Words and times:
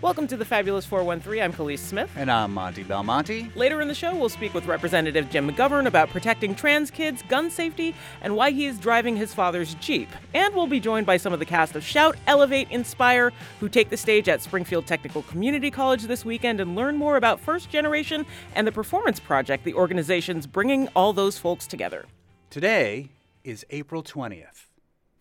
Welcome 0.00 0.28
to 0.28 0.36
the 0.36 0.44
Fabulous 0.44 0.86
413. 0.86 1.42
I'm 1.42 1.52
Kaliis 1.52 1.80
Smith. 1.80 2.08
And 2.14 2.30
I'm 2.30 2.54
Monty 2.54 2.84
Belmonte. 2.84 3.50
Later 3.56 3.80
in 3.80 3.88
the 3.88 3.94
show, 3.94 4.14
we'll 4.14 4.28
speak 4.28 4.54
with 4.54 4.66
Representative 4.66 5.28
Jim 5.28 5.50
McGovern 5.50 5.86
about 5.86 6.08
protecting 6.10 6.54
trans 6.54 6.88
kids, 6.88 7.20
gun 7.28 7.50
safety, 7.50 7.96
and 8.20 8.36
why 8.36 8.52
he 8.52 8.66
is 8.66 8.78
driving 8.78 9.16
his 9.16 9.34
father's 9.34 9.74
Jeep. 9.74 10.08
And 10.34 10.54
we'll 10.54 10.68
be 10.68 10.78
joined 10.78 11.04
by 11.04 11.16
some 11.16 11.32
of 11.32 11.40
the 11.40 11.44
cast 11.44 11.74
of 11.74 11.82
Shout, 11.82 12.16
Elevate, 12.28 12.70
Inspire, 12.70 13.32
who 13.58 13.68
take 13.68 13.90
the 13.90 13.96
stage 13.96 14.28
at 14.28 14.40
Springfield 14.40 14.86
Technical 14.86 15.22
Community 15.22 15.68
College 15.68 16.04
this 16.04 16.24
weekend 16.24 16.60
and 16.60 16.76
learn 16.76 16.96
more 16.96 17.16
about 17.16 17.40
First 17.40 17.68
Generation 17.68 18.24
and 18.54 18.68
the 18.68 18.72
Performance 18.72 19.18
Project, 19.18 19.64
the 19.64 19.74
organization's 19.74 20.46
bringing 20.46 20.86
all 20.94 21.12
those 21.12 21.38
folks 21.38 21.66
together. 21.66 22.06
Today 22.50 23.08
is 23.42 23.66
April 23.70 24.04
20th, 24.04 24.66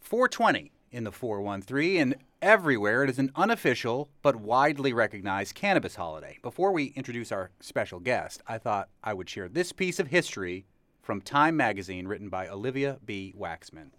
420 0.02 0.72
in 0.92 1.04
the 1.04 1.12
413, 1.12 2.00
and 2.00 2.16
everywhere 2.42 3.04
it 3.04 3.10
is 3.10 3.20
an 3.20 3.32
unofficial 3.36 4.10
but 4.22 4.36
widely 4.36 4.94
recognized 4.94 5.56
cannabis 5.56 5.96
holiday. 5.96 6.38
Before 6.42 6.72
we 6.72 6.94
introduce 6.96 7.32
our 7.32 7.52
special 7.60 8.00
guest, 8.00 8.42
I 8.48 8.58
thought 8.58 8.90
I 9.04 9.14
would 9.14 9.30
share 9.30 9.50
this 9.50 9.72
piece 9.72 10.00
of 10.00 10.08
history 10.08 10.66
from 11.02 11.22
Time 11.22 11.56
magazine 11.56 12.08
written 12.08 12.30
by 12.30 12.48
Olivia 12.48 13.00
B. 13.06 13.34
Waxman. 13.38 13.92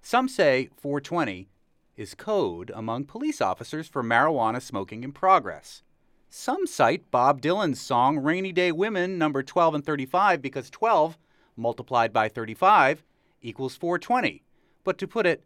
Some 0.00 0.28
say 0.28 0.68
420 0.76 1.48
is 1.96 2.14
code 2.14 2.70
among 2.74 3.04
police 3.04 3.40
officers 3.40 3.88
for 3.88 4.02
marijuana 4.02 4.62
smoking 4.62 5.02
in 5.02 5.12
progress. 5.12 5.82
Some 6.30 6.66
cite 6.66 7.10
Bob 7.10 7.40
Dylan's 7.40 7.80
song 7.80 8.18
Rainy 8.18 8.52
Day 8.52 8.70
Women 8.70 9.18
number 9.18 9.42
12 9.42 9.74
and 9.74 9.84
35 9.84 10.40
because 10.40 10.70
12 10.70 11.18
multiplied 11.56 12.12
by 12.12 12.28
35 12.28 13.02
equals 13.42 13.76
420. 13.76 14.44
But 14.84 14.98
to 14.98 15.08
put 15.08 15.26
it 15.26 15.44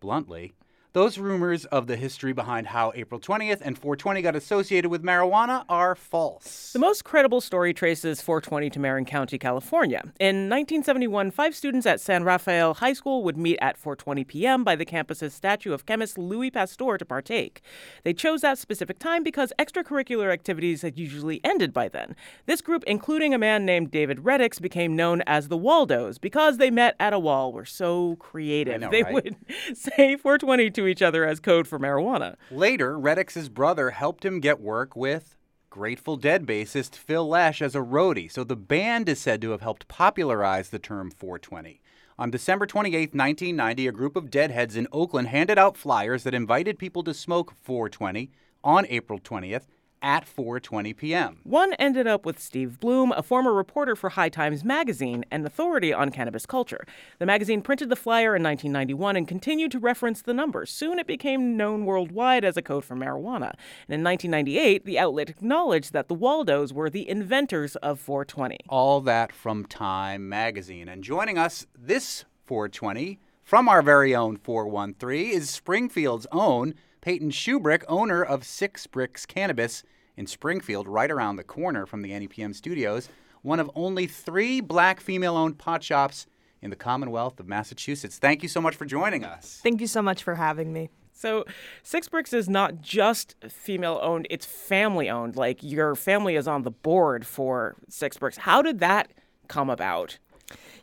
bluntly, 0.00 0.54
those 0.96 1.18
rumors 1.18 1.66
of 1.66 1.88
the 1.88 1.94
history 1.94 2.32
behind 2.32 2.66
how 2.66 2.90
April 2.94 3.20
20th 3.20 3.60
and 3.60 3.76
420 3.76 4.22
got 4.22 4.34
associated 4.34 4.90
with 4.90 5.02
marijuana 5.02 5.62
are 5.68 5.94
false. 5.94 6.72
The 6.72 6.78
most 6.78 7.04
credible 7.04 7.42
story 7.42 7.74
traces 7.74 8.22
420 8.22 8.70
to 8.70 8.80
Marin 8.80 9.04
County, 9.04 9.36
California. 9.36 10.00
In 10.18 10.48
1971, 10.48 11.32
five 11.32 11.54
students 11.54 11.84
at 11.84 12.00
San 12.00 12.24
Rafael 12.24 12.72
High 12.72 12.94
School 12.94 13.24
would 13.24 13.36
meet 13.36 13.58
at 13.60 13.78
4:20 13.78 14.26
p.m. 14.26 14.64
by 14.64 14.74
the 14.74 14.86
campus's 14.86 15.34
statue 15.34 15.74
of 15.74 15.84
chemist 15.84 16.16
Louis 16.16 16.50
Pasteur 16.50 16.96
to 16.96 17.04
partake. 17.04 17.60
They 18.02 18.14
chose 18.14 18.40
that 18.40 18.56
specific 18.56 18.98
time 18.98 19.22
because 19.22 19.52
extracurricular 19.58 20.32
activities 20.32 20.80
had 20.80 20.98
usually 20.98 21.42
ended 21.44 21.74
by 21.74 21.90
then. 21.90 22.16
This 22.46 22.62
group, 22.62 22.84
including 22.86 23.34
a 23.34 23.38
man 23.38 23.66
named 23.66 23.90
David 23.90 24.20
Reddix, 24.20 24.62
became 24.62 24.96
known 24.96 25.22
as 25.26 25.48
the 25.48 25.58
Waldos 25.58 26.16
because 26.16 26.56
they 26.56 26.70
met 26.70 26.96
at 26.98 27.12
a 27.12 27.18
wall. 27.18 27.52
Were 27.52 27.66
so 27.66 28.16
creative. 28.16 28.80
know, 28.80 28.90
they 28.90 29.02
right? 29.02 29.12
would 29.12 29.36
say 29.74 30.16
420 30.16 30.70
to 30.70 30.85
each 30.86 31.02
other 31.02 31.24
as 31.24 31.40
code 31.40 31.66
for 31.66 31.78
marijuana. 31.78 32.36
Later, 32.50 32.98
Reddix's 32.98 33.48
brother 33.48 33.90
helped 33.90 34.24
him 34.24 34.40
get 34.40 34.60
work 34.60 34.96
with 34.96 35.36
Grateful 35.70 36.16
Dead 36.16 36.46
bassist 36.46 36.94
Phil 36.94 37.28
Lesh 37.28 37.60
as 37.60 37.74
a 37.74 37.80
roadie, 37.80 38.30
so 38.30 38.44
the 38.44 38.56
band 38.56 39.08
is 39.08 39.20
said 39.20 39.42
to 39.42 39.50
have 39.50 39.60
helped 39.60 39.88
popularize 39.88 40.70
the 40.70 40.78
term 40.78 41.10
420. 41.10 41.80
On 42.18 42.30
December 42.30 42.64
28, 42.64 43.14
1990, 43.14 43.86
a 43.86 43.92
group 43.92 44.16
of 44.16 44.30
deadheads 44.30 44.74
in 44.74 44.88
Oakland 44.90 45.28
handed 45.28 45.58
out 45.58 45.76
flyers 45.76 46.22
that 46.22 46.32
invited 46.32 46.78
people 46.78 47.02
to 47.02 47.12
smoke 47.12 47.52
420 47.62 48.30
on 48.64 48.86
April 48.88 49.18
20th 49.18 49.66
at 50.06 50.24
4:20 50.24 50.96
p.m. 50.96 51.40
One 51.42 51.74
ended 51.74 52.06
up 52.06 52.24
with 52.24 52.38
Steve 52.38 52.78
Bloom, 52.78 53.10
a 53.10 53.24
former 53.24 53.52
reporter 53.52 53.96
for 53.96 54.10
High 54.10 54.28
Times 54.28 54.64
magazine 54.64 55.24
and 55.32 55.44
authority 55.44 55.92
on 55.92 56.12
cannabis 56.12 56.46
culture. 56.46 56.86
The 57.18 57.26
magazine 57.26 57.60
printed 57.60 57.88
the 57.88 57.96
flyer 57.96 58.36
in 58.36 58.42
1991 58.44 59.16
and 59.16 59.26
continued 59.26 59.72
to 59.72 59.80
reference 59.80 60.22
the 60.22 60.32
number. 60.32 60.64
Soon 60.64 61.00
it 61.00 61.08
became 61.08 61.56
known 61.56 61.84
worldwide 61.84 62.44
as 62.44 62.56
a 62.56 62.62
code 62.62 62.84
for 62.84 62.94
marijuana. 62.94 63.50
And 63.88 63.96
in 63.96 64.04
1998, 64.04 64.84
the 64.84 64.96
outlet 64.96 65.28
acknowledged 65.28 65.92
that 65.92 66.06
the 66.06 66.14
Waldos 66.14 66.72
were 66.72 66.88
the 66.88 67.08
inventors 67.08 67.74
of 67.76 67.98
420. 67.98 68.58
All 68.68 69.00
that 69.00 69.32
from 69.32 69.66
Time 69.66 70.28
magazine. 70.28 70.88
And 70.88 71.02
joining 71.02 71.36
us 71.36 71.66
this 71.76 72.24
420 72.44 73.18
from 73.42 73.68
our 73.68 73.82
very 73.82 74.14
own 74.14 74.36
413 74.36 75.32
is 75.32 75.50
Springfield's 75.50 76.28
own 76.30 76.74
Payton 77.00 77.30
Shubrick, 77.30 77.82
owner 77.88 78.22
of 78.22 78.44
Six 78.44 78.86
Bricks 78.86 79.26
Cannabis 79.26 79.82
in 80.16 80.26
Springfield, 80.26 80.88
right 80.88 81.10
around 81.10 81.36
the 81.36 81.44
corner 81.44 81.86
from 81.86 82.02
the 82.02 82.10
NEPM 82.10 82.54
studios, 82.54 83.08
one 83.42 83.60
of 83.60 83.70
only 83.74 84.06
three 84.06 84.60
black 84.60 85.00
female 85.00 85.36
owned 85.36 85.58
pot 85.58 85.82
shops 85.82 86.26
in 86.62 86.70
the 86.70 86.76
Commonwealth 86.76 87.38
of 87.38 87.46
Massachusetts. 87.46 88.18
Thank 88.18 88.42
you 88.42 88.48
so 88.48 88.60
much 88.60 88.74
for 88.74 88.84
joining 88.84 89.24
us. 89.24 89.60
Thank 89.62 89.80
you 89.80 89.86
so 89.86 90.02
much 90.02 90.22
for 90.22 90.34
having 90.34 90.72
me. 90.72 90.90
So, 91.12 91.44
Six 91.82 92.08
Bricks 92.08 92.34
is 92.34 92.46
not 92.48 92.82
just 92.82 93.36
female 93.48 93.98
owned, 94.02 94.26
it's 94.28 94.44
family 94.44 95.08
owned. 95.08 95.34
Like, 95.34 95.62
your 95.62 95.94
family 95.94 96.36
is 96.36 96.46
on 96.46 96.62
the 96.62 96.70
board 96.70 97.26
for 97.26 97.76
Six 97.88 98.18
Bricks. 98.18 98.36
How 98.36 98.60
did 98.60 98.80
that 98.80 99.12
come 99.48 99.70
about? 99.70 100.18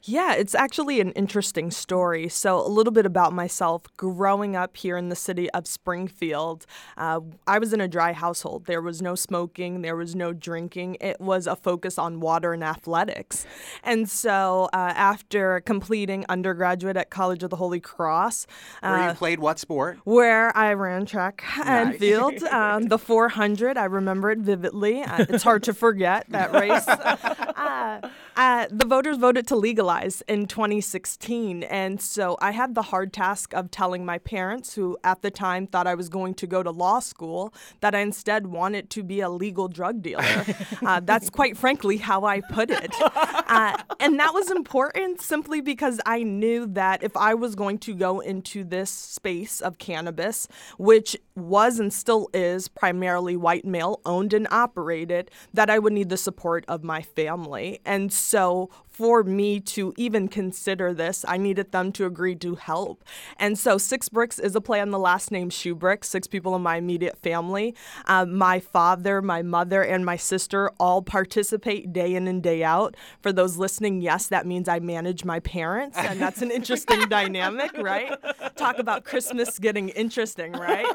Yeah, 0.06 0.34
it's 0.34 0.54
actually 0.54 1.00
an 1.00 1.12
interesting 1.14 1.72
story. 1.72 2.28
So, 2.28 2.60
a 2.60 2.68
little 2.68 2.92
bit 2.92 3.06
about 3.06 3.32
myself. 3.32 3.84
Growing 3.96 4.54
up 4.54 4.76
here 4.76 4.98
in 4.98 5.08
the 5.08 5.16
city 5.16 5.50
of 5.52 5.66
Springfield, 5.66 6.66
uh, 6.98 7.22
I 7.48 7.58
was 7.58 7.72
in 7.72 7.80
a 7.80 7.88
dry 7.88 8.12
household. 8.12 8.66
There 8.66 8.82
was 8.82 9.02
no 9.02 9.16
smoking, 9.16 9.82
there 9.82 9.96
was 9.96 10.14
no 10.14 10.34
drinking. 10.34 10.98
It 11.00 11.22
was 11.22 11.48
a 11.48 11.56
focus 11.56 11.98
on 11.98 12.20
water 12.20 12.52
and 12.52 12.66
athletics. 12.66 13.46
And 13.82 14.10
so, 14.10 14.68
uh, 14.74 14.92
after 14.94 15.62
completing 15.62 16.26
undergraduate 16.28 16.98
at 16.98 17.10
College 17.10 17.42
of 17.44 17.50
the 17.50 17.56
Holy 17.56 17.80
Cross, 17.80 18.46
Where 18.82 18.94
uh, 18.94 19.08
you 19.10 19.14
played 19.14 19.40
what 19.40 19.58
sport? 19.58 20.00
where 20.04 20.56
I 20.58 20.74
ran 20.74 21.06
track 21.06 21.44
and 21.66 21.92
Nice. 21.92 22.00
field. 22.00 22.34
Um, 22.54 22.84
the 22.88 23.00
400, 23.00 23.78
I 23.78 23.86
remember 23.86 24.30
it 24.32 24.40
vividly. 24.40 25.02
Uh, 25.02 25.26
it's 25.28 25.44
hard 25.44 25.64
to 25.64 25.74
forget 25.74 26.26
that 26.30 26.52
race. 26.54 26.86
Uh, 28.64 28.68
the 28.72 28.86
voters 28.86 29.18
voted 29.18 29.46
to 29.46 29.58
legalize 29.58 30.22
in 30.28 30.46
2016. 30.46 31.64
And 31.64 32.00
so 32.00 32.38
I 32.40 32.52
had 32.52 32.76
the 32.76 32.82
hard 32.82 33.12
task 33.12 33.54
of 33.54 33.70
telling 33.72 34.06
my 34.06 34.20
parents, 34.20 34.76
who 34.76 34.98
at 35.04 35.22
the 35.22 35.32
time 35.32 35.68
thought 35.68 35.86
I 35.86 35.96
was 35.96 36.08
going 36.08 36.34
to 36.36 36.48
go 36.48 36.64
to 36.64 36.72
law 36.72 37.00
school, 37.00 37.54
that 37.82 37.94
I 37.94 38.00
instead 38.00 38.48
wanted 38.48 38.90
to 38.92 39.04
be 39.04 39.20
a 39.20 39.30
legal 39.30 39.68
drug 39.68 40.02
dealer. 40.02 40.46
uh, 40.86 41.02
that's 41.02 41.30
quite 41.30 41.58
frankly 41.58 41.98
how 41.98 42.24
I 42.24 42.40
put 42.40 42.70
it. 42.70 42.94
Uh, 43.02 43.78
and 44.00 44.18
that 44.20 44.34
was 44.34 44.50
important 44.50 45.22
simply 45.22 45.60
because 45.60 46.00
I 46.06 46.24
knew 46.24 46.66
that 46.68 47.04
if 47.04 47.18
I 47.18 47.34
was 47.34 47.56
going 47.56 47.80
to 47.80 47.94
go 47.94 48.22
into 48.22 48.64
this 48.64 48.90
space 48.90 49.60
of 49.60 49.78
cannabis, 49.78 50.48
which 50.78 51.18
was 51.36 51.80
and 51.80 51.92
still 51.92 52.30
is 52.34 52.68
primarily 52.68 53.36
white 53.36 53.66
male 53.66 54.00
owned 54.06 54.34
and 54.34 54.48
operated, 54.52 55.32
that 55.54 55.70
I 55.70 55.80
would 55.80 55.94
need 55.94 56.10
the 56.10 56.18
support 56.18 56.64
of 56.68 56.84
my 56.84 57.02
family. 57.02 57.82
And 57.86 58.14
so 58.14 58.53
know 58.54 58.70
for 58.94 59.24
me 59.24 59.60
to 59.60 59.94
even 59.98 60.28
consider 60.28 60.94
this, 60.94 61.26
I 61.28 61.38
needed 61.38 61.72
them 61.72 61.92
to 61.94 62.06
agree 62.06 62.36
to 62.36 62.56
help. 62.56 63.04
And 63.38 63.58
so 63.58 63.78
Six 63.78 64.08
Bricks 64.08 64.40
is 64.40 64.56
a 64.56 64.62
play 64.62 64.80
on 64.80 64.92
the 64.92 65.00
last 65.00 65.32
name 65.32 65.50
Shubrick, 65.50 66.06
six 66.06 66.28
people 66.28 66.56
in 66.56 66.62
my 66.62 66.78
immediate 66.78 67.18
family. 67.18 67.76
Um, 68.06 68.38
my 68.38 68.60
father, 68.60 69.22
my 69.22 69.42
mother, 69.42 69.84
and 69.84 70.06
my 70.06 70.16
sister 70.16 70.72
all 70.80 71.02
participate 71.02 71.92
day 71.92 72.16
in 72.16 72.28
and 72.28 72.42
day 72.42 72.64
out. 72.64 72.96
For 73.22 73.34
those 73.34 73.58
listening, 73.58 74.02
yes, 74.02 74.28
that 74.28 74.46
means 74.46 74.70
I 74.70 74.80
manage 74.80 75.26
my 75.26 75.40
parents, 75.40 75.98
and 75.98 76.20
that's 76.20 76.42
an 76.42 76.52
interesting 76.52 77.02
dynamic, 77.10 77.72
right? 77.78 78.14
Talk 78.56 78.80
about 78.80 79.04
Christmas 79.04 79.60
getting 79.60 79.90
interesting, 79.90 80.54
right? 80.54 80.86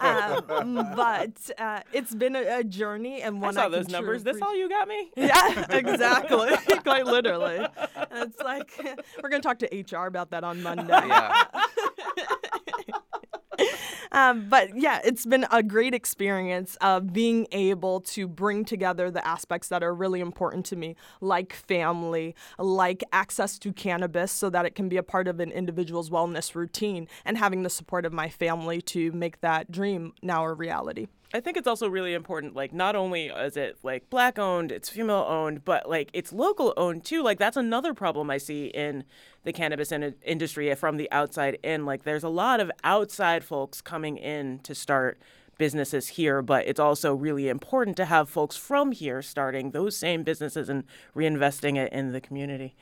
Um, 0.00 0.76
but 0.94 1.50
uh, 1.58 1.80
it's 1.92 2.14
been 2.14 2.36
a, 2.36 2.60
a 2.60 2.64
journey 2.64 3.22
and 3.22 3.36
I 3.36 3.40
one 3.40 3.54
saw 3.54 3.62
can 3.64 3.72
those 3.72 3.88
numbers. 3.88 4.22
This 4.22 4.40
all 4.40 4.56
you 4.56 4.68
got 4.68 4.88
me? 4.88 5.10
yeah, 5.16 5.66
exactly. 5.70 6.50
Quite 6.82 7.06
literally. 7.06 7.47
It's 7.56 8.42
like 8.42 8.72
we're 9.22 9.28
going 9.28 9.42
to 9.42 9.48
talk 9.48 9.58
to 9.60 9.96
HR 9.96 10.06
about 10.06 10.30
that 10.30 10.44
on 10.44 10.62
Monday. 10.62 10.88
Yeah. 10.88 11.44
Um, 14.12 14.48
but 14.48 14.76
yeah, 14.76 15.00
it's 15.04 15.26
been 15.26 15.46
a 15.50 15.62
great 15.62 15.94
experience 15.94 16.76
of 16.80 17.12
being 17.12 17.46
able 17.52 18.00
to 18.00 18.26
bring 18.26 18.64
together 18.64 19.10
the 19.10 19.26
aspects 19.26 19.68
that 19.68 19.82
are 19.82 19.94
really 19.94 20.20
important 20.20 20.64
to 20.66 20.76
me, 20.76 20.96
like 21.20 21.52
family, 21.52 22.34
like 22.58 23.04
access 23.12 23.58
to 23.60 23.72
cannabis 23.72 24.32
so 24.32 24.50
that 24.50 24.64
it 24.64 24.74
can 24.74 24.88
be 24.88 24.96
a 24.96 25.02
part 25.02 25.28
of 25.28 25.40
an 25.40 25.52
individual's 25.52 26.10
wellness 26.10 26.54
routine, 26.54 27.06
and 27.24 27.38
having 27.38 27.62
the 27.62 27.70
support 27.70 28.06
of 28.06 28.12
my 28.12 28.28
family 28.28 28.80
to 28.82 29.12
make 29.12 29.40
that 29.40 29.70
dream 29.70 30.12
now 30.22 30.44
a 30.44 30.52
reality. 30.52 31.06
I 31.34 31.40
think 31.40 31.58
it's 31.58 31.66
also 31.66 31.88
really 31.88 32.14
important, 32.14 32.54
like, 32.56 32.72
not 32.72 32.96
only 32.96 33.26
is 33.26 33.56
it 33.56 33.76
like 33.82 34.08
black 34.08 34.38
owned, 34.38 34.72
it's 34.72 34.88
female 34.88 35.26
owned, 35.28 35.62
but 35.62 35.88
like 35.88 36.08
it's 36.14 36.32
local 36.32 36.72
owned 36.76 37.04
too. 37.04 37.22
Like, 37.22 37.38
that's 37.38 37.56
another 37.56 37.92
problem 37.92 38.30
I 38.30 38.38
see 38.38 38.66
in 38.66 39.04
the 39.44 39.52
cannabis 39.52 39.92
in- 39.92 40.14
industry 40.24 40.74
from 40.74 40.96
the 40.96 41.10
outside 41.12 41.58
in. 41.62 41.84
Like, 41.84 42.04
there's 42.04 42.24
a 42.24 42.30
lot 42.30 42.60
of 42.60 42.70
outside 42.82 43.44
folks 43.44 43.82
coming 43.82 44.16
in 44.16 44.60
to 44.60 44.74
start 44.74 45.18
businesses 45.58 46.08
here, 46.08 46.40
but 46.40 46.66
it's 46.66 46.80
also 46.80 47.14
really 47.14 47.48
important 47.48 47.96
to 47.98 48.06
have 48.06 48.30
folks 48.30 48.56
from 48.56 48.92
here 48.92 49.20
starting 49.20 49.72
those 49.72 49.96
same 49.96 50.22
businesses 50.22 50.70
and 50.70 50.84
reinvesting 51.14 51.76
it 51.76 51.92
in 51.92 52.12
the 52.12 52.20
community. 52.22 52.74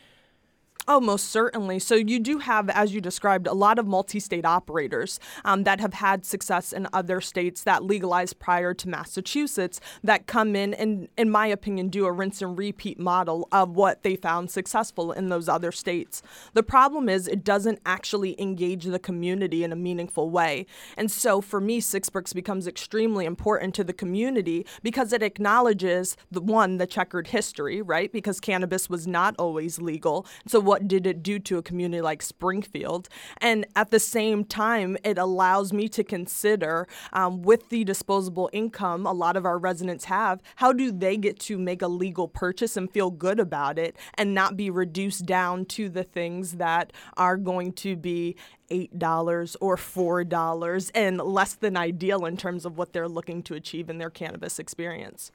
Oh, 0.89 1.01
most 1.01 1.31
certainly. 1.31 1.81
So 1.81 1.97
you 1.97 2.21
do 2.21 2.39
have, 2.39 2.71
as 2.71 2.95
you 2.95 3.01
described, 3.01 3.49
a 3.49 3.53
lot 3.53 3.81
of 3.81 3.89
multi-state 3.89 4.45
operators 4.45 5.19
um, 5.45 5.65
that 5.65 5.81
have 5.81 5.95
had 5.95 6.25
success 6.25 6.73
in 6.73 6.87
other 6.93 7.21
states 7.21 7.65
that 7.65 7.83
legalized 7.83 8.39
prior 8.39 8.73
to 8.75 8.89
Massachusetts 8.89 9.81
that 10.05 10.29
come 10.29 10.55
in 10.55 10.75
and, 10.75 11.09
in 11.19 11.29
my 11.29 11.49
opinion, 11.49 11.89
do 11.89 12.07
a 12.07 12.13
rinse 12.13 12.41
and 12.41 12.57
repeat 12.57 13.01
model 13.01 13.49
of 13.51 13.71
what 13.71 14.05
they 14.05 14.15
found 14.15 14.49
successful 14.49 15.11
in 15.11 15.29
those 15.29 15.49
other 15.49 15.73
states. 15.73 16.23
The 16.55 16.63
problem 16.63 17.09
is 17.09 17.27
it 17.27 17.43
doesn't 17.43 17.81
actually 17.85 18.41
engage 18.41 18.85
the 18.85 19.01
community 19.01 19.65
in 19.65 19.73
a 19.73 19.77
meaningful 19.77 20.31
way. 20.31 20.67
And 20.97 21.11
so 21.11 21.41
for 21.41 21.61
me, 21.61 21.81
Six 21.81 22.09
Bricks 22.11 22.33
becomes 22.33 22.69
extremely 22.69 23.25
important 23.25 23.75
to 23.75 23.83
the 23.83 23.93
community 23.93 24.65
because 24.85 25.13
it 25.13 25.25
acknowledges 25.25 26.17
the 26.31 26.41
one, 26.41 26.77
the 26.77 26.87
checkered 26.87 27.27
history, 27.27 27.83
right? 27.83 28.13
Because 28.13 28.39
cannabis 28.39 28.89
was 28.89 29.09
not 29.09 29.35
always 29.37 29.81
legal. 29.81 30.25
So 30.47 30.61
what 30.61 30.76
what 30.77 30.89
did 30.89 31.07
it 31.07 31.23
do 31.23 31.39
to 31.39 31.57
a 31.57 31.63
community 31.63 32.03
like 32.03 32.21
Springfield? 32.21 33.09
And 33.39 33.67
at 33.75 33.91
the 33.91 33.99
same 33.99 34.45
time, 34.45 34.99
it 35.03 35.17
allows 35.17 35.73
me 35.73 35.89
to 35.89 36.05
consider 36.05 36.87
um, 37.15 37.41
with 37.41 37.71
the 37.71 37.83
disposable 37.83 38.51
income 38.53 39.07
a 39.07 39.13
lot 39.15 39.39
of 39.39 39.47
our 39.47 39.57
residents 39.57 40.05
have, 40.05 40.43
how 40.57 40.75
do 40.75 40.93
they 40.93 41.17
get 41.17 41.41
to 41.41 41.57
make 41.57 41.81
a 41.81 41.89
legal 41.89 42.29
purchase 42.29 42.77
and 42.77 42.91
feel 42.91 43.11
good 43.11 43.41
about 43.41 43.79
it 43.79 43.97
and 44.19 44.35
not 44.35 44.55
be 44.55 44.69
reduced 44.69 45.25
down 45.25 45.65
to 45.65 45.89
the 45.89 46.05
things 46.05 46.57
that 46.57 46.93
are 47.17 47.39
going 47.39 47.73
to 47.73 47.97
be 47.97 48.37
$8 48.71 49.57
or 49.63 49.77
$4 49.77 50.91
and 50.95 51.17
less 51.17 51.55
than 51.55 51.79
ideal 51.79 52.27
in 52.27 52.37
terms 52.37 52.67
of 52.67 52.77
what 52.77 52.93
they're 52.93 53.09
looking 53.09 53.43
to 53.45 53.55
achieve 53.55 53.89
in 53.89 53.97
their 53.97 54.11
cannabis 54.11 54.59
experience. 54.59 55.31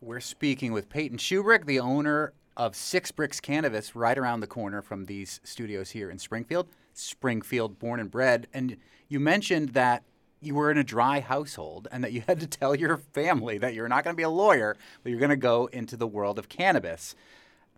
We're 0.00 0.20
speaking 0.20 0.72
with 0.72 0.88
Payton 0.88 1.18
Shubrick, 1.18 1.66
the 1.66 1.80
owner 1.80 2.32
of 2.56 2.74
Six 2.74 3.10
Bricks 3.10 3.40
Cannabis 3.40 3.94
right 3.94 4.16
around 4.16 4.40
the 4.40 4.46
corner 4.46 4.82
from 4.82 5.04
these 5.04 5.40
studios 5.44 5.90
here 5.90 6.10
in 6.10 6.18
Springfield. 6.18 6.68
Springfield, 6.94 7.78
born 7.78 8.00
and 8.00 8.10
bred. 8.10 8.46
And 8.54 8.76
you 9.08 9.20
mentioned 9.20 9.70
that 9.70 10.02
you 10.40 10.54
were 10.54 10.70
in 10.70 10.78
a 10.78 10.84
dry 10.84 11.20
household 11.20 11.88
and 11.90 12.02
that 12.04 12.12
you 12.12 12.22
had 12.26 12.40
to 12.40 12.46
tell 12.46 12.74
your 12.74 12.96
family 12.96 13.58
that 13.58 13.74
you're 13.74 13.88
not 13.88 14.04
going 14.04 14.14
to 14.14 14.16
be 14.16 14.22
a 14.22 14.30
lawyer, 14.30 14.76
but 15.02 15.10
you're 15.10 15.20
going 15.20 15.30
to 15.30 15.36
go 15.36 15.66
into 15.66 15.96
the 15.96 16.06
world 16.06 16.38
of 16.38 16.48
cannabis. 16.48 17.14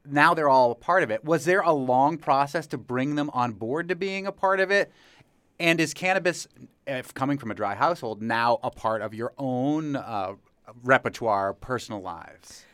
Now 0.05 0.35
they're 0.35 0.49
all 0.49 0.71
a 0.71 0.77
part 0.77 1.03
of 1.03 1.11
it. 1.11 1.25
Was 1.25 1.45
there 1.45 1.61
a 1.61 1.73
long 1.73 2.17
process 2.17 2.67
to 2.69 2.79
bring 2.79 3.17
them 3.17 3.31
on 3.31 3.53
board 3.53 3.89
to 3.89 3.97
being 3.97 4.27
a 4.27 4.33
part 4.33 4.61
of 4.61 4.71
it? 4.71 4.93
And 5.61 5.81
is 5.81 5.93
cannabis, 5.93 6.47
if 6.87 7.13
coming 7.13 7.37
from 7.37 7.51
a 7.51 7.55
dry 7.55 7.75
household, 7.75 8.23
now 8.23 8.61
a 8.63 8.71
part 8.71 9.03
of 9.03 9.13
your 9.13 9.33
own 9.39 9.97
uh, 9.97 10.35
repertoire, 10.85 11.53
personal 11.53 12.01
lives? 12.01 12.65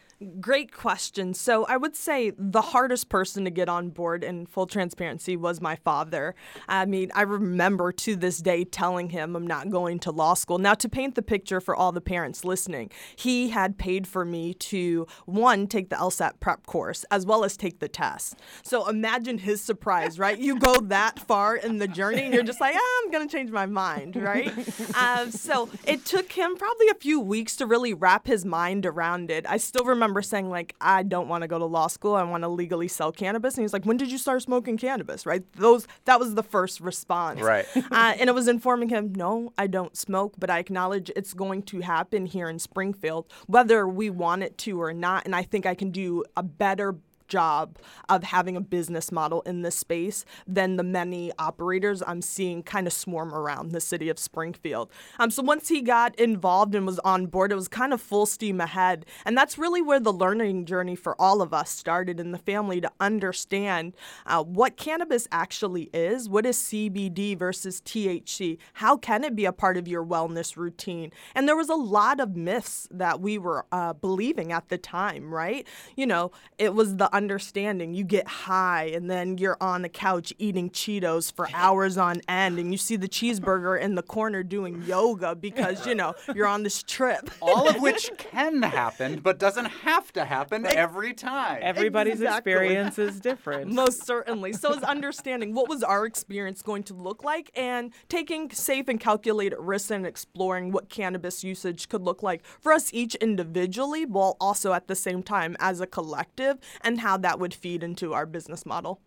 Great 0.41 0.73
question. 0.73 1.35
So 1.35 1.65
I 1.65 1.77
would 1.77 1.97
say 1.97 2.33
the 2.39 2.61
hardest 2.61 3.09
person 3.09 3.45
to 3.45 3.51
get 3.51 3.69
on 3.69 3.91
board 3.91 4.23
in 4.23 4.47
full 4.47 4.67
transparency 4.67 5.37
was 5.37 5.61
my 5.61 5.77
father. 5.77 6.37
I 6.69 6.87
mean, 6.87 7.11
I 7.15 7.23
remember 7.23 7.91
to 7.93 8.15
this 8.15 8.39
day 8.39 8.65
telling 8.65 9.11
him 9.11 9.35
I'm 9.35 9.47
not 9.47 9.71
going 9.71 9.99
to 10.01 10.13
law 10.13 10.35
school. 10.35 10.59
Now, 10.59 10.75
to 10.75 10.89
paint 10.89 11.17
the 11.17 11.23
picture 11.23 11.61
for 11.61 11.75
all 11.75 11.91
the 11.91 12.01
parents 12.01 12.45
listening, 12.45 12.91
he 13.17 13.49
had 13.49 13.77
paid 13.77 14.07
for 14.07 14.25
me 14.25 14.55
to 14.55 15.07
one, 15.27 15.67
take 15.67 15.91
the 15.91 15.97
LSAT 15.97 16.39
prep 16.39 16.65
course 16.65 17.05
as 17.11 17.27
well 17.27 17.45
as 17.45 17.57
take 17.57 17.81
the 17.81 17.89
test. 17.89 18.37
So 18.63 18.89
imagine 18.89 19.39
his 19.39 19.61
surprise, 19.61 20.19
right? 20.19 20.39
You 20.39 20.59
go 20.59 20.79
that 20.81 21.19
far 21.19 21.57
in 21.57 21.79
the 21.79 21.89
journey 21.89 22.23
and 22.23 22.33
you're 22.33 22.45
just 22.45 22.61
like, 22.61 22.77
ah, 22.77 23.03
I'm 23.03 23.11
going 23.11 23.27
to 23.27 23.37
change 23.37 23.51
my 23.51 23.67
mind, 23.67 24.15
right? 24.17 24.53
um, 24.97 25.33
so 25.33 25.69
it 25.87 26.05
took 26.05 26.31
him 26.33 26.57
probably 26.57 26.89
a 26.89 26.95
few 26.95 27.19
weeks 27.19 27.57
to 27.57 27.67
really 27.67 27.93
wrap 27.93 28.27
his 28.29 28.45
mind 28.45 28.87
around 28.87 29.31
it. 29.31 29.45
I 29.49 29.57
still 29.57 29.85
remember 29.85 30.04
remember 30.05 30.23
saying 30.23 30.51
like, 30.51 30.75
I 30.81 31.03
don't 31.03 31.29
want 31.29 31.43
to 31.43 31.49
go 31.49 31.59
to 31.59 31.65
law 31.65 31.87
school. 31.87 32.15
I 32.15 32.23
want 32.23 32.43
to 32.43 32.49
legally 32.49 32.89
sell 32.89 33.13
cannabis. 33.13 33.55
And 33.55 33.63
he's 33.63 33.73
like, 33.73 33.85
when 33.85 33.97
did 33.97 34.11
you 34.11 34.19
start 34.19 34.43
smoking 34.43 34.77
cannabis? 34.77 35.27
Right? 35.27 35.43
Those 35.55 35.87
that 36.05 36.21
was 36.21 36.35
the 36.35 36.43
first 36.43 36.81
response. 36.81 37.41
Right. 37.41 37.67
uh, 37.77 38.15
and 38.19 38.29
it 38.29 38.35
was 38.35 38.49
informing 38.49 38.89
him, 38.89 39.15
no, 39.15 39.53
I 39.57 39.67
don't 39.67 39.97
smoke, 39.97 40.35
but 40.39 40.51
I 40.51 40.59
acknowledge 40.59 41.11
it's 41.17 41.35
going 41.35 41.63
to 41.65 41.81
happen 41.81 42.27
here 42.27 42.49
in 42.49 42.59
Springfield, 42.59 43.27
whether 43.47 43.89
we 43.89 44.11
want 44.11 44.43
it 44.43 44.59
to 44.59 44.81
or 44.81 44.93
not. 44.93 45.25
And 45.25 45.35
I 45.35 45.43
think 45.43 45.67
I 45.67 45.75
can 45.75 45.91
do 45.91 46.25
a 46.37 46.43
better 46.43 46.97
job 47.29 47.79
of 48.09 48.25
having 48.25 48.57
a 48.57 48.61
business 48.61 49.11
model 49.13 49.43
in 49.43 49.63
this 49.63 49.77
space 49.77 50.25
than 50.47 50.77
the 50.77 50.83
many 50.83 51.33
operators 51.39 52.03
I'm 52.07 52.23
seeing 52.23 52.63
kind 52.63 52.87
of 52.87 52.93
swarm 52.93 53.35
around 53.35 53.73
the 53.73 53.81
city 53.81 54.09
of 54.09 54.19
Springfield. 54.19 54.91
Um, 55.19 55.31
so 55.31 55.43
once 55.43 55.69
he 55.69 55.83
got 55.83 56.19
involved 56.19 56.75
and 56.75 56.87
was 56.87 56.99
on 57.01 57.27
board, 57.27 57.53
it 57.53 57.57
was 57.57 57.69
kind 57.69 57.93
of 57.93 58.01
full 58.01 58.27
steam 58.27 58.61
ahead. 58.61 59.07
And 59.25 59.37
that's 59.37 59.59
really 59.59 59.83
where 59.83 60.01
the 60.01 60.13
learning 60.13 60.67
journey 60.67 60.97
for 60.97 61.21
all 61.21 61.43
of 61.43 61.53
us 61.53 61.71
started 61.71 62.21
in 62.21 62.33
the 62.33 62.39
family 62.39 62.81
to 62.81 62.91
understand 63.01 63.95
uh, 64.27 64.43
what 64.43 64.77
cannabis 64.77 65.29
actually 65.33 65.91
is. 65.93 66.29
What 66.29 66.47
is 66.47 66.57
CBD 66.59 67.39
versus 67.39 67.81
THC? 67.81 68.59
How 68.75 68.97
can 68.97 69.25
it 69.25 69.35
be 69.35 69.45
a 69.45 69.53
part 69.53 69.77
of 69.77 69.89
your 69.89 70.05
wellness 70.05 70.57
routine? 70.57 71.11
And 71.35 71.49
there 71.49 71.57
was 71.57 71.69
a 71.69 71.75
lot 71.75 72.21
of 72.21 72.37
myths 72.37 72.89
that 72.91 73.21
we 73.21 73.39
were 73.39 73.67
uh, 73.73 73.93
believing 73.95 74.53
at 74.53 74.69
the 74.69 74.79
time, 74.79 75.33
right? 75.33 75.67
You 75.97 76.07
know, 76.07 76.33
it 76.59 76.75
was 76.75 76.97
the 76.97 77.14
understanding. 77.15 77.95
You 77.95 78.05
get 78.05 78.27
high 78.27 78.87
and 78.87 79.11
then 79.11 79.39
you're 79.39 79.57
on 79.61 79.83
the 79.83 79.89
couch 79.89 80.35
eating 80.39 80.69
Cheetos 80.69 81.33
for 81.33 81.49
hours 81.55 81.97
on 81.97 82.21
end 82.29 82.59
and 82.59 82.73
you 82.73 82.77
see 82.77 82.97
the 82.97 83.09
cheeseburger 83.09 83.81
in 83.81 83.95
the 83.95 84.03
corner 84.03 84.43
doing 84.43 84.83
yoga 84.83 85.35
because, 85.35 85.87
you 85.87 85.95
know, 85.95 86.15
you're 86.35 86.47
on 86.47 86.65
this 86.65 86.83
trip. 86.83 87.31
All 87.41 87.69
of 87.69 87.77
which 87.81 88.11
can 88.19 88.63
happen, 88.63 89.21
but 89.21 89.39
doesn't 89.39 89.67
have 89.67 90.13
to 90.15 90.25
happen 90.25 90.67
every 90.67 91.15
time. 91.15 91.61
Everybody's 91.63 92.15
exactly. 92.15 92.53
experience 92.53 92.99
is 92.99 93.21
different. 93.21 93.73
Most 93.73 94.05
certainly. 94.05 94.53
So 94.53 94.73
is 94.73 94.83
understanding 94.83 95.55
what 95.55 95.69
was 95.69 95.83
our 95.83 96.05
experience 96.05 96.63
going 96.63 96.83
to 96.85 96.95
look 96.95 97.23
like 97.23 97.51
and 97.55 97.93
taking 98.09 98.51
safe 98.51 98.89
and 98.89 98.99
calculated 98.99 99.59
risks 99.61 99.91
and 99.91 100.07
exploring 100.07 100.73
what 100.73 100.89
cannabis 100.89 101.45
usage 101.45 101.89
could 101.89 102.03
look 102.03 102.23
like 102.23 102.45
for 102.61 102.73
us 102.73 102.93
each 102.93 103.15
individually, 103.17 104.05
while 104.05 104.37
also 104.41 104.73
at 104.73 104.89
the 104.89 104.97
same 104.97 105.23
time 105.23 105.57
as 105.61 105.81
a 105.81 105.87
collective 105.87 106.59
and 106.81 107.04
how 107.05 107.19
that 107.19 107.39
would 107.39 107.53
feed 107.53 107.83
into 107.83 108.15
our 108.15 108.25
business 108.25 108.65
model. 108.65 108.99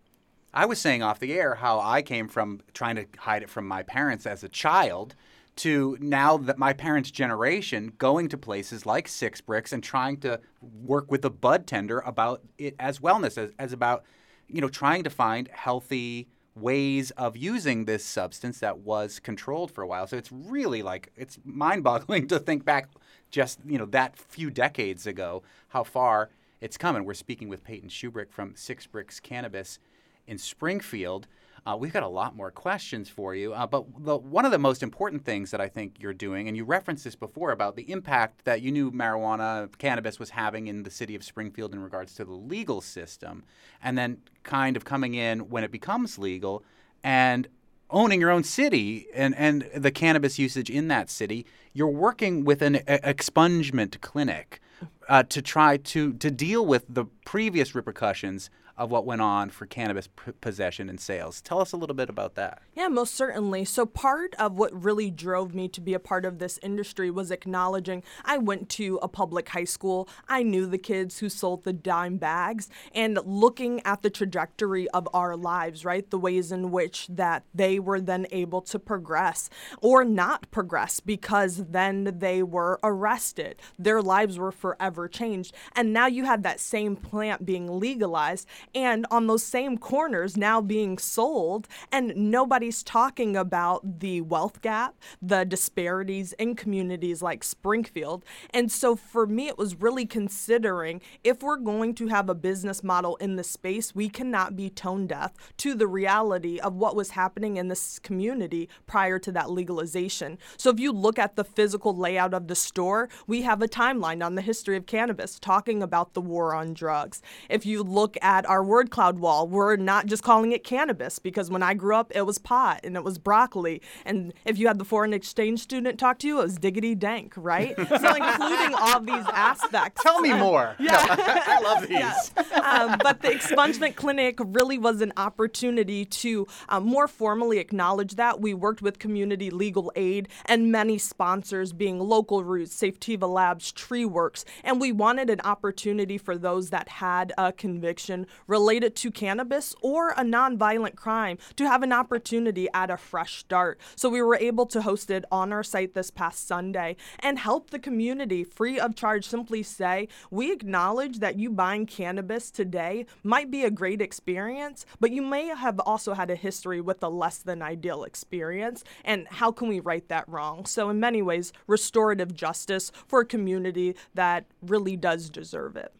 I 0.54 0.66
was 0.68 0.80
saying 0.80 1.02
off 1.02 1.20
the 1.20 1.34
air 1.34 1.56
how 1.56 1.80
I 1.80 2.04
came 2.04 2.28
from 2.28 2.62
trying 2.74 2.96
to 2.96 3.06
hide 3.18 3.42
it 3.42 3.50
from 3.50 3.68
my 3.68 3.82
parents 3.82 4.28
as 4.28 4.44
a 4.44 4.50
child 4.50 5.16
to 5.58 5.98
now 6.00 6.38
that 6.38 6.60
my 6.60 6.74
parents' 6.74 7.10
generation 7.10 7.92
going 7.98 8.30
to 8.30 8.38
places 8.38 8.86
like 8.86 9.08
Six 9.08 9.42
Bricks 9.42 9.74
and 9.74 9.84
trying 9.84 10.18
to 10.18 10.40
work 10.62 11.10
with 11.12 11.26
a 11.26 11.32
bud 11.32 11.66
tender 11.66 12.00
about 12.00 12.44
it 12.60 12.76
as 12.80 13.00
wellness, 13.00 13.36
as, 13.36 13.50
as 13.58 13.74
about, 13.74 14.04
you 14.48 14.62
know, 14.62 14.70
trying 14.70 15.04
to 15.04 15.10
find 15.10 15.50
healthy 15.52 16.28
ways 16.56 17.10
of 17.12 17.36
using 17.36 17.86
this 17.86 18.06
substance 18.06 18.60
that 18.60 18.80
was 18.80 19.20
controlled 19.20 19.72
for 19.72 19.82
a 19.82 19.88
while. 19.88 20.06
So 20.06 20.18
it's 20.18 20.32
really 20.32 20.84
like 20.84 21.12
it's 21.16 21.40
mind-boggling 21.44 22.28
to 22.30 22.40
think 22.40 22.64
back 22.64 22.90
just, 23.32 23.60
you 23.66 23.80
know, 23.80 23.86
that 23.88 24.18
few 24.18 24.52
decades 24.52 25.08
ago 25.08 25.42
how 25.70 25.84
far 25.84 26.30
it's 26.62 26.78
coming. 26.78 27.06
We're 27.06 27.14
speaking 27.14 27.50
with 27.50 27.64
Payton 27.64 27.90
Shubrick 27.90 28.32
from 28.32 28.56
Six 28.56 28.88
Bricks 28.88 29.20
Cannabis 29.20 29.80
in 30.26 30.38
Springfield. 30.38 31.28
Uh, 31.66 31.76
we've 31.76 31.92
got 31.92 32.04
a 32.04 32.08
lot 32.08 32.36
more 32.36 32.50
questions 32.50 33.10
for 33.10 33.36
you, 33.36 33.54
uh, 33.54 33.68
but 33.68 33.86
the, 34.00 34.16
one 34.16 34.46
of 34.46 34.52
the 34.52 34.58
most 34.58 34.82
important 34.82 35.26
things 35.26 35.52
that 35.52 35.60
I 35.60 35.68
think 35.68 35.96
you're 36.00 36.14
doing, 36.14 36.48
and 36.48 36.56
you 36.56 36.64
referenced 36.64 37.04
this 37.04 37.16
before 37.16 37.52
about 37.52 37.76
the 37.76 37.92
impact 37.92 38.46
that 38.46 38.62
you 38.62 38.72
knew 38.72 38.90
marijuana, 38.90 39.70
cannabis 39.78 40.18
was 40.18 40.30
having 40.30 40.68
in 40.68 40.84
the 40.84 40.90
city 40.90 41.14
of 41.14 41.24
Springfield 41.24 41.74
in 41.74 41.82
regards 41.82 42.16
to 42.16 42.26
the 42.26 42.32
legal 42.32 42.80
system, 42.80 43.44
and 43.84 43.98
then 43.98 44.20
kind 44.44 44.78
of 44.78 44.86
coming 44.86 45.14
in 45.14 45.50
when 45.50 45.64
it 45.64 45.72
becomes 45.72 46.18
legal 46.18 46.64
and 47.04 47.50
owning 47.90 48.22
your 48.22 48.32
own 48.32 48.44
city 48.44 49.08
and, 49.14 49.36
and 49.36 49.70
the 49.76 49.92
cannabis 49.92 50.40
usage 50.40 50.70
in 50.70 50.88
that 50.88 51.10
city, 51.10 51.46
you're 51.74 51.88
working 51.88 52.46
with 52.46 52.62
an 52.62 52.76
expungement 52.88 54.00
clinic 54.02 54.62
uh, 55.10 55.24
to 55.24 55.42
try 55.42 55.78
to 55.78 56.14
to 56.14 56.32
deal 56.32 56.66
with 56.66 56.86
the 56.90 57.06
previous 57.26 57.76
repercussions 57.76 58.50
of 58.78 58.92
what 58.92 59.06
went 59.06 59.22
on 59.22 59.50
for 59.50 59.66
cannabis 59.66 60.08
p- 60.08 60.32
possession 60.40 60.90
and 60.90 61.00
sales. 61.00 61.42
Tell 61.42 61.60
us 61.60 61.72
a 61.72 61.78
little 61.78 61.96
bit 61.96 62.10
about 62.10 62.36
that. 62.36 62.62
Yeah, 62.76 62.88
most 62.88 63.16
certainly. 63.16 63.66
So, 63.66 63.86
part 63.86 64.36
of 64.36 64.54
what 64.54 64.84
really 64.84 65.10
drove 65.10 65.56
me 65.56 65.68
to 65.70 65.82
be 65.82 65.94
a 65.94 66.00
part 66.00 66.26
of 66.26 66.40
this 66.40 66.60
industry 66.62 67.10
was 67.10 67.32
acknowledging 67.32 68.04
I 68.24 68.38
went 68.38 68.70
to 68.70 69.00
a 69.02 69.08
public 69.08 69.50
high 69.50 69.64
school. 69.64 70.08
I 70.28 70.44
knew 70.44 70.68
the 70.68 70.78
kids 70.78 71.20
who 71.20 71.30
sold 71.30 71.64
the 71.64 71.74
dime 71.74 72.18
bags 72.18 72.70
and 72.94 73.20
looking 73.26 73.82
at 73.86 74.02
the 74.02 74.10
trajectory 74.10 74.90
of 74.90 75.08
our 75.14 75.36
lives, 75.36 75.84
right? 75.84 76.10
The 76.10 76.20
ways 76.20 76.52
in 76.52 76.72
which 76.72 77.08
that 77.08 77.44
they 77.54 77.80
were 77.80 78.00
then 78.00 78.28
able 78.32 78.62
to 78.62 78.80
progress 78.80 79.50
or 79.82 80.04
not 80.04 80.50
progress 80.52 81.00
because 81.00 81.66
then 81.70 82.16
they 82.20 82.44
were 82.44 82.80
arrested. 82.84 83.60
Their 83.80 84.02
lives 84.02 84.38
were 84.38 84.52
forever 84.52 85.08
changed. 85.08 85.56
And 85.76 85.94
now 85.94 86.08
you 86.08 86.26
have 86.26 86.44
that 86.44 86.60
same 86.60 86.96
plant 86.96 87.46
being 87.46 87.80
legalized 87.80 88.48
and 88.74 89.06
on 89.12 89.28
those 89.28 89.44
same 89.44 89.78
corners 89.78 90.38
now 90.38 90.62
being 90.62 90.98
sold, 90.98 91.68
and 91.92 92.14
nobody's 92.16 92.84
talking 92.84 93.36
about 93.36 94.00
the 94.00 94.22
wealth 94.22 94.62
gap, 94.62 94.96
the 95.22 95.46
disparities 95.46 96.34
in 96.34 96.56
communities 96.56 97.22
like 97.22 97.44
Springfield. 97.44 98.24
And 98.54 98.72
so 98.72 98.96
for 98.96 99.26
me, 99.28 99.48
it 99.48 99.58
was 99.58 99.76
really 99.76 100.06
considering 100.06 101.02
if 101.24 101.42
we're 101.42 101.58
going 101.58 101.94
to 101.96 102.08
have 102.08 102.30
a 102.30 102.36
business 102.36 102.84
model 102.84 103.16
in 103.18 103.36
the 103.36 103.44
space, 103.44 103.96
we 103.96 104.10
cannot 104.10 104.56
be 104.56 104.70
tone 104.70 105.08
deaf 105.08 105.34
to 105.58 105.74
the 105.74 105.88
reality 105.88 106.60
of 106.60 106.76
what 106.76 106.96
was 106.96 107.12
happening 107.12 107.58
in 107.58 107.68
this 107.68 108.00
community 108.00 108.70
prior 108.86 109.20
to 109.20 109.32
that 109.32 109.50
legalization. 109.50 110.38
So 110.58 110.70
if 110.70 110.80
you 110.80 110.92
look 110.92 111.20
at 111.20 111.36
the 111.36 111.44
physical 111.44 111.96
layout 111.96 112.34
of 112.34 112.48
the 112.48 112.56
store, 112.56 113.10
we 113.26 113.42
have 113.44 113.62
a 113.62 113.68
timeline 113.68 114.26
on 114.26 114.36
the 114.36 114.42
history 114.42 114.78
of 114.78 114.86
cannabis 114.86 115.40
talking 115.40 115.82
about 115.82 116.14
the 116.14 116.22
war 116.22 116.54
on 116.54 116.74
drugs. 116.74 117.22
If 117.50 117.66
you 117.66 117.84
look 117.84 118.18
at 118.22 118.48
our 118.48 118.57
word 118.64 118.90
cloud 118.92 119.20
wall, 119.20 119.48
we're 119.48 119.76
not 119.76 120.06
just 120.06 120.24
calling 120.24 120.52
it 120.52 120.64
cannabis 120.64 121.20
because 121.20 121.50
when 121.50 121.64
I 121.64 121.74
grew 121.74 121.96
up, 121.96 122.12
it 122.16 122.26
was 122.26 122.38
pot 122.38 122.82
and 122.84 122.96
it 122.96 123.04
was 123.04 123.18
broccoli. 123.18 123.82
And 124.06 124.34
if 124.46 124.58
you 124.58 124.68
had 124.68 124.80
the 124.80 124.86
foreign 124.86 125.14
exchange 125.14 125.60
student 125.60 126.00
talk 126.00 126.20
to 126.20 126.28
you, 126.28 126.40
it 126.40 126.44
was 126.44 126.58
diggity 126.58 126.96
dank, 126.96 127.34
right? 127.36 127.76
so 127.76 127.84
including 128.16 128.76
all 128.76 129.00
these 129.00 129.26
aspects. 129.34 130.02
Tell 130.04 130.22
me 130.22 130.34
more. 130.34 130.76
Yeah. 130.88 130.94
I 131.10 131.60
love 131.62 131.88
these. 131.88 132.32
um, 132.64 132.98
but 133.02 133.22
the 133.22 133.30
expungement 133.30 133.96
clinic 133.96 134.40
really 134.40 134.78
was 134.78 135.02
an 135.02 135.12
opportunity 135.18 136.06
to 136.06 136.48
um, 136.70 136.86
more 136.86 137.08
formally 137.08 137.58
acknowledge 137.58 138.16
that. 138.16 138.40
We 138.40 138.54
worked 138.54 138.82
with 138.82 139.00
community 139.00 139.50
legal 139.50 139.92
aid 139.96 140.30
and 140.46 140.72
many 140.72 140.98
sponsors, 140.98 141.74
being 141.74 142.00
Local 142.00 142.44
Roots, 142.44 142.76
Safetiva 142.76 143.28
Labs, 143.28 143.72
Tree 143.72 144.06
Works, 144.06 144.46
and 144.64 144.80
we 144.80 144.92
wanted 144.92 145.30
an 145.30 145.42
opportunity 145.42 146.18
for 146.18 146.38
those 146.38 146.70
that 146.70 146.88
had 146.88 147.34
a 147.38 147.52
conviction 147.52 148.28
related 148.48 148.96
to 148.96 149.12
cannabis 149.12 149.76
or 149.82 150.12
a 150.12 150.24
nonviolent 150.24 150.96
crime 150.96 151.38
to 151.56 151.68
have 151.68 151.84
an 151.84 151.94
opportunity 151.94 152.68
at 152.74 152.90
a 152.90 152.98
fresh 152.98 153.40
start. 153.40 153.80
So 153.96 154.10
we 154.10 154.22
were 154.22 154.36
able 154.36 154.66
to 154.68 154.82
host 154.82 155.12
it 155.12 155.26
on 155.32 155.54
our 155.54 155.64
site 155.64 155.94
this 155.94 156.10
past 156.12 156.48
Sunday 156.48 156.96
and 157.20 157.40
help 157.40 157.70
the 157.70 157.80
community 157.80 158.44
free 158.44 158.80
of 158.80 158.96
charge 158.96 159.28
simply 159.28 159.64
say, 159.64 160.08
we 160.32 160.52
acknowledge 160.52 161.20
that 161.20 161.38
you 161.38 161.50
buying 161.50 161.86
cannabis 161.86 162.50
today 162.52 163.06
might 163.24 163.52
be 163.52 163.64
a 163.64 163.72
great 163.72 164.02
experience, 164.02 164.86
but 165.00 165.12
you 165.12 165.22
may 165.22 165.48
have 165.48 165.80
also 165.82 166.14
had 166.14 166.30
a 166.30 166.36
history 166.36 166.82
with 166.82 167.04
a 167.04 167.10
less 167.10 167.38
than 167.40 167.62
ideal 167.62 168.04
experience. 168.04 168.84
And 169.04 169.28
how 169.28 169.52
can 169.52 169.68
we 169.68 169.80
right 169.80 170.08
that 170.10 170.28
wrong? 170.28 170.66
So, 170.66 170.90
in 170.90 171.00
many 171.00 171.22
ways, 171.22 171.54
restorative 171.68 172.34
justice 172.34 172.92
for 173.08 173.22
a 173.22 173.26
community 173.26 173.96
that 174.14 174.46
really 174.62 174.96
does 174.96 175.30
deserve 175.30 175.76
it. 175.76 175.94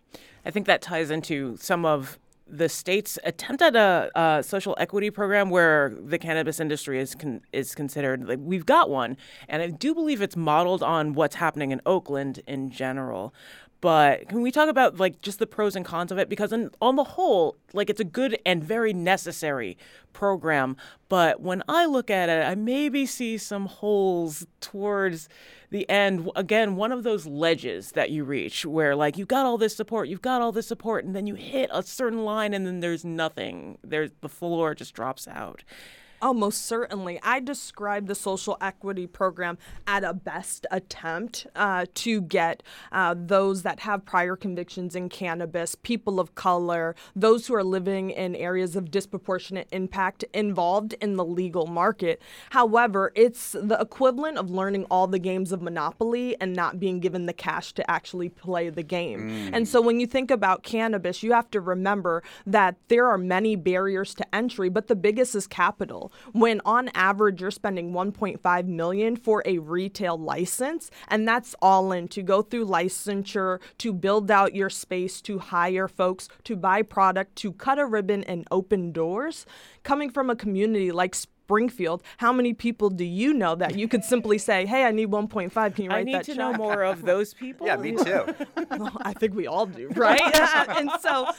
I 0.46 0.52
think 0.52 0.66
that 0.68 0.82
ties 0.82 1.12
into 1.12 1.58
some 1.58 1.86
of 1.86 2.18
the 2.50 2.70
state's 2.70 3.20
attempt 3.24 3.62
at 3.62 3.76
a, 3.76 4.10
a, 4.16 4.44
social 4.44 4.76
equity 4.80 5.10
program 5.10 5.50
where 5.50 5.94
the 6.00 6.18
cannabis 6.18 6.60
industry 6.60 7.00
is 7.00 7.16
con- 7.16 7.42
is 7.52 7.76
considered 7.76 8.28
like 8.28 8.40
we've 8.42 8.66
got 8.66 8.90
one, 8.90 9.18
and 9.48 9.62
I 9.62 9.70
do 9.70 9.94
believe 9.94 10.22
it's 10.22 10.36
modeled 10.36 10.84
on 10.84 11.14
what's 11.14 11.36
happening 11.36 11.72
in 11.72 11.82
Oakland 11.86 12.42
in 12.48 12.70
general. 12.70 13.34
But 13.80 14.30
can 14.30 14.42
we 14.42 14.52
talk 14.52 14.70
about 14.70 14.98
like 14.98 15.22
just 15.22 15.40
the 15.40 15.46
pros 15.46 15.76
and 15.76 15.86
cons 15.86 16.12
of 16.12 16.18
it? 16.18 16.30
Because 16.30 16.52
in, 16.52 16.72
on 16.82 16.96
the 16.96 17.04
whole, 17.04 17.58
like 17.74 17.90
it's 17.90 18.00
a 18.00 18.06
good 18.06 18.38
and 18.46 18.64
very 18.64 18.92
necessary 18.92 19.78
program. 20.14 20.76
But 21.10 21.42
when 21.42 21.62
I 21.70 21.86
look 21.86 22.10
at 22.10 22.28
it, 22.28 22.46
I 22.46 22.56
maybe 22.56 23.06
see 23.06 23.38
some 23.38 23.68
holes 23.68 24.48
towards 24.62 25.30
the 25.70 25.88
end. 25.90 26.30
Again, 26.36 26.76
one 26.76 26.92
of 26.92 27.04
those 27.04 27.28
ledges 27.28 27.92
that 27.92 28.10
you 28.10 28.24
reach 28.24 28.66
where 28.66 28.96
like 28.96 29.18
you've 29.18 29.28
got 29.28 29.46
all 29.46 29.60
this 29.60 29.76
support, 29.76 30.08
you've 30.08 30.22
got 30.22 30.42
all 30.42 30.52
this 30.52 30.68
support, 30.68 31.06
and 31.06 31.16
then 31.16 31.28
you 31.28 31.36
hit 31.36 31.70
a 31.72 31.84
certain 31.84 32.26
line 32.26 32.54
and 32.54 32.66
then 32.66 32.80
there's 32.80 33.06
nothing. 33.06 33.78
There's 33.84 34.10
the 34.22 34.30
floor 34.30 34.74
just 34.74 34.96
drops 34.96 35.28
out. 35.28 35.64
Oh, 36.22 36.34
most 36.34 36.66
certainly. 36.66 37.20
I 37.22 37.40
describe 37.40 38.08
the 38.08 38.16
social 38.16 38.58
equity 38.60 39.06
program 39.06 39.58
at 39.86 40.04
a 40.04 40.14
best 40.14 40.66
attempt 40.72 41.46
uh, 41.56 41.86
to 41.96 42.22
get 42.22 42.64
uh, 42.92 43.14
those 43.18 43.62
that 43.64 43.82
have 43.82 44.04
prior 44.04 44.36
convictions 44.36 44.96
in 44.96 45.10
cannabis, 45.10 45.76
people 45.76 46.20
of 46.20 46.34
color, 46.34 46.96
those 47.16 47.46
who 47.46 47.54
are 47.54 47.64
living 47.64 48.10
in 48.10 48.36
areas 48.36 48.76
of 48.76 48.90
disproportionate 48.90 49.68
impact 49.72 50.24
involved 50.34 50.96
in 51.02 51.18
the 51.18 51.26
legal 51.26 51.68
market. 51.68 52.22
However, 52.50 53.12
it's 53.14 53.52
the 53.52 53.78
equivalent 53.80 54.38
of 54.38 54.50
learning 54.50 54.86
all 54.90 55.06
the 55.06 55.20
games 55.20 55.52
of 55.52 55.62
Monopoly 55.62 56.36
and 56.42 56.54
not 56.54 56.80
being 56.80 57.00
given 57.00 57.28
the 57.28 57.34
cash 57.34 57.74
to 57.74 57.92
actually 57.92 58.30
play 58.30 58.70
the 58.70 58.84
game. 58.84 59.30
Mm. 59.30 59.50
And 59.54 59.68
so 59.68 59.82
when 59.82 60.00
you 60.00 60.08
think 60.08 60.32
about 60.32 60.64
cannabis, 60.64 61.22
you 61.22 61.34
have 61.34 61.52
to 61.52 61.62
remember 61.62 62.24
that 62.48 62.76
there 62.88 63.08
are 63.08 63.18
many 63.20 63.56
barriers 63.56 64.16
to 64.16 64.36
entry, 64.36 64.70
but 64.70 64.88
the 64.88 64.96
biggest 64.96 65.36
is 65.36 65.46
capital 65.46 66.07
when 66.34 66.62
on 66.66 66.90
average 66.90 67.42
you're 67.42 67.52
spending 67.52 67.92
1.5 67.92 68.66
million 68.66 69.16
for 69.16 69.44
a 69.46 69.58
retail 69.60 70.18
license 70.18 70.90
and 71.08 71.28
that's 71.28 71.56
all 71.62 71.92
in 71.92 72.08
to 72.08 72.22
go 72.22 72.42
through 72.42 72.66
licensure 72.66 73.60
to 73.78 73.94
build 73.94 74.32
out 74.32 74.56
your 74.56 74.70
space 74.70 75.22
to 75.22 75.40
hire 75.40 75.88
folks 75.88 76.28
to 76.44 76.56
buy 76.56 76.82
product 76.82 77.36
to 77.36 77.52
cut 77.54 77.80
a 77.80 77.86
ribbon 77.86 78.24
and 78.24 78.48
open 78.52 78.92
doors. 78.92 79.46
Coming 79.84 80.10
from 80.10 80.30
a 80.30 80.36
community 80.36 80.92
like 80.92 81.16
Springfield, 81.48 82.04
how 82.18 82.34
many 82.34 82.54
people 82.54 82.90
do 82.90 83.06
you 83.06 83.34
know 83.34 83.56
that 83.56 83.80
you 83.80 83.88
could 83.88 84.04
simply 84.04 84.38
say, 84.38 84.66
"Hey, 84.66 84.84
I 84.84 84.92
need 84.92 85.10
1.5. 85.10 85.76
Can 85.76 85.86
you 85.86 85.90
write 85.90 85.96
that 85.96 86.02
I 86.02 86.04
need 86.04 86.16
that 86.16 86.26
to 86.26 86.32
check? 86.32 86.38
know 86.38 86.52
more 86.52 86.84
of 86.84 87.04
those 87.04 87.34
people." 87.44 87.66
yeah, 87.66 87.78
me 87.78 87.92
too. 87.96 88.26
well, 88.72 88.92
I 89.02 89.14
think 89.14 89.34
we 89.34 89.48
all 89.48 89.66
do, 89.66 89.88
right? 89.96 90.20
and 90.78 90.92
so 91.00 91.32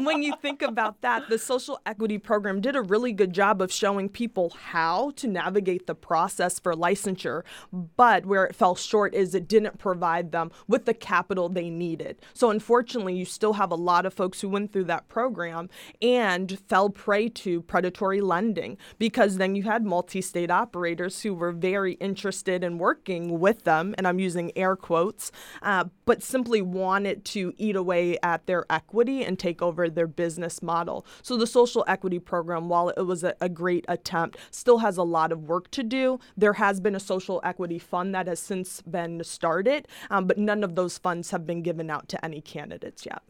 when 0.00 0.22
you 0.22 0.32
think 0.40 0.62
about 0.62 1.00
that, 1.00 1.28
the 1.28 1.40
social 1.40 1.80
equity 1.84 2.18
program 2.18 2.60
did 2.60 2.76
a 2.76 2.82
really 2.82 3.12
good 3.12 3.32
job 3.32 3.60
of 3.60 3.72
showing 3.72 4.08
people 4.08 4.50
how 4.50 5.10
to 5.16 5.26
navigate 5.26 5.88
the 5.88 5.94
process 5.96 6.60
for 6.60 6.74
licensure, 6.74 7.42
but 7.72 8.26
where 8.26 8.44
it 8.44 8.54
fell 8.54 8.76
short 8.76 9.12
is 9.12 9.34
it 9.34 9.48
didn't 9.48 9.78
provide 9.78 10.30
them 10.30 10.52
with 10.68 10.84
the 10.84 10.94
capital 10.94 11.48
they 11.48 11.68
needed. 11.68 12.20
So 12.32 12.50
unfortunately, 12.50 13.16
you 13.16 13.24
still 13.24 13.54
have 13.54 13.72
a 13.72 13.74
lot 13.74 14.06
of 14.06 14.14
folks 14.14 14.40
who 14.40 14.48
went 14.48 14.72
through 14.72 14.84
that 14.84 15.08
program 15.08 15.68
and 16.00 16.60
fell 16.68 16.90
prey 16.90 17.28
to 17.28 17.62
predatory 17.62 18.20
lending 18.20 18.78
because 19.00 19.36
then 19.48 19.54
you 19.54 19.62
had 19.62 19.82
multi 19.82 20.20
state 20.20 20.50
operators 20.50 21.22
who 21.22 21.32
were 21.32 21.52
very 21.52 21.94
interested 21.94 22.62
in 22.62 22.76
working 22.76 23.40
with 23.40 23.64
them, 23.64 23.94
and 23.96 24.06
I'm 24.06 24.18
using 24.18 24.52
air 24.54 24.76
quotes, 24.76 25.32
uh, 25.62 25.84
but 26.04 26.22
simply 26.22 26.60
wanted 26.60 27.24
to 27.26 27.54
eat 27.56 27.74
away 27.74 28.18
at 28.22 28.44
their 28.44 28.66
equity 28.68 29.24
and 29.24 29.38
take 29.38 29.62
over 29.62 29.88
their 29.88 30.06
business 30.06 30.62
model. 30.62 31.06
So 31.22 31.38
the 31.38 31.46
social 31.46 31.82
equity 31.88 32.18
program, 32.18 32.68
while 32.68 32.90
it 32.90 33.06
was 33.06 33.24
a, 33.24 33.34
a 33.40 33.48
great 33.48 33.86
attempt, 33.88 34.36
still 34.50 34.78
has 34.78 34.98
a 34.98 35.02
lot 35.02 35.32
of 35.32 35.44
work 35.44 35.70
to 35.70 35.82
do. 35.82 36.20
There 36.36 36.54
has 36.54 36.78
been 36.78 36.94
a 36.94 37.00
social 37.00 37.40
equity 37.42 37.78
fund 37.78 38.14
that 38.14 38.26
has 38.26 38.40
since 38.40 38.82
been 38.82 39.24
started, 39.24 39.88
um, 40.10 40.26
but 40.26 40.36
none 40.36 40.62
of 40.62 40.74
those 40.74 40.98
funds 40.98 41.30
have 41.30 41.46
been 41.46 41.62
given 41.62 41.88
out 41.88 42.06
to 42.10 42.22
any 42.22 42.42
candidates 42.42 43.06
yet. 43.06 43.22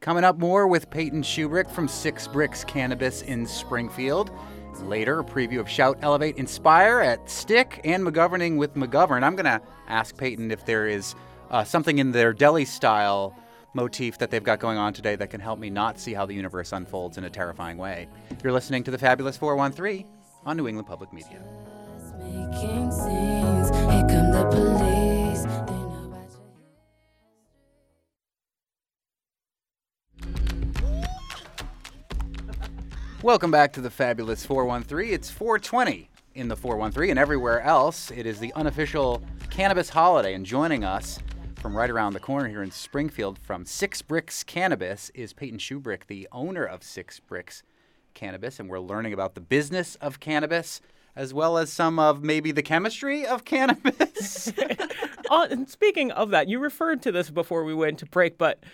Coming 0.00 0.24
up 0.24 0.38
more 0.38 0.66
with 0.66 0.88
Payton 0.88 1.22
Shubrick 1.22 1.70
from 1.70 1.86
Six 1.86 2.26
Bricks 2.26 2.64
Cannabis 2.64 3.20
in 3.20 3.46
Springfield. 3.46 4.30
Later, 4.84 5.20
a 5.20 5.24
preview 5.24 5.60
of 5.60 5.68
Shout, 5.68 5.98
Elevate, 6.00 6.38
Inspire 6.38 7.00
at 7.00 7.28
Stick 7.28 7.82
and 7.84 8.02
McGoverning 8.02 8.56
with 8.56 8.74
McGovern. 8.74 9.22
I'm 9.22 9.36
going 9.36 9.44
to 9.44 9.60
ask 9.88 10.16
Payton 10.16 10.52
if 10.52 10.64
there 10.64 10.88
is 10.88 11.14
uh, 11.50 11.64
something 11.64 11.98
in 11.98 12.12
their 12.12 12.32
deli 12.32 12.64
style 12.64 13.36
motif 13.74 14.16
that 14.16 14.30
they've 14.30 14.42
got 14.42 14.58
going 14.58 14.78
on 14.78 14.94
today 14.94 15.16
that 15.16 15.28
can 15.28 15.38
help 15.38 15.58
me 15.58 15.68
not 15.68 16.00
see 16.00 16.14
how 16.14 16.24
the 16.24 16.32
universe 16.32 16.72
unfolds 16.72 17.18
in 17.18 17.24
a 17.24 17.30
terrifying 17.30 17.76
way. 17.76 18.08
You're 18.42 18.54
listening 18.54 18.82
to 18.84 18.90
the 18.90 18.98
Fabulous 18.98 19.36
413 19.36 20.06
on 20.46 20.56
New 20.56 20.66
England 20.66 20.88
Public 20.88 21.12
Media. 21.12 21.42
Welcome 33.22 33.50
back 33.50 33.74
to 33.74 33.82
the 33.82 33.90
Fabulous 33.90 34.46
413. 34.46 35.12
It's 35.12 35.28
420 35.28 36.08
in 36.36 36.48
the 36.48 36.56
413 36.56 37.10
and 37.10 37.18
everywhere 37.18 37.60
else. 37.60 38.10
It 38.10 38.24
is 38.24 38.38
the 38.38 38.50
unofficial 38.54 39.22
cannabis 39.50 39.90
holiday, 39.90 40.32
and 40.32 40.46
joining 40.46 40.84
us 40.84 41.18
from 41.56 41.76
right 41.76 41.90
around 41.90 42.14
the 42.14 42.20
corner 42.20 42.48
here 42.48 42.62
in 42.62 42.70
Springfield 42.70 43.38
from 43.38 43.66
Six 43.66 44.00
Bricks 44.00 44.42
Cannabis 44.42 45.10
is 45.14 45.34
Payton 45.34 45.58
Shubrick, 45.58 46.06
the 46.06 46.28
owner 46.32 46.64
of 46.64 46.82
Six 46.82 47.20
Bricks 47.20 47.62
Cannabis, 48.14 48.58
and 48.58 48.70
we're 48.70 48.80
learning 48.80 49.12
about 49.12 49.34
the 49.34 49.42
business 49.42 49.96
of 49.96 50.18
cannabis 50.18 50.80
as 51.14 51.34
well 51.34 51.58
as 51.58 51.70
some 51.70 51.98
of 51.98 52.22
maybe 52.22 52.52
the 52.52 52.62
chemistry 52.62 53.26
of 53.26 53.44
cannabis. 53.44 54.50
uh, 55.30 55.46
and 55.50 55.68
speaking 55.68 56.10
of 56.10 56.30
that, 56.30 56.48
you 56.48 56.58
referred 56.58 57.02
to 57.02 57.12
this 57.12 57.28
before 57.28 57.64
we 57.64 57.74
went 57.74 57.98
to 57.98 58.06
break, 58.06 58.38
but 58.38 58.64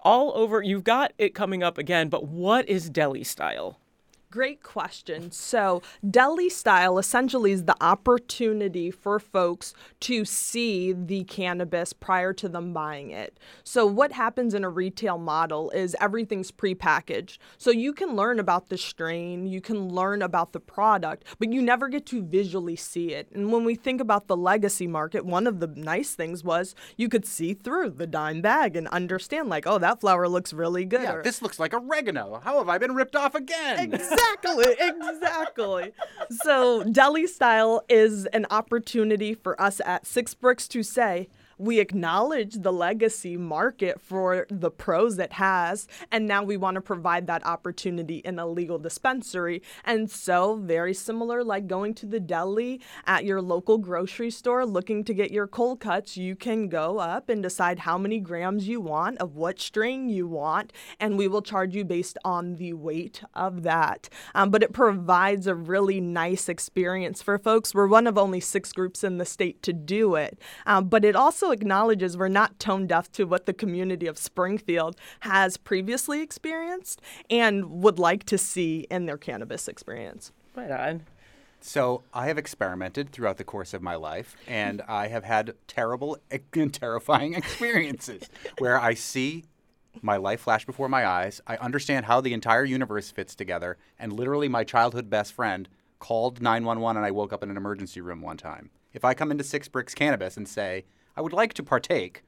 all 0.00 0.32
over, 0.34 0.62
you've 0.62 0.84
got 0.84 1.12
it 1.18 1.34
coming 1.34 1.62
up 1.62 1.76
again, 1.76 2.08
but 2.08 2.26
what 2.26 2.66
is 2.66 2.88
deli 2.88 3.24
style? 3.24 3.76
Great 4.30 4.62
question. 4.62 5.32
So, 5.32 5.82
deli 6.08 6.48
style 6.48 6.98
essentially 6.98 7.50
is 7.50 7.64
the 7.64 7.74
opportunity 7.80 8.88
for 8.92 9.18
folks 9.18 9.74
to 10.00 10.24
see 10.24 10.92
the 10.92 11.24
cannabis 11.24 11.92
prior 11.92 12.32
to 12.34 12.48
them 12.48 12.72
buying 12.72 13.10
it. 13.10 13.40
So, 13.64 13.86
what 13.86 14.12
happens 14.12 14.54
in 14.54 14.62
a 14.62 14.68
retail 14.68 15.18
model 15.18 15.70
is 15.70 15.96
everything's 16.00 16.52
prepackaged. 16.52 17.38
So, 17.58 17.72
you 17.72 17.92
can 17.92 18.14
learn 18.14 18.38
about 18.38 18.68
the 18.68 18.78
strain, 18.78 19.48
you 19.48 19.60
can 19.60 19.88
learn 19.88 20.22
about 20.22 20.52
the 20.52 20.60
product, 20.60 21.24
but 21.40 21.52
you 21.52 21.60
never 21.60 21.88
get 21.88 22.06
to 22.06 22.22
visually 22.22 22.76
see 22.76 23.12
it. 23.12 23.26
And 23.34 23.50
when 23.50 23.64
we 23.64 23.74
think 23.74 24.00
about 24.00 24.28
the 24.28 24.36
legacy 24.36 24.86
market, 24.86 25.24
one 25.24 25.48
of 25.48 25.58
the 25.58 25.66
nice 25.66 26.14
things 26.14 26.44
was 26.44 26.76
you 26.96 27.08
could 27.08 27.26
see 27.26 27.52
through 27.52 27.90
the 27.90 28.06
dime 28.06 28.42
bag 28.42 28.76
and 28.76 28.86
understand, 28.88 29.48
like, 29.48 29.66
oh, 29.66 29.78
that 29.78 30.00
flower 30.00 30.28
looks 30.28 30.52
really 30.52 30.84
good. 30.84 31.02
Yeah, 31.02 31.14
or- 31.14 31.22
this 31.24 31.42
looks 31.42 31.58
like 31.58 31.74
oregano. 31.74 32.40
How 32.44 32.58
have 32.58 32.68
I 32.68 32.78
been 32.78 32.94
ripped 32.94 33.16
off 33.16 33.34
again? 33.34 33.80
exactly, 33.80 34.19
exactly. 34.20 34.74
Exactly. 34.78 35.92
So, 36.42 36.84
deli 36.84 37.26
style 37.26 37.82
is 37.88 38.26
an 38.26 38.46
opportunity 38.50 39.34
for 39.34 39.60
us 39.60 39.80
at 39.84 40.06
Six 40.06 40.34
Bricks 40.34 40.68
to 40.68 40.82
say, 40.82 41.28
we 41.60 41.78
acknowledge 41.78 42.54
the 42.54 42.72
legacy 42.72 43.36
market 43.36 44.00
for 44.00 44.46
the 44.48 44.70
pros 44.70 45.18
it 45.18 45.34
has, 45.34 45.86
and 46.10 46.26
now 46.26 46.42
we 46.42 46.56
want 46.56 46.76
to 46.76 46.80
provide 46.80 47.26
that 47.26 47.44
opportunity 47.44 48.18
in 48.24 48.38
a 48.38 48.46
legal 48.46 48.78
dispensary. 48.78 49.62
And 49.84 50.10
so, 50.10 50.56
very 50.56 50.94
similar, 50.94 51.44
like 51.44 51.66
going 51.66 51.92
to 51.94 52.06
the 52.06 52.18
deli 52.18 52.80
at 53.06 53.26
your 53.26 53.42
local 53.42 53.76
grocery 53.76 54.30
store 54.30 54.64
looking 54.64 55.04
to 55.04 55.12
get 55.12 55.30
your 55.30 55.46
cold 55.46 55.80
cuts, 55.80 56.16
you 56.16 56.34
can 56.34 56.68
go 56.68 56.98
up 56.98 57.28
and 57.28 57.42
decide 57.42 57.80
how 57.80 57.98
many 57.98 58.20
grams 58.20 58.66
you 58.66 58.80
want 58.80 59.18
of 59.18 59.36
what 59.36 59.60
strain 59.60 60.08
you 60.08 60.26
want, 60.26 60.72
and 60.98 61.18
we 61.18 61.28
will 61.28 61.42
charge 61.42 61.74
you 61.74 61.84
based 61.84 62.16
on 62.24 62.56
the 62.56 62.72
weight 62.72 63.22
of 63.34 63.64
that. 63.64 64.08
Um, 64.34 64.50
but 64.50 64.62
it 64.62 64.72
provides 64.72 65.46
a 65.46 65.54
really 65.54 66.00
nice 66.00 66.48
experience 66.48 67.20
for 67.20 67.36
folks. 67.36 67.74
We're 67.74 67.86
one 67.86 68.06
of 68.06 68.16
only 68.16 68.40
six 68.40 68.72
groups 68.72 69.04
in 69.04 69.18
the 69.18 69.26
state 69.26 69.62
to 69.64 69.74
do 69.74 70.14
it, 70.14 70.38
um, 70.64 70.88
but 70.88 71.04
it 71.04 71.14
also 71.14 71.49
acknowledges 71.50 72.16
we're 72.16 72.28
not 72.28 72.58
tone 72.58 72.86
deaf 72.86 73.10
to 73.12 73.24
what 73.24 73.46
the 73.46 73.52
community 73.52 74.06
of 74.06 74.18
Springfield 74.18 74.96
has 75.20 75.56
previously 75.56 76.22
experienced 76.22 77.00
and 77.28 77.82
would 77.82 77.98
like 77.98 78.24
to 78.24 78.38
see 78.38 78.86
in 78.90 79.06
their 79.06 79.18
cannabis 79.18 79.68
experience. 79.68 80.32
Right 80.54 80.70
on. 80.70 81.02
So 81.60 82.02
I 82.14 82.28
have 82.28 82.38
experimented 82.38 83.12
throughout 83.12 83.36
the 83.36 83.44
course 83.44 83.74
of 83.74 83.82
my 83.82 83.94
life, 83.94 84.34
and 84.48 84.80
I 84.88 85.08
have 85.08 85.24
had 85.24 85.54
terrible 85.66 86.16
and 86.54 86.72
terrifying 86.72 87.34
experiences 87.34 88.22
where 88.58 88.80
I 88.80 88.94
see 88.94 89.44
my 90.00 90.16
life 90.16 90.40
flash 90.40 90.64
before 90.64 90.88
my 90.88 91.06
eyes. 91.06 91.40
I 91.46 91.56
understand 91.56 92.06
how 92.06 92.20
the 92.20 92.32
entire 92.32 92.64
universe 92.64 93.10
fits 93.10 93.34
together, 93.34 93.76
and 93.98 94.12
literally 94.12 94.48
my 94.48 94.64
childhood 94.64 95.10
best 95.10 95.32
friend 95.32 95.68
called 95.98 96.40
911 96.40 96.96
and 96.96 97.06
I 97.06 97.10
woke 97.10 97.32
up 97.32 97.42
in 97.42 97.50
an 97.50 97.58
emergency 97.58 98.00
room 98.00 98.22
one 98.22 98.38
time. 98.38 98.70
If 98.92 99.04
I 99.04 99.12
come 99.14 99.30
into 99.30 99.44
Six 99.44 99.68
Bricks 99.68 99.94
Cannabis 99.94 100.36
and 100.36 100.48
say, 100.48 100.86
I 101.20 101.22
would 101.22 101.34
like 101.34 101.52
to 101.54 101.62
partake, 101.62 102.22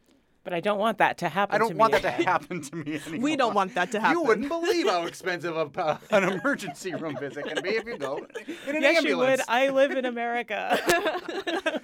But 0.44 0.52
I 0.52 0.61
don't 0.61 0.78
want 0.78 0.99
that 0.99 1.16
to 1.18 1.30
happen 1.30 1.54
I 1.54 1.58
don't 1.58 1.78
want 1.78 1.92
that 1.92 2.02
to 2.02 2.11
happen 2.11 2.61
to 2.61 2.76
me 2.76 3.00
anymore. 3.06 3.22
We 3.22 3.37
don't 3.37 3.54
want 3.54 3.75
that 3.75 3.90
to 3.92 4.00
happen. 4.00 4.18
You 4.20 4.26
wouldn't 4.26 4.49
believe 4.49 4.87
how 4.87 5.06
expensive 5.12 5.56
a, 5.56 5.70
uh, 5.80 5.96
an 6.11 6.25
emergency 6.25 6.94
room 6.94 7.16
visit 7.18 7.46
can 7.46 7.62
be 7.62 7.70
if 7.70 7.87
you 7.87 7.96
go 7.96 8.18
in 8.18 8.76
an 8.76 8.82
Yes, 8.82 8.99
ambulance. 8.99 9.08
you 9.08 9.16
would. 9.16 9.40
I 9.49 9.70
live 9.70 9.92
in 9.92 10.04
America. 10.04 10.78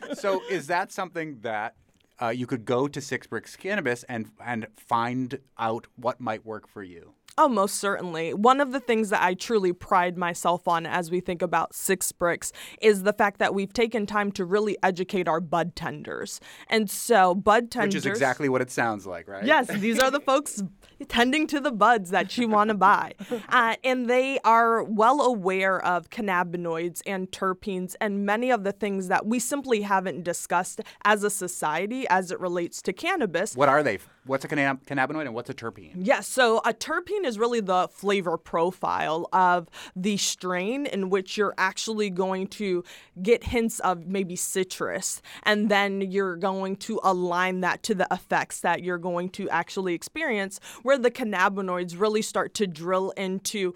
so 0.13 0.43
is 0.51 0.67
that 0.67 0.93
something 0.93 1.39
that 1.41 1.77
uh, 2.21 2.29
you 2.29 2.47
could 2.47 2.67
go 2.67 2.89
to 2.89 3.01
Six 3.01 3.27
Bricks 3.27 3.57
Cannabis 3.57 4.03
and 4.03 4.31
and 4.45 4.67
find 4.77 5.39
out 5.59 5.87
what 5.97 6.21
might 6.21 6.45
work 6.45 6.69
for 6.69 6.83
you? 6.83 7.15
Oh, 7.41 7.49
most 7.49 7.77
certainly. 7.77 8.35
One 8.35 8.61
of 8.61 8.73
the 8.73 8.81
things 8.81 9.11
that 9.11 9.23
I 9.23 9.35
truly 9.35 9.73
pride 9.73 10.19
myself 10.19 10.67
on 10.67 10.87
as 10.87 11.09
we 11.09 11.21
think 11.21 11.41
about 11.41 11.73
Six 11.73 12.11
Bricks 12.11 12.53
is 12.81 13.05
the 13.05 13.13
fact 13.13 13.39
that 13.39 13.55
we've 13.55 13.73
taken 13.73 14.07
time 14.07 14.33
to 14.33 14.45
really 14.45 14.77
educate 14.83 15.29
our 15.29 15.41
bud 15.41 15.77
tenders. 15.77 16.41
And 16.67 16.91
so, 16.91 17.37
bud 17.37 17.71
tenders. 17.71 17.95
Which 17.95 18.01
is 18.01 18.07
exactly 18.07 18.49
what 18.49 18.61
it 18.61 18.73
sounds 18.73 19.07
like, 19.07 19.29
right? 19.29 19.45
Yes, 19.45 19.69
these 19.69 20.01
are 20.01 20.11
the 20.11 20.19
folks 20.29 20.65
tending 21.07 21.47
to 21.47 21.61
the 21.61 21.71
buds 21.71 22.11
that 22.11 22.37
you 22.37 22.49
want 22.49 22.71
to 22.71 22.75
buy. 22.75 23.13
Uh, 23.49 23.77
and 23.85 24.11
they 24.11 24.41
are 24.45 24.83
well 24.83 25.21
aware 25.21 25.81
of 25.85 26.11
cannabinoids 26.11 27.03
and 27.07 27.31
terpenes 27.31 27.95
and 28.01 28.27
many 28.27 28.51
of 28.51 28.65
the 28.65 28.73
things 28.73 29.07
that 29.07 29.27
we 29.27 29.39
simply 29.39 29.83
haven't 29.83 30.25
discussed 30.25 30.81
as 31.05 31.23
a 31.23 31.31
society 31.31 32.05
as 32.09 32.33
it 32.33 32.41
relates 32.41 32.83
to 32.83 32.93
cannabis. 32.93 33.55
What 33.55 33.69
are 33.69 33.85
they? 33.85 34.01
What's 34.25 34.45
a 34.45 34.49
cannab- 34.49 34.85
cannabinoid 34.85 35.23
and 35.23 35.35
what's 35.35 35.49
a 35.49 35.55
terpene? 35.55 35.93
Yes, 35.97 36.27
so 36.27 36.59
a 36.59 36.75
terpene 36.75 37.25
is 37.29 37.39
really 37.39 37.61
the 37.61 37.89
flavor 37.89 38.37
profile 38.37 39.29
of 39.33 39.69
the 39.95 40.17
strain 40.17 40.87
in 40.87 41.11
which 41.11 41.37
you're 41.37 41.55
actually 41.57 42.11
going 42.11 42.49
to 42.49 42.83
get 43.23 43.45
hints 43.45 43.79
of 43.81 44.07
maybe 44.07 44.35
citrus, 44.35 45.23
and 45.45 45.71
then 45.71 46.01
you're 46.01 46.37
going 46.37 46.75
to 46.77 46.99
align 47.05 47.61
that 47.61 47.83
to 47.85 47.95
the 47.95 48.09
effects 48.11 48.61
that 48.61 48.83
you're 48.83 48.99
going 48.99 49.29
to 49.29 49.49
actually 49.51 49.95
experience, 49.95 50.59
where 50.83 50.99
the 50.99 51.11
cannabinoids 51.11 52.01
really 52.01 52.23
start 52.23 52.55
to 52.55 52.67
drill 52.67 53.11
into 53.11 53.75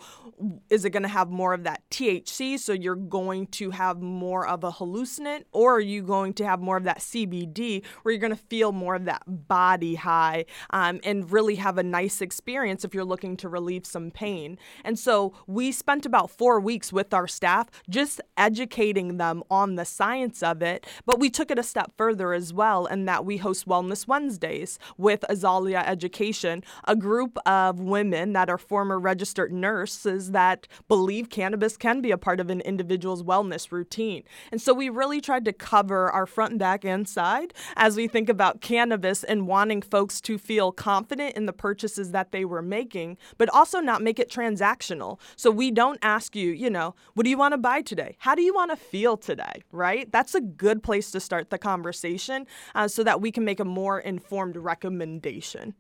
is 0.71 0.85
it 0.85 0.91
going 0.91 1.03
to 1.03 1.09
have 1.09 1.31
more 1.31 1.55
of 1.55 1.65
that 1.65 1.83
THC, 1.91 2.59
so 2.59 2.73
you're 2.73 2.97
going 2.97 3.47
to 3.49 3.71
have 3.71 4.01
more 4.01 4.47
of 4.47 4.65
a 4.65 4.71
hallucinant, 4.71 5.47
or 5.53 5.77
are 5.77 5.81
you 5.81 6.03
going 6.03 6.33
to 6.35 6.45
have 6.45 6.61
more 6.61 6.77
of 6.77 6.85
that 6.85 6.99
CBD, 6.99 7.85
where 8.03 8.13
you're 8.13 8.21
going 8.21 8.35
to 8.35 8.45
feel 8.49 8.73
more 8.73 8.95
of 8.95 9.05
that 9.05 9.23
body 9.27 9.95
high 9.95 10.45
um, 10.71 11.01
and 11.05 11.31
really 11.31 11.57
have 11.57 11.79
a 11.79 11.83
nice 11.83 12.21
experience 12.21 12.85
if 12.85 12.95
you're 12.95 13.05
looking 13.05 13.37
to 13.43 13.49
relieve 13.49 13.85
some 13.85 14.11
pain. 14.11 14.59
And 14.85 14.99
so 14.99 15.35
we 15.47 15.71
spent 15.71 16.07
about 16.07 16.31
four 16.31 16.59
weeks 16.59 16.93
with 16.93 17.13
our 17.13 17.29
staff 17.29 17.69
just 17.89 18.21
educating 18.37 19.19
them 19.19 19.43
on 19.51 19.75
the 19.75 19.85
science 19.85 20.43
of 20.43 20.63
it, 20.63 20.87
but 21.05 21.19
we 21.19 21.29
took 21.29 21.51
it 21.51 21.59
a 21.59 21.63
step 21.63 21.93
further 21.97 22.33
as 22.33 22.53
well 22.53 22.87
in 22.87 23.05
that 23.05 23.25
we 23.25 23.37
host 23.37 23.67
Wellness 23.67 24.09
Wednesdays 24.09 24.79
with 24.97 25.25
Azalia 25.29 25.87
Education, 25.87 26.65
a 26.89 26.97
group 26.97 27.37
of 27.47 27.81
women 27.81 28.33
that 28.33 28.49
are 28.49 28.59
former 28.59 28.99
registered 28.99 29.53
nurses 29.53 30.31
that 30.31 30.67
believe 30.89 31.29
cannabis 31.29 31.77
can 31.77 32.01
be 32.01 32.11
a 32.11 32.19
part 32.19 32.41
of 32.41 32.51
an 32.51 32.61
individual's 32.63 33.23
wellness 33.23 33.71
routine. 33.71 34.23
And 34.51 34.61
so 34.61 34.73
we 34.73 34.89
really 34.89 35.21
tried 35.21 35.45
to 35.45 35.53
cover 35.53 36.11
our 36.11 36.27
front 36.27 36.53
and 36.53 36.59
back 36.59 36.85
and 36.85 37.09
side 37.09 37.53
as 37.77 37.97
we 37.97 38.07
think 38.07 38.29
about 38.29 38.61
cannabis 38.61 39.25
and 39.25 39.47
wanting 39.47 39.83
folks 39.83 40.21
to 40.23 40.39
feel 40.39 40.73
confident 40.73 41.37
in 41.37 41.47
the 41.47 41.53
purchases 41.53 42.13
that 42.13 42.33
they 42.33 42.45
were 42.45 42.63
making, 42.63 43.19
but 43.39 43.49
also 43.51 43.81
not 43.81 44.03
make 44.03 44.19
it 44.19 44.31
transactional. 44.31 45.19
So 45.37 45.51
we 45.51 45.71
don't 45.71 45.99
ask 46.03 46.37
you, 46.37 46.51
you 46.51 46.71
know, 46.71 46.95
what 47.15 47.25
do 47.25 47.31
you 47.31 47.39
want 47.39 47.53
to 47.53 47.59
buy 47.59 47.83
today? 47.83 48.17
How 48.19 48.35
do 48.35 48.43
you 48.43 48.55
want 48.55 48.71
to 48.71 48.77
feel 48.77 49.17
today? 49.17 49.63
Right? 49.73 50.11
That's 50.11 50.35
a 50.35 50.41
good 50.41 50.83
place 50.83 51.11
to 51.13 51.21
start 51.21 51.51
the 51.51 51.59
conversation 51.59 52.47
uh, 52.75 52.89
so 52.89 53.05
that 53.05 53.21
we 53.21 53.31
can 53.31 53.45
make 53.45 53.61
a 53.61 53.65
more 53.65 53.99
informed 54.01 54.57
recommendation. 54.57 55.75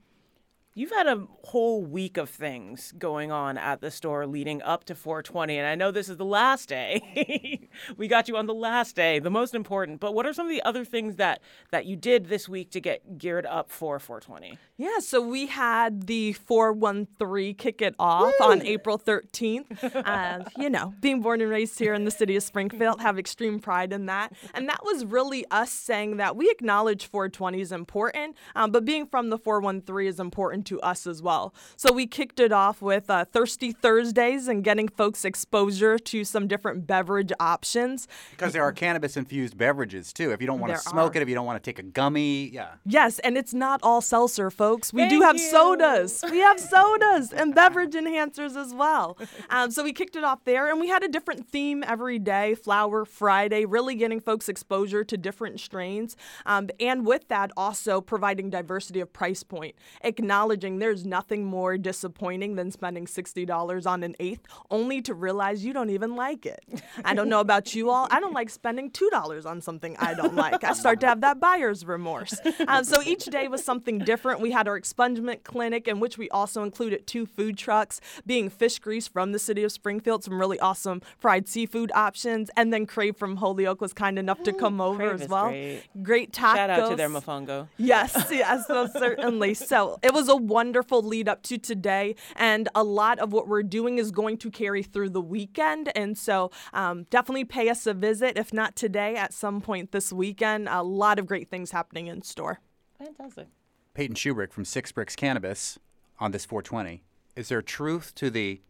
You've 0.74 0.90
had 0.90 1.06
a 1.06 1.26
whole 1.44 1.84
week 1.84 2.16
of 2.16 2.30
things 2.30 2.94
going 2.98 3.30
on 3.30 3.58
at 3.58 3.82
the 3.82 3.90
store 3.90 4.26
leading 4.26 4.62
up 4.62 4.84
to 4.84 4.94
420, 4.94 5.58
and 5.58 5.66
I 5.66 5.74
know 5.74 5.90
this 5.90 6.08
is 6.08 6.16
the 6.16 6.24
last 6.24 6.66
day. 6.66 7.68
we 7.98 8.08
got 8.08 8.26
you 8.26 8.38
on 8.38 8.46
the 8.46 8.54
last 8.54 8.96
day, 8.96 9.18
the 9.18 9.28
most 9.28 9.54
important. 9.54 10.00
But 10.00 10.14
what 10.14 10.24
are 10.24 10.32
some 10.32 10.46
of 10.46 10.50
the 10.50 10.62
other 10.62 10.82
things 10.82 11.16
that 11.16 11.42
that 11.72 11.84
you 11.84 11.94
did 11.94 12.30
this 12.30 12.48
week 12.48 12.70
to 12.70 12.80
get 12.80 13.18
geared 13.18 13.44
up 13.44 13.70
for 13.70 13.98
420? 13.98 14.56
Yeah, 14.78 14.98
so 15.00 15.20
we 15.20 15.46
had 15.46 16.06
the 16.06 16.32
413 16.32 17.54
kick 17.54 17.82
it 17.82 17.94
off 17.98 18.32
on 18.40 18.62
April 18.62 18.98
13th. 18.98 20.02
And, 20.06 20.48
you 20.56 20.70
know, 20.70 20.94
being 21.00 21.20
born 21.20 21.42
and 21.42 21.50
raised 21.50 21.78
here 21.78 21.92
in 21.92 22.04
the 22.04 22.10
city 22.10 22.34
of 22.34 22.42
Springfield, 22.42 23.02
have 23.02 23.18
extreme 23.18 23.60
pride 23.60 23.92
in 23.92 24.06
that. 24.06 24.32
And 24.54 24.68
that 24.70 24.82
was 24.82 25.04
really 25.04 25.44
us 25.50 25.70
saying 25.70 26.16
that 26.16 26.34
we 26.34 26.50
acknowledge 26.50 27.06
420 27.06 27.60
is 27.60 27.72
important, 27.72 28.36
um, 28.56 28.70
but 28.72 28.86
being 28.86 29.06
from 29.06 29.28
the 29.28 29.36
413 29.36 30.08
is 30.08 30.18
important 30.18 30.61
to 30.64 30.80
us 30.80 31.06
as 31.06 31.22
well. 31.22 31.54
So 31.76 31.92
we 31.92 32.06
kicked 32.06 32.40
it 32.40 32.52
off 32.52 32.82
with 32.82 33.10
uh, 33.10 33.24
Thirsty 33.24 33.72
Thursdays 33.72 34.48
and 34.48 34.64
getting 34.64 34.88
folks 34.88 35.24
exposure 35.24 35.98
to 35.98 36.24
some 36.24 36.48
different 36.48 36.86
beverage 36.86 37.32
options. 37.40 38.08
Because 38.30 38.52
there 38.52 38.62
are 38.62 38.72
cannabis 38.72 39.16
infused 39.16 39.56
beverages 39.56 40.12
too. 40.12 40.30
If 40.30 40.40
you 40.40 40.46
don't 40.46 40.60
want 40.60 40.72
to 40.74 40.78
smoke 40.78 41.14
are. 41.14 41.18
it, 41.18 41.22
if 41.22 41.28
you 41.28 41.34
don't 41.34 41.46
want 41.46 41.62
to 41.62 41.68
take 41.68 41.78
a 41.78 41.82
gummy, 41.82 42.48
yeah. 42.48 42.74
Yes, 42.84 43.18
and 43.20 43.36
it's 43.36 43.54
not 43.54 43.80
all 43.82 44.00
seltzer, 44.00 44.50
folks. 44.50 44.92
We 44.92 45.08
do 45.08 45.20
have 45.22 45.36
you. 45.36 45.50
sodas. 45.50 46.24
We 46.30 46.38
have 46.38 46.60
sodas 46.72 47.32
and 47.32 47.54
beverage 47.54 47.94
enhancers 47.94 48.56
as 48.56 48.74
well. 48.74 49.18
Um, 49.50 49.70
so 49.70 49.82
we 49.82 49.92
kicked 49.92 50.16
it 50.16 50.24
off 50.24 50.44
there, 50.44 50.70
and 50.70 50.80
we 50.80 50.88
had 50.88 51.02
a 51.02 51.08
different 51.08 51.48
theme 51.48 51.84
every 51.86 52.18
day 52.18 52.54
Flower 52.54 53.04
Friday, 53.04 53.64
really 53.64 53.94
getting 53.94 54.20
folks 54.20 54.48
exposure 54.48 55.04
to 55.04 55.16
different 55.16 55.60
strains. 55.60 56.16
Um, 56.46 56.68
and 56.80 57.06
with 57.06 57.28
that, 57.28 57.50
also 57.56 58.00
providing 58.00 58.50
diversity 58.50 59.00
of 59.00 59.12
price 59.12 59.42
point, 59.42 59.74
acknowledging 60.02 60.51
acknowledging 60.52 60.78
there's 60.78 61.06
nothing 61.06 61.44
more 61.44 61.78
disappointing 61.78 62.56
than 62.56 62.70
spending 62.70 63.06
$60 63.06 63.86
on 63.86 64.02
an 64.02 64.14
eighth 64.20 64.42
only 64.70 65.00
to 65.02 65.14
realize 65.14 65.64
you 65.64 65.72
don't 65.72 65.90
even 65.90 66.14
like 66.14 66.44
it. 66.46 66.62
I 67.04 67.14
don't 67.14 67.28
know 67.28 67.40
about 67.40 67.74
you 67.74 67.90
all. 67.90 68.06
I 68.10 68.20
don't 68.20 68.34
like 68.34 68.50
spending 68.50 68.90
$2 68.90 69.46
on 69.46 69.60
something 69.60 69.96
I 69.98 70.14
don't 70.14 70.34
like. 70.34 70.62
I 70.62 70.74
start 70.74 71.00
to 71.00 71.06
have 71.06 71.22
that 71.22 71.40
buyer's 71.40 71.84
remorse. 71.86 72.38
Um, 72.68 72.84
so 72.84 73.02
each 73.02 73.24
day 73.24 73.48
was 73.48 73.64
something 73.64 73.98
different. 73.98 74.40
We 74.40 74.50
had 74.50 74.68
our 74.68 74.78
expungement 74.78 75.42
clinic, 75.42 75.88
in 75.88 76.00
which 76.00 76.18
we 76.18 76.28
also 76.30 76.62
included 76.62 77.06
two 77.06 77.26
food 77.26 77.56
trucks, 77.56 78.00
being 78.26 78.50
fish 78.50 78.78
grease 78.78 79.08
from 79.08 79.32
the 79.32 79.38
city 79.38 79.64
of 79.64 79.72
Springfield, 79.72 80.24
some 80.24 80.38
really 80.38 80.60
awesome 80.60 81.00
fried 81.18 81.48
seafood 81.48 81.90
options, 81.94 82.50
and 82.56 82.72
then 82.72 82.86
Crave 82.86 83.16
from 83.16 83.36
Holyoke 83.36 83.80
was 83.80 83.92
kind 83.92 84.18
enough 84.18 84.42
to 84.44 84.52
come 84.52 84.80
over 84.80 85.08
Crave 85.08 85.22
as 85.22 85.28
well. 85.28 85.48
great. 85.48 85.82
Great 86.02 86.32
tacos. 86.32 86.56
Shout 86.56 86.70
out 86.70 86.90
to 86.90 86.96
their 86.96 87.08
mofongo. 87.08 87.68
Yes, 87.78 88.28
yes, 88.30 88.68
most 88.68 88.92
certainly. 88.92 89.54
So 89.54 89.98
it 90.02 90.12
was 90.12 90.28
a 90.28 90.36
wonderful 90.48 91.02
lead 91.02 91.28
up 91.28 91.42
to 91.44 91.58
today, 91.58 92.14
and 92.36 92.68
a 92.74 92.82
lot 92.82 93.18
of 93.18 93.32
what 93.32 93.48
we're 93.48 93.62
doing 93.62 93.98
is 93.98 94.10
going 94.10 94.38
to 94.38 94.50
carry 94.50 94.82
through 94.82 95.10
the 95.10 95.20
weekend. 95.20 95.90
And 95.94 96.16
so 96.16 96.50
um, 96.72 97.04
definitely 97.10 97.44
pay 97.44 97.68
us 97.68 97.86
a 97.86 97.94
visit, 97.94 98.36
if 98.36 98.52
not 98.52 98.76
today, 98.76 99.16
at 99.16 99.32
some 99.32 99.60
point 99.60 99.92
this 99.92 100.12
weekend. 100.12 100.68
A 100.68 100.82
lot 100.82 101.18
of 101.18 101.26
great 101.26 101.48
things 101.48 101.70
happening 101.70 102.06
in 102.06 102.22
store. 102.22 102.60
Fantastic. 102.98 103.48
Payton 103.94 104.16
Shubrick 104.16 104.52
from 104.52 104.64
Six 104.64 104.92
Bricks 104.92 105.16
Cannabis 105.16 105.78
on 106.18 106.30
this 106.30 106.44
420. 106.44 107.02
Is 107.36 107.48
there 107.48 107.62
truth 107.62 108.14
to 108.16 108.30
the 108.30 108.60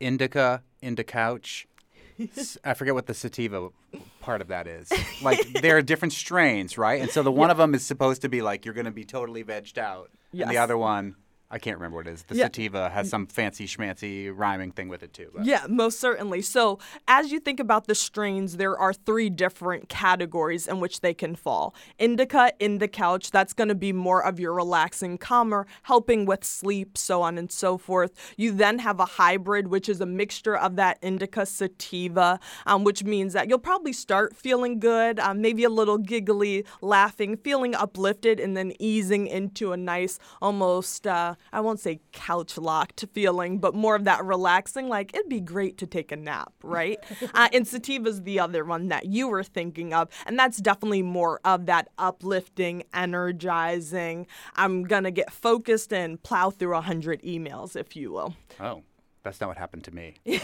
indica, 0.00 0.62
indica 0.82 1.12
couch? 1.12 1.66
I 2.64 2.74
forget 2.74 2.94
what 2.94 3.06
the 3.06 3.14
sativa 3.14 3.68
part 4.20 4.40
of 4.40 4.48
that 4.48 4.66
is. 4.66 4.90
Like 5.22 5.60
there 5.60 5.76
are 5.76 5.82
different 5.82 6.12
strains, 6.12 6.78
right? 6.78 7.00
And 7.00 7.10
so 7.10 7.22
the 7.22 7.32
one 7.32 7.50
of 7.50 7.58
them 7.58 7.74
is 7.74 7.84
supposed 7.84 8.22
to 8.22 8.28
be 8.28 8.42
like 8.42 8.64
you're 8.64 8.74
going 8.74 8.86
to 8.86 8.90
be 8.90 9.04
totally 9.04 9.44
vegged 9.44 9.78
out, 9.78 10.10
and 10.44 10.50
the 10.50 10.58
other 10.58 10.76
one, 10.78 11.16
I 11.48 11.58
can't 11.60 11.76
remember 11.76 11.98
what 11.98 12.08
it 12.08 12.14
is. 12.14 12.24
The 12.24 12.34
Yeah. 12.34 12.46
sativa 12.46 12.90
has 12.90 13.08
some 13.08 13.26
fancy 13.28 13.66
schmancy 13.68 14.32
rhyming 14.34 14.72
thing 14.72 14.88
with 14.88 15.04
it 15.04 15.12
too. 15.12 15.30
But. 15.32 15.44
Yeah, 15.44 15.64
most 15.68 16.00
certainly. 16.00 16.42
So, 16.42 16.80
as 17.06 17.30
you 17.30 17.38
think 17.38 17.60
about 17.60 17.86
the 17.86 17.94
strains, 17.94 18.56
there 18.56 18.76
are 18.76 18.92
three 18.92 19.30
different 19.30 19.88
categories 19.88 20.66
in 20.66 20.80
which 20.80 21.02
they 21.02 21.14
can 21.14 21.36
fall. 21.36 21.72
Indica, 22.00 22.52
in 22.58 22.78
the 22.78 22.88
couch, 22.88 23.30
that's 23.30 23.52
going 23.52 23.68
to 23.68 23.76
be 23.76 23.92
more 23.92 24.24
of 24.24 24.40
your 24.40 24.54
relaxing 24.54 25.18
calmer, 25.18 25.68
helping 25.84 26.26
with 26.26 26.42
sleep, 26.42 26.98
so 26.98 27.22
on 27.22 27.38
and 27.38 27.52
so 27.52 27.78
forth. 27.78 28.10
You 28.36 28.50
then 28.50 28.80
have 28.80 28.98
a 28.98 29.04
hybrid, 29.04 29.68
which 29.68 29.88
is 29.88 30.00
a 30.00 30.06
mixture 30.06 30.56
of 30.56 30.74
that 30.76 30.98
indica 31.00 31.46
sativa, 31.46 32.40
um, 32.66 32.82
which 32.82 33.04
means 33.04 33.34
that 33.34 33.48
you'll 33.48 33.60
probably 33.60 33.92
start 33.92 34.34
feeling 34.34 34.80
good, 34.80 35.20
um, 35.20 35.40
maybe 35.40 35.62
a 35.62 35.70
little 35.70 35.98
giggly, 35.98 36.64
laughing, 36.80 37.36
feeling 37.36 37.72
uplifted, 37.76 38.40
and 38.40 38.56
then 38.56 38.72
easing 38.80 39.28
into 39.28 39.70
a 39.70 39.76
nice, 39.76 40.18
almost, 40.42 41.06
uh, 41.06 41.34
I 41.52 41.60
won't 41.60 41.80
say 41.80 42.00
couch 42.12 42.58
locked 42.58 43.04
feeling, 43.12 43.58
but 43.58 43.74
more 43.74 43.94
of 43.94 44.04
that 44.04 44.24
relaxing, 44.24 44.88
like 44.88 45.14
it'd 45.14 45.28
be 45.28 45.40
great 45.40 45.78
to 45.78 45.86
take 45.86 46.12
a 46.12 46.16
nap, 46.16 46.52
right? 46.62 46.98
uh, 47.34 47.48
and 47.52 47.64
sativa's 47.64 48.22
the 48.22 48.40
other 48.40 48.64
one 48.64 48.88
that 48.88 49.06
you 49.06 49.28
were 49.28 49.42
thinking 49.42 49.92
of, 49.92 50.08
and 50.26 50.38
that's 50.38 50.58
definitely 50.58 51.02
more 51.02 51.40
of 51.44 51.66
that 51.66 51.88
uplifting, 51.98 52.84
energizing. 52.94 54.26
I'm 54.54 54.84
gonna 54.84 55.10
get 55.10 55.32
focused 55.32 55.92
and 55.92 56.22
plow 56.22 56.50
through 56.50 56.76
a 56.76 56.80
hundred 56.80 57.22
emails, 57.22 57.76
if 57.76 57.96
you 57.96 58.12
will. 58.12 58.34
Oh, 58.60 58.82
that's 59.26 59.40
not 59.40 59.48
what 59.48 59.58
happened 59.58 59.84
to 59.84 59.94
me. 59.94 60.14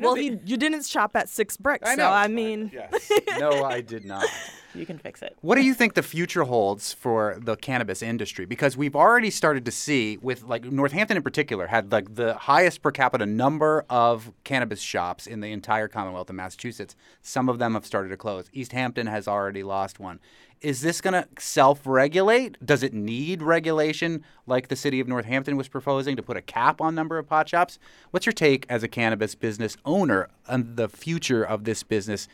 Well, 0.00 0.14
he, 0.14 0.38
you 0.44 0.56
didn't 0.56 0.86
shop 0.86 1.14
at 1.14 1.28
Six 1.28 1.56
Bricks, 1.56 1.94
so 1.94 2.06
I 2.06 2.26
mean, 2.28 2.70
yes. 2.72 3.10
No, 3.38 3.64
I 3.64 3.80
did 3.80 4.04
not. 4.04 4.24
You 4.72 4.86
can 4.86 4.98
fix 4.98 5.20
it. 5.20 5.36
What 5.40 5.56
do 5.56 5.62
you 5.62 5.74
think 5.74 5.94
the 5.94 6.02
future 6.02 6.44
holds 6.44 6.92
for 6.92 7.36
the 7.40 7.56
cannabis 7.56 8.02
industry? 8.02 8.46
Because 8.46 8.76
we've 8.76 8.94
already 8.94 9.28
started 9.28 9.64
to 9.64 9.72
see, 9.72 10.16
with 10.18 10.44
like 10.44 10.64
Northampton 10.64 11.16
in 11.16 11.24
particular, 11.24 11.66
had 11.66 11.90
like 11.90 12.14
the 12.14 12.34
highest 12.34 12.80
per 12.80 12.92
capita 12.92 13.26
number 13.26 13.84
of 13.90 14.32
cannabis 14.44 14.80
shops 14.80 15.26
in 15.26 15.40
the 15.40 15.50
entire 15.50 15.88
Commonwealth 15.88 16.30
of 16.30 16.36
Massachusetts. 16.36 16.94
Some 17.20 17.48
of 17.48 17.58
them 17.58 17.74
have 17.74 17.84
started 17.84 18.10
to 18.10 18.16
close. 18.16 18.48
Easthampton 18.52 19.08
has 19.08 19.26
already 19.26 19.64
lost 19.64 19.98
one. 19.98 20.20
Is 20.60 20.82
this 20.82 21.00
going 21.00 21.14
to 21.14 21.26
self 21.38 21.86
regulate? 21.86 22.64
Does 22.64 22.82
it 22.82 22.92
need 22.92 23.42
regulation 23.42 24.22
like 24.46 24.68
the 24.68 24.76
city 24.76 25.00
of 25.00 25.08
Northampton 25.08 25.56
was 25.56 25.68
proposing 25.68 26.16
to 26.16 26.22
put 26.22 26.36
a 26.36 26.42
cap 26.42 26.82
on 26.82 26.94
number 26.94 27.16
of 27.16 27.26
pot 27.26 27.48
shops? 27.48 27.78
What's 28.10 28.26
your 28.26 28.34
take 28.34 28.66
as 28.68 28.82
a 28.82 28.88
cannabis 28.88 29.34
business 29.34 29.78
owner 29.86 30.28
on 30.46 30.76
the 30.76 30.88
future 30.90 31.42
of 31.42 31.64
this 31.64 31.82
business, 31.82 32.28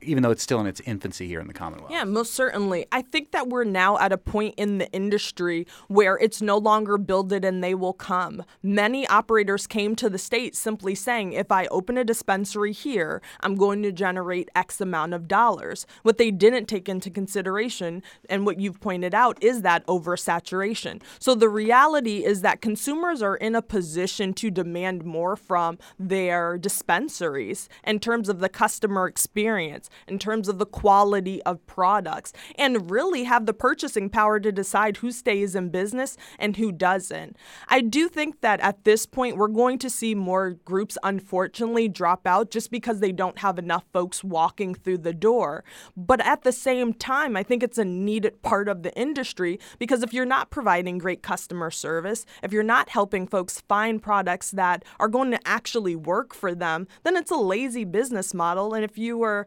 even 0.00 0.22
though 0.22 0.30
it's 0.30 0.42
still 0.42 0.60
in 0.60 0.66
its 0.66 0.80
infancy 0.80 1.26
here 1.26 1.40
in 1.40 1.46
the 1.46 1.52
Commonwealth? 1.52 1.90
Yeah, 1.90 2.04
most 2.04 2.34
certainly. 2.34 2.86
I 2.92 3.02
think 3.02 3.32
that 3.32 3.48
we're 3.48 3.64
now 3.64 3.98
at 3.98 4.12
a 4.12 4.18
point 4.18 4.54
in 4.56 4.78
the 4.78 4.90
industry 4.92 5.66
where 5.88 6.18
it's 6.18 6.40
no 6.40 6.56
longer 6.56 6.98
build 6.98 7.32
it 7.32 7.44
and 7.44 7.62
they 7.62 7.74
will 7.74 7.92
come. 7.92 8.44
Many 8.62 9.06
operators 9.08 9.66
came 9.66 9.96
to 9.96 10.08
the 10.08 10.18
state 10.18 10.54
simply 10.54 10.94
saying, 10.94 11.32
if 11.32 11.50
I 11.50 11.66
open 11.66 11.98
a 11.98 12.04
dispensary 12.04 12.72
here, 12.72 13.20
I'm 13.40 13.56
going 13.56 13.82
to 13.82 13.92
generate 13.92 14.50
X 14.54 14.80
amount 14.80 15.14
of 15.14 15.26
dollars. 15.26 15.86
What 16.02 16.18
they 16.18 16.30
didn't 16.30 16.66
take 16.66 16.88
into 16.88 17.10
consideration, 17.10 18.02
and 18.28 18.46
what 18.46 18.60
you've 18.60 18.80
pointed 18.80 19.14
out, 19.14 19.42
is 19.42 19.62
that 19.62 19.86
oversaturation. 19.86 21.02
So 21.18 21.34
the 21.34 21.48
reality 21.48 22.24
is 22.24 22.42
that 22.42 22.60
consumers 22.60 23.22
are 23.22 23.36
in 23.36 23.54
a 23.54 23.62
position 23.62 24.32
to 24.34 24.50
demand 24.50 25.04
more 25.04 25.36
from 25.36 25.78
their 25.98 26.58
dispensaries 26.58 27.68
in 27.84 27.98
terms 27.98 28.28
of 28.28 28.38
the 28.40 28.48
customer 28.48 29.06
experience, 29.06 29.71
in 30.06 30.18
terms 30.18 30.48
of 30.48 30.58
the 30.58 30.66
quality 30.66 31.42
of 31.42 31.64
products, 31.66 32.32
and 32.56 32.90
really 32.90 33.24
have 33.24 33.46
the 33.46 33.54
purchasing 33.54 34.08
power 34.08 34.38
to 34.40 34.52
decide 34.52 34.98
who 34.98 35.10
stays 35.10 35.54
in 35.54 35.68
business 35.68 36.16
and 36.38 36.56
who 36.56 36.72
doesn't. 36.72 37.36
I 37.68 37.80
do 37.80 38.08
think 38.08 38.40
that 38.40 38.60
at 38.60 38.84
this 38.84 39.06
point, 39.06 39.36
we're 39.36 39.48
going 39.48 39.78
to 39.78 39.90
see 39.90 40.14
more 40.14 40.50
groups 40.64 40.98
unfortunately 41.02 41.88
drop 41.88 42.26
out 42.26 42.50
just 42.50 42.70
because 42.70 43.00
they 43.00 43.12
don't 43.12 43.38
have 43.38 43.58
enough 43.58 43.84
folks 43.92 44.24
walking 44.24 44.74
through 44.74 44.98
the 44.98 45.12
door. 45.12 45.64
But 45.96 46.24
at 46.24 46.42
the 46.42 46.52
same 46.52 46.92
time, 46.94 47.36
I 47.36 47.42
think 47.42 47.62
it's 47.62 47.78
a 47.78 47.84
needed 47.84 48.42
part 48.42 48.68
of 48.68 48.82
the 48.82 48.94
industry 48.98 49.58
because 49.78 50.02
if 50.02 50.12
you're 50.12 50.24
not 50.24 50.50
providing 50.50 50.98
great 50.98 51.22
customer 51.22 51.70
service, 51.70 52.26
if 52.42 52.52
you're 52.52 52.62
not 52.62 52.88
helping 52.88 53.26
folks 53.26 53.60
find 53.68 54.02
products 54.02 54.50
that 54.52 54.84
are 54.98 55.08
going 55.08 55.30
to 55.30 55.40
actually 55.46 55.96
work 55.96 56.34
for 56.34 56.54
them, 56.54 56.86
then 57.04 57.16
it's 57.16 57.30
a 57.30 57.36
lazy 57.36 57.84
business 57.84 58.34
model. 58.34 58.74
And 58.74 58.84
if 58.84 58.98
you 58.98 59.18
were 59.18 59.46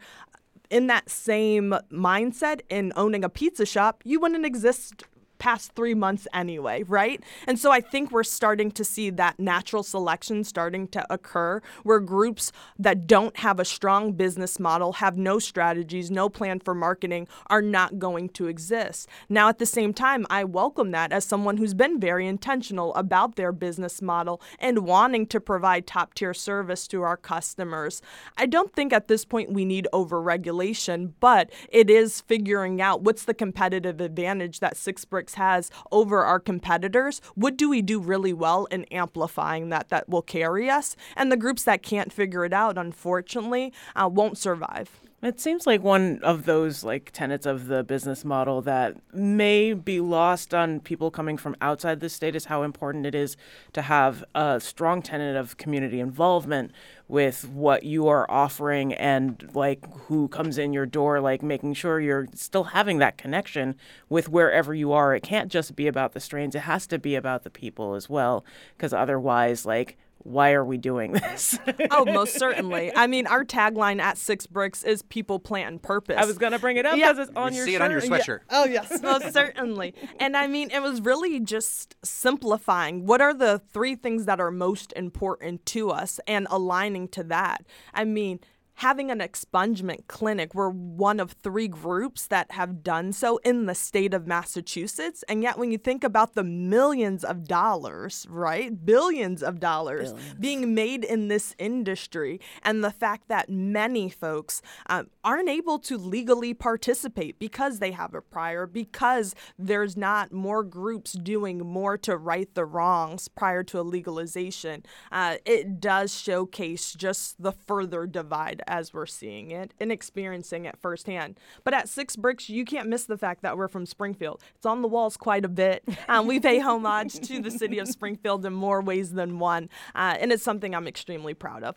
in 0.69 0.87
that 0.87 1.09
same 1.09 1.75
mindset 1.91 2.61
in 2.69 2.93
owning 2.95 3.23
a 3.23 3.29
pizza 3.29 3.65
shop, 3.65 4.01
you 4.05 4.19
wouldn't 4.19 4.45
exist 4.45 5.03
past 5.37 5.73
three 5.73 5.93
months 5.93 6.27
anyway, 6.33 6.83
right? 6.83 7.23
And 7.47 7.59
so 7.59 7.71
I 7.71 7.81
think 7.81 8.11
we're 8.11 8.23
starting 8.23 8.71
to 8.71 8.83
see 8.83 9.09
that 9.11 9.39
natural 9.39 9.83
selection 9.83 10.43
starting 10.43 10.87
to 10.89 11.05
occur 11.13 11.61
where 11.83 11.99
groups 11.99 12.51
that 12.79 13.07
don't 13.07 13.37
have 13.37 13.59
a 13.59 13.65
strong 13.65 14.13
business 14.13 14.59
model, 14.59 14.93
have 14.93 15.17
no 15.17 15.39
strategies, 15.39 16.09
no 16.09 16.29
plan 16.29 16.59
for 16.59 16.73
marketing, 16.73 17.27
are 17.47 17.61
not 17.61 17.99
going 17.99 18.29
to 18.29 18.47
exist. 18.47 19.07
Now, 19.29 19.49
at 19.49 19.59
the 19.59 19.65
same 19.65 19.93
time, 19.93 20.25
I 20.29 20.43
welcome 20.43 20.91
that 20.91 21.11
as 21.11 21.25
someone 21.25 21.57
who's 21.57 21.73
been 21.73 21.99
very 21.99 22.27
intentional 22.27 22.93
about 22.95 23.35
their 23.35 23.51
business 23.51 24.01
model 24.01 24.41
and 24.59 24.79
wanting 24.79 25.27
to 25.27 25.39
provide 25.39 25.87
top 25.87 26.13
tier 26.13 26.33
service 26.33 26.87
to 26.87 27.01
our 27.01 27.17
customers. 27.17 28.01
I 28.37 28.45
don't 28.45 28.73
think 28.73 28.93
at 28.93 29.07
this 29.07 29.25
point 29.25 29.51
we 29.51 29.65
need 29.65 29.87
over 29.93 30.21
regulation, 30.21 31.13
but 31.19 31.51
it 31.69 31.89
is 31.89 32.21
figuring 32.21 32.81
out 32.81 33.01
what's 33.01 33.25
the 33.25 33.33
competitive 33.33 34.01
advantage 34.01 34.59
that 34.59 34.77
Six 34.77 35.05
Bricks 35.05 35.34
has 35.35 35.71
over 35.91 36.23
our 36.23 36.39
competitors. 36.39 37.21
What 37.35 37.57
do 37.57 37.69
we 37.69 37.81
do 37.81 37.99
really 37.99 38.33
well 38.33 38.65
in 38.65 38.85
amplifying 38.85 39.69
that 39.69 39.89
that 39.89 40.09
will 40.09 40.21
carry 40.21 40.69
us? 40.69 40.95
And 41.15 41.31
the 41.31 41.37
groups 41.37 41.63
that 41.63 41.83
can't 41.83 42.11
figure 42.11 42.45
it 42.45 42.53
out, 42.53 42.77
unfortunately, 42.77 43.73
uh, 43.95 44.09
won't 44.11 44.37
survive. 44.37 45.04
It 45.25 45.39
seems 45.39 45.65
like 45.65 45.81
one 45.81 46.19
of 46.21 46.45
those 46.45 46.83
like 46.83 47.09
tenets 47.11 47.47
of 47.47 47.65
the 47.65 47.83
business 47.83 48.23
model 48.23 48.61
that 48.61 48.95
may 49.11 49.73
be 49.73 49.99
lost 49.99 50.53
on 50.53 50.79
people 50.79 51.09
coming 51.09 51.35
from 51.35 51.55
outside 51.61 51.99
the 51.99 52.09
state 52.09 52.35
is 52.35 52.45
how 52.45 52.61
important 52.61 53.07
it 53.07 53.15
is 53.15 53.35
to 53.73 53.81
have 53.81 54.23
a 54.35 54.59
strong 54.59 55.01
tenet 55.01 55.35
of 55.35 55.57
community 55.57 55.99
involvement 55.99 56.73
with 57.07 57.49
what 57.49 57.81
you 57.81 58.07
are 58.07 58.29
offering 58.29 58.93
and 58.93 59.49
like 59.55 59.91
who 60.01 60.27
comes 60.27 60.59
in 60.59 60.73
your 60.73 60.85
door 60.85 61.19
like 61.19 61.41
making 61.41 61.73
sure 61.73 61.99
you're 61.99 62.27
still 62.35 62.65
having 62.65 62.99
that 62.99 63.17
connection 63.17 63.73
with 64.09 64.29
wherever 64.29 64.75
you 64.75 64.91
are. 64.91 65.15
It 65.15 65.23
can't 65.23 65.51
just 65.51 65.75
be 65.75 65.87
about 65.87 66.13
the 66.13 66.19
strains. 66.19 66.53
It 66.53 66.59
has 66.59 66.85
to 66.85 66.99
be 66.99 67.15
about 67.15 67.41
the 67.41 67.49
people 67.49 67.95
as 67.95 68.07
well 68.07 68.45
because 68.77 68.93
otherwise 68.93 69.65
like 69.65 69.97
why 70.25 70.53
are 70.53 70.65
we 70.65 70.77
doing 70.77 71.13
this? 71.13 71.57
oh, 71.91 72.03
most 72.03 72.37
certainly. 72.37 72.91
I 72.95 73.05
mean, 73.05 73.27
our 73.27 73.45
tagline 73.45 74.01
at 74.01 74.17
Six 74.17 74.47
Bricks 74.47 74.83
is 74.83 75.03
people, 75.03 75.37
plant, 75.39 75.67
and 75.69 75.81
purpose. 75.81 76.17
I 76.19 76.25
was 76.25 76.37
gonna 76.39 76.57
bring 76.59 76.77
it 76.77 76.85
up 76.85 76.97
Yeah. 76.97 77.11
because 77.13 77.29
it's 77.29 77.37
on 77.37 77.53
You 77.53 77.57
your 77.59 77.65
see 77.67 77.75
it 77.75 77.81
on 77.81 77.91
your 77.91 78.01
sweatshirt. 78.01 78.39
Oh, 78.49 78.65
yes, 78.65 79.01
most 79.03 79.31
certainly. 79.31 79.93
And 80.19 80.35
I 80.35 80.47
mean, 80.47 80.71
it 80.71 80.81
was 80.81 80.99
really 81.01 81.39
just 81.39 81.95
simplifying 82.03 83.05
what 83.05 83.21
are 83.21 83.33
the 83.33 83.61
three 83.71 83.95
things 83.95 84.25
that 84.25 84.39
are 84.39 84.51
most 84.51 84.91
important 84.95 85.65
to 85.67 85.91
us 85.91 86.19
and 86.27 86.47
aligning 86.49 87.07
to 87.09 87.23
that. 87.25 87.63
I 87.93 88.03
mean, 88.03 88.39
having 88.75 89.09
an 89.09 89.19
expungement 89.19 90.07
clinic. 90.07 90.53
We're 90.53 90.69
one 90.69 91.19
of 91.19 91.31
three 91.43 91.67
groups 91.67 92.27
that 92.27 92.51
have 92.51 92.83
done 92.83 93.13
so 93.13 93.37
in 93.37 93.65
the 93.65 93.75
state 93.75 94.13
of 94.13 94.27
Massachusetts. 94.27 95.23
And 95.29 95.41
yet, 95.41 95.57
when 95.57 95.71
you 95.71 95.77
think 95.77 96.03
about 96.03 96.35
the 96.35 96.43
millions 96.43 97.23
of 97.23 97.47
dollars, 97.47 98.25
right? 98.29 98.85
Billions 98.85 99.41
of 99.41 99.59
dollars 99.59 100.11
Billions. 100.11 100.33
being 100.39 100.75
made 100.75 101.03
in 101.03 101.29
this 101.29 101.55
industry, 101.57 102.39
and 102.63 102.83
the 102.83 102.91
fact 102.91 103.27
that 103.29 103.49
many 103.49 104.09
folks 104.09 104.61
um, 104.87 105.09
aren't 105.23 105.49
able 105.49 105.79
to 105.79 105.97
legally 105.97 106.53
participate 106.53 107.39
because 107.39 107.79
they 107.79 107.91
have 107.91 108.13
a 108.13 108.21
prior, 108.21 108.67
because 108.67 109.33
there's 109.57 109.95
not 109.95 110.31
more 110.31 110.63
groups 110.63 111.13
doing 111.13 111.59
more 111.59 111.97
to 111.97 112.17
right 112.17 112.53
the 112.55 112.65
wrongs 112.65 113.27
prior 113.27 113.63
to 113.63 113.79
a 113.79 113.83
legalization, 113.83 114.83
uh, 115.11 115.37
it 115.45 115.79
does 115.79 116.13
showcase 116.13 116.93
just 116.93 117.41
the 117.41 117.51
further 117.51 118.05
divide 118.05 118.61
as 118.67 118.93
we're 118.93 119.05
seeing 119.05 119.51
it 119.51 119.73
and 119.79 119.91
experiencing 119.91 120.65
it 120.65 120.77
firsthand. 120.79 121.39
But 121.63 121.73
at 121.73 121.89
Six 121.89 122.15
Bricks, 122.15 122.49
you 122.49 122.65
can't 122.65 122.89
miss 122.89 123.05
the 123.05 123.17
fact 123.17 123.41
that 123.41 123.57
we're 123.57 123.67
from 123.67 123.85
Springfield. 123.85 124.43
It's 124.55 124.65
on 124.65 124.81
the 124.81 124.87
walls 124.87 125.17
quite 125.17 125.45
a 125.45 125.49
bit. 125.49 125.83
Um, 126.07 126.27
we 126.27 126.39
pay 126.39 126.59
homage 126.59 127.19
to 127.21 127.41
the 127.41 127.49
city 127.49 127.79
of 127.79 127.87
Springfield 127.87 128.45
in 128.45 128.53
more 128.53 128.79
ways 128.81 129.13
than 129.13 129.39
one, 129.39 129.69
uh, 129.95 130.15
and 130.19 130.31
it's 130.31 130.43
something 130.43 130.75
I'm 130.75 130.87
extremely 130.87 131.33
proud 131.33 131.63
of. 131.63 131.75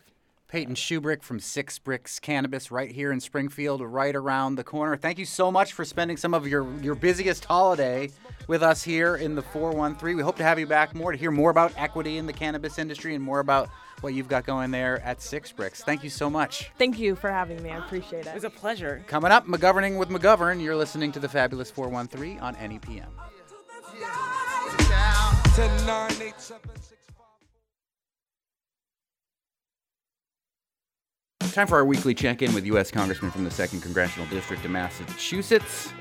Payton 0.49 0.73
Shubrick 0.73 1.21
from 1.21 1.39
Six 1.39 1.77
Bricks 1.77 2.19
Cannabis 2.19 2.71
right 2.71 2.89
here 2.89 3.11
in 3.11 3.19
Springfield, 3.19 3.81
right 3.81 4.15
around 4.15 4.55
the 4.55 4.63
corner. 4.63 4.97
Thank 4.97 5.19
you 5.19 5.25
so 5.25 5.51
much 5.51 5.73
for 5.73 5.85
spending 5.85 6.17
some 6.17 6.33
of 6.33 6.47
your, 6.47 6.67
your 6.81 6.95
busiest 6.95 7.45
holiday 7.45 8.09
with 8.47 8.63
us 8.63 8.81
here 8.81 9.15
in 9.15 9.35
the 9.35 9.43
413. 9.43 10.17
We 10.17 10.23
hope 10.23 10.37
to 10.37 10.43
have 10.43 10.57
you 10.57 10.65
back 10.65 10.95
more 10.95 11.11
to 11.11 11.17
hear 11.17 11.29
more 11.29 11.51
about 11.51 11.71
equity 11.77 12.17
in 12.17 12.25
the 12.25 12.33
cannabis 12.33 12.79
industry 12.79 13.13
and 13.13 13.23
more 13.23 13.41
about 13.41 13.69
what 14.01 14.15
you've 14.15 14.27
got 14.27 14.43
going 14.43 14.71
there 14.71 14.99
at 15.05 15.21
Six 15.21 15.51
Bricks. 15.51 15.83
Thank 15.83 16.03
you 16.03 16.09
so 16.09 16.31
much. 16.31 16.71
Thank 16.79 16.97
you 16.97 17.15
for 17.15 17.29
having 17.29 17.61
me. 17.61 17.69
I 17.69 17.77
appreciate 17.77 18.25
it. 18.25 18.29
It 18.29 18.33
was 18.33 18.43
a 18.43 18.49
pleasure. 18.49 19.03
Coming 19.05 19.31
up, 19.31 19.45
McGoverning 19.45 19.99
with 19.99 20.09
McGovern. 20.09 20.63
You're 20.63 20.75
listening 20.75 21.11
to 21.11 21.19
the 21.19 21.29
Fabulous 21.29 21.69
413 21.69 22.39
on 22.39 22.55
NEPM. 22.55 23.05
Time 31.51 31.67
for 31.67 31.77
our 31.77 31.85
weekly 31.85 32.13
check 32.13 32.41
in 32.43 32.53
with 32.53 32.65
U.S. 32.67 32.91
Congressman 32.91 33.31
from 33.31 33.43
the 33.43 33.49
2nd 33.49 33.81
Congressional 33.81 34.29
District 34.29 34.63
of 34.63 34.71
Massachusetts, 34.71 35.91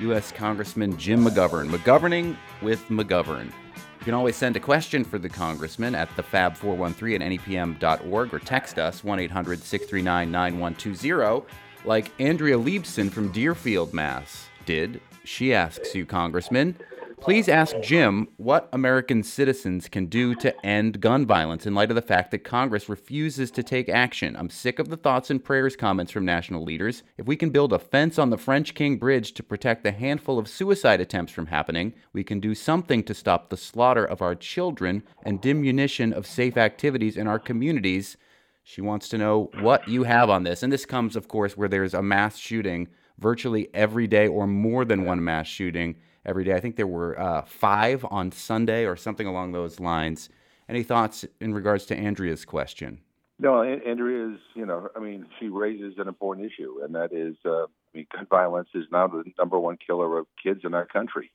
U.S. 0.00 0.30
Congressman 0.30 0.96
Jim 0.98 1.24
McGovern. 1.24 1.70
McGoverning 1.70 2.36
with 2.60 2.86
McGovern. 2.88 3.46
You 3.46 4.04
can 4.04 4.14
always 4.14 4.36
send 4.36 4.56
a 4.56 4.60
question 4.60 5.02
for 5.02 5.18
the 5.18 5.28
Congressman 5.28 5.94
at 5.94 6.08
thefab413 6.16 7.14
at 7.14 7.40
nepm.org 7.40 8.34
or 8.34 8.38
text 8.38 8.78
us 8.78 9.02
1 9.02 9.18
800 9.20 9.62
639 9.62 10.30
9120, 10.30 11.46
like 11.84 12.12
Andrea 12.20 12.58
Liebson 12.58 13.10
from 13.10 13.32
Deerfield, 13.32 13.94
Mass. 13.94 14.48
did. 14.66 15.00
She 15.24 15.54
asks 15.54 15.94
you, 15.94 16.04
Congressman, 16.04 16.76
Please 17.20 17.50
ask 17.50 17.78
Jim 17.82 18.28
what 18.38 18.70
American 18.72 19.22
citizens 19.22 19.90
can 19.90 20.06
do 20.06 20.34
to 20.36 20.66
end 20.66 21.02
gun 21.02 21.26
violence 21.26 21.66
in 21.66 21.74
light 21.74 21.90
of 21.90 21.94
the 21.94 22.00
fact 22.00 22.30
that 22.30 22.44
Congress 22.44 22.88
refuses 22.88 23.50
to 23.50 23.62
take 23.62 23.90
action. 23.90 24.34
I'm 24.36 24.48
sick 24.48 24.78
of 24.78 24.88
the 24.88 24.96
thoughts 24.96 25.30
and 25.30 25.44
prayers 25.44 25.76
comments 25.76 26.10
from 26.12 26.24
national 26.24 26.64
leaders. 26.64 27.02
If 27.18 27.26
we 27.26 27.36
can 27.36 27.50
build 27.50 27.74
a 27.74 27.78
fence 27.78 28.18
on 28.18 28.30
the 28.30 28.38
French 28.38 28.74
King 28.74 28.96
Bridge 28.96 29.34
to 29.34 29.42
protect 29.42 29.84
the 29.84 29.92
handful 29.92 30.38
of 30.38 30.48
suicide 30.48 30.98
attempts 30.98 31.30
from 31.30 31.48
happening, 31.48 31.92
we 32.14 32.24
can 32.24 32.40
do 32.40 32.54
something 32.54 33.02
to 33.04 33.12
stop 33.12 33.50
the 33.50 33.56
slaughter 33.58 34.04
of 34.04 34.22
our 34.22 34.34
children 34.34 35.02
and 35.22 35.42
diminution 35.42 36.14
of 36.14 36.26
safe 36.26 36.56
activities 36.56 37.18
in 37.18 37.26
our 37.26 37.38
communities. 37.38 38.16
She 38.64 38.80
wants 38.80 39.10
to 39.10 39.18
know 39.18 39.50
what 39.60 39.86
you 39.86 40.04
have 40.04 40.30
on 40.30 40.44
this. 40.44 40.62
And 40.62 40.72
this 40.72 40.86
comes, 40.86 41.16
of 41.16 41.28
course, 41.28 41.54
where 41.54 41.68
there's 41.68 41.92
a 41.92 42.02
mass 42.02 42.38
shooting 42.38 42.88
virtually 43.18 43.68
every 43.74 44.06
day 44.06 44.26
or 44.26 44.46
more 44.46 44.86
than 44.86 45.04
one 45.04 45.22
mass 45.22 45.46
shooting 45.46 45.96
every 46.24 46.44
day. 46.44 46.54
I 46.54 46.60
think 46.60 46.76
there 46.76 46.86
were 46.86 47.18
uh, 47.18 47.42
five 47.42 48.04
on 48.10 48.32
Sunday 48.32 48.86
or 48.86 48.96
something 48.96 49.26
along 49.26 49.52
those 49.52 49.80
lines. 49.80 50.28
Any 50.68 50.82
thoughts 50.82 51.24
in 51.40 51.52
regards 51.54 51.86
to 51.86 51.96
Andrea's 51.96 52.44
question? 52.44 53.00
No, 53.38 53.62
Andrea 53.62 54.34
is, 54.34 54.38
you 54.54 54.66
know, 54.66 54.88
I 54.94 55.00
mean, 55.00 55.26
she 55.38 55.48
raises 55.48 55.94
an 55.96 56.08
important 56.08 56.46
issue, 56.46 56.80
and 56.84 56.94
that 56.94 57.12
is, 57.12 57.36
uh, 57.46 57.62
I 57.62 57.66
mean, 57.94 58.06
gun 58.12 58.26
violence 58.28 58.68
is 58.74 58.84
now 58.92 59.08
the 59.08 59.24
number 59.38 59.58
one 59.58 59.78
killer 59.84 60.18
of 60.18 60.26
kids 60.42 60.60
in 60.62 60.74
our 60.74 60.84
country. 60.84 61.32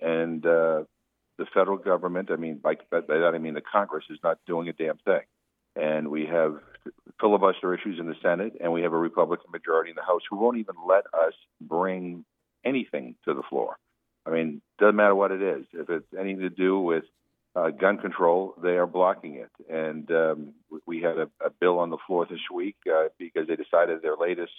And 0.00 0.44
uh, 0.44 0.82
the 1.38 1.46
federal 1.54 1.78
government, 1.78 2.30
I 2.32 2.36
mean, 2.36 2.58
by, 2.58 2.74
by 2.90 3.00
that 3.00 3.32
I 3.32 3.38
mean 3.38 3.54
the 3.54 3.60
Congress, 3.60 4.04
is 4.10 4.18
not 4.24 4.38
doing 4.46 4.68
a 4.68 4.72
damn 4.72 4.98
thing. 4.98 5.20
And 5.76 6.08
we 6.08 6.26
have 6.26 6.56
filibuster 7.20 7.72
issues 7.74 8.00
in 8.00 8.06
the 8.06 8.16
Senate, 8.22 8.54
and 8.60 8.72
we 8.72 8.82
have 8.82 8.92
a 8.92 8.98
Republican 8.98 9.50
majority 9.52 9.90
in 9.90 9.96
the 9.96 10.02
House 10.02 10.22
who 10.28 10.36
won't 10.36 10.58
even 10.58 10.74
let 10.86 11.04
us 11.14 11.34
bring 11.60 12.24
anything 12.64 13.14
to 13.24 13.34
the 13.34 13.42
floor. 13.48 13.76
I 14.26 14.30
mean, 14.30 14.60
doesn't 14.78 14.96
matter 14.96 15.14
what 15.14 15.30
it 15.30 15.42
is. 15.42 15.64
If 15.72 15.88
it's 15.88 16.06
anything 16.18 16.40
to 16.40 16.50
do 16.50 16.80
with 16.80 17.04
uh, 17.54 17.70
gun 17.70 17.98
control, 17.98 18.54
they 18.62 18.76
are 18.76 18.86
blocking 18.86 19.34
it. 19.36 19.50
And 19.70 20.10
um, 20.10 20.52
we 20.84 21.00
had 21.00 21.16
a, 21.16 21.28
a 21.44 21.50
bill 21.50 21.78
on 21.78 21.90
the 21.90 21.98
floor 22.06 22.26
this 22.28 22.40
week 22.52 22.76
uh, 22.92 23.08
because 23.18 23.46
they 23.46 23.56
decided 23.56 24.02
their 24.02 24.16
latest 24.16 24.52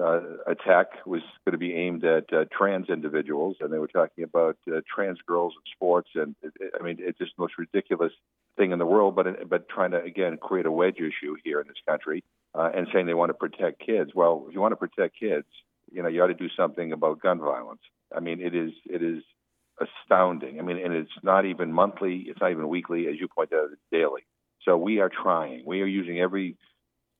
uh, 0.00 0.20
attack 0.46 1.04
was 1.06 1.22
going 1.44 1.52
to 1.52 1.58
be 1.58 1.74
aimed 1.74 2.04
at 2.04 2.32
uh, 2.32 2.44
trans 2.56 2.88
individuals, 2.88 3.56
and 3.60 3.72
they 3.72 3.78
were 3.78 3.88
talking 3.88 4.22
about 4.22 4.56
uh, 4.72 4.80
trans 4.92 5.18
girls 5.26 5.54
in 5.54 5.62
sports. 5.74 6.10
And 6.14 6.36
it, 6.42 6.52
it, 6.60 6.74
I 6.78 6.84
mean, 6.84 6.98
it's 7.00 7.18
just 7.18 7.32
the 7.36 7.42
most 7.42 7.54
ridiculous 7.58 8.12
thing 8.56 8.70
in 8.70 8.78
the 8.78 8.86
world. 8.86 9.16
But 9.16 9.48
but 9.48 9.68
trying 9.68 9.90
to 9.90 10.02
again 10.02 10.38
create 10.40 10.66
a 10.66 10.70
wedge 10.70 10.98
issue 10.98 11.34
here 11.42 11.60
in 11.60 11.66
this 11.66 11.76
country, 11.86 12.22
uh, 12.54 12.70
and 12.74 12.86
saying 12.92 13.06
they 13.06 13.14
want 13.14 13.30
to 13.30 13.34
protect 13.34 13.84
kids. 13.84 14.12
Well, 14.14 14.46
if 14.48 14.54
you 14.54 14.60
want 14.60 14.72
to 14.72 14.76
protect 14.76 15.18
kids, 15.18 15.46
you 15.90 16.02
know, 16.02 16.08
you 16.08 16.22
ought 16.22 16.28
to 16.28 16.34
do 16.34 16.48
something 16.56 16.92
about 16.92 17.20
gun 17.20 17.40
violence. 17.40 17.80
I 18.14 18.20
mean, 18.20 18.40
it 18.40 18.54
is 18.54 18.72
it 18.86 19.02
is 19.02 19.22
astounding. 19.80 20.58
I 20.58 20.62
mean, 20.62 20.78
and 20.84 20.94
it's 20.94 21.10
not 21.22 21.44
even 21.44 21.72
monthly, 21.72 22.24
it's 22.28 22.40
not 22.40 22.50
even 22.50 22.68
weekly, 22.68 23.06
as 23.06 23.14
you 23.20 23.28
pointed 23.28 23.56
out, 23.56 23.68
it's 23.72 23.80
daily. 23.92 24.22
So 24.64 24.76
we 24.76 25.00
are 25.00 25.10
trying. 25.10 25.62
We 25.64 25.82
are 25.82 25.86
using 25.86 26.20
every 26.20 26.56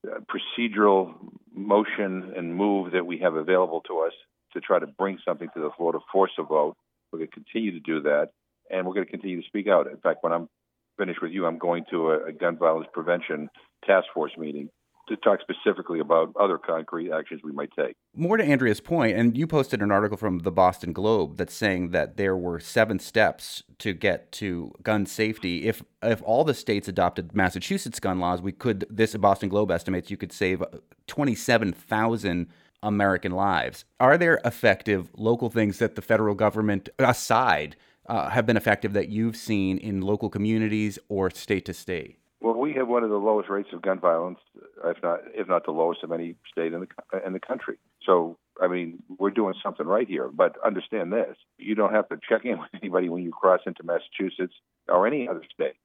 uh, 0.07 0.19
procedural 0.19 1.13
motion 1.53 2.33
and 2.35 2.55
move 2.55 2.91
that 2.93 3.05
we 3.05 3.19
have 3.19 3.35
available 3.35 3.81
to 3.87 3.99
us 3.99 4.13
to 4.53 4.59
try 4.59 4.79
to 4.79 4.87
bring 4.87 5.19
something 5.25 5.49
to 5.53 5.61
the 5.61 5.69
floor 5.77 5.93
to 5.93 5.99
force 6.11 6.31
a 6.37 6.43
vote. 6.43 6.75
We're 7.11 7.19
going 7.19 7.29
to 7.29 7.33
continue 7.33 7.71
to 7.71 7.79
do 7.79 8.01
that, 8.01 8.29
and 8.69 8.85
we're 8.85 8.93
going 8.93 9.05
to 9.05 9.11
continue 9.11 9.41
to 9.41 9.47
speak 9.47 9.67
out. 9.67 9.87
In 9.87 9.97
fact, 9.97 10.19
when 10.21 10.33
I'm 10.33 10.49
finished 10.97 11.21
with 11.21 11.31
you, 11.31 11.45
I'm 11.45 11.57
going 11.57 11.85
to 11.91 12.11
a, 12.11 12.25
a 12.25 12.31
gun 12.33 12.57
violence 12.57 12.87
prevention 12.93 13.49
task 13.85 14.07
force 14.13 14.31
meeting 14.37 14.69
to 15.09 15.17
talk 15.17 15.39
specifically 15.41 15.99
about 15.99 16.33
other 16.39 16.57
concrete 16.57 17.11
actions 17.11 17.41
we 17.43 17.51
might 17.51 17.71
take. 17.77 17.95
More 18.15 18.37
to 18.37 18.43
Andrea's 18.43 18.79
point, 18.79 19.17
and 19.17 19.37
you 19.37 19.45
posted 19.45 19.81
an 19.81 19.91
article 19.91 20.17
from 20.17 20.39
the 20.39 20.51
Boston 20.51 20.93
Globe 20.93 21.37
that's 21.37 21.53
saying 21.53 21.89
that 21.91 22.15
there 22.15 22.37
were 22.37 22.59
seven 22.59 22.99
steps 22.99 23.63
to 23.79 23.93
get 23.93 24.31
to 24.33 24.71
gun 24.81 25.05
safety. 25.05 25.67
If 25.67 25.83
if 26.01 26.21
all 26.23 26.43
the 26.43 26.53
states 26.53 26.87
adopted 26.87 27.35
Massachusetts 27.35 27.99
gun 27.99 28.19
laws, 28.19 28.41
we 28.41 28.51
could. 28.51 28.85
This 28.89 29.15
Boston 29.17 29.49
Globe 29.49 29.71
estimates 29.71 30.09
you 30.09 30.17
could 30.17 30.31
save 30.31 30.63
twenty 31.07 31.35
seven 31.35 31.73
thousand. 31.73 32.47
American 32.81 33.33
lives. 33.33 33.83
Are 33.99 34.17
there 34.17 34.39
effective 34.45 35.09
local 35.13 35.49
things 35.49 35.79
that 35.79 35.95
the 35.95 36.01
federal 36.01 36.33
government 36.33 36.87
aside 36.97 37.75
uh, 38.07 38.29
have 38.29 38.45
been 38.45 38.55
effective 38.55 38.93
that 38.93 39.09
you've 39.09 39.35
seen 39.35 39.77
in 39.77 39.99
local 39.99 40.29
communities 40.29 40.97
or 41.09 41.29
state 41.29 41.65
to 41.65 41.73
state? 41.73 42.18
Well, 42.41 42.55
we 42.55 42.73
have 42.73 42.87
one 42.87 43.03
of 43.03 43.09
the 43.09 43.17
lowest 43.17 43.49
rates 43.49 43.69
of 43.73 43.81
gun 43.81 43.99
violence, 43.99 44.39
if 44.85 44.97
not 45.03 45.19
if 45.33 45.47
not 45.47 45.65
the 45.65 45.71
lowest 45.71 46.03
of 46.03 46.11
any 46.11 46.35
state 46.51 46.71
in 46.73 46.81
the 46.81 47.25
in 47.25 47.33
the 47.33 47.39
country. 47.39 47.77
So, 48.05 48.37
I 48.61 48.67
mean, 48.67 49.03
we're 49.17 49.29
doing 49.31 49.55
something 49.61 49.85
right 49.85 50.07
here. 50.07 50.29
But 50.29 50.55
understand 50.65 51.11
this: 51.11 51.35
you 51.57 51.75
don't 51.75 51.93
have 51.93 52.07
to 52.09 52.19
check 52.27 52.45
in 52.45 52.59
with 52.59 52.69
anybody 52.81 53.09
when 53.09 53.23
you 53.23 53.31
cross 53.31 53.61
into 53.65 53.83
Massachusetts 53.83 54.53
or 54.87 55.05
any 55.05 55.27
other 55.27 55.43
state. 55.53 55.75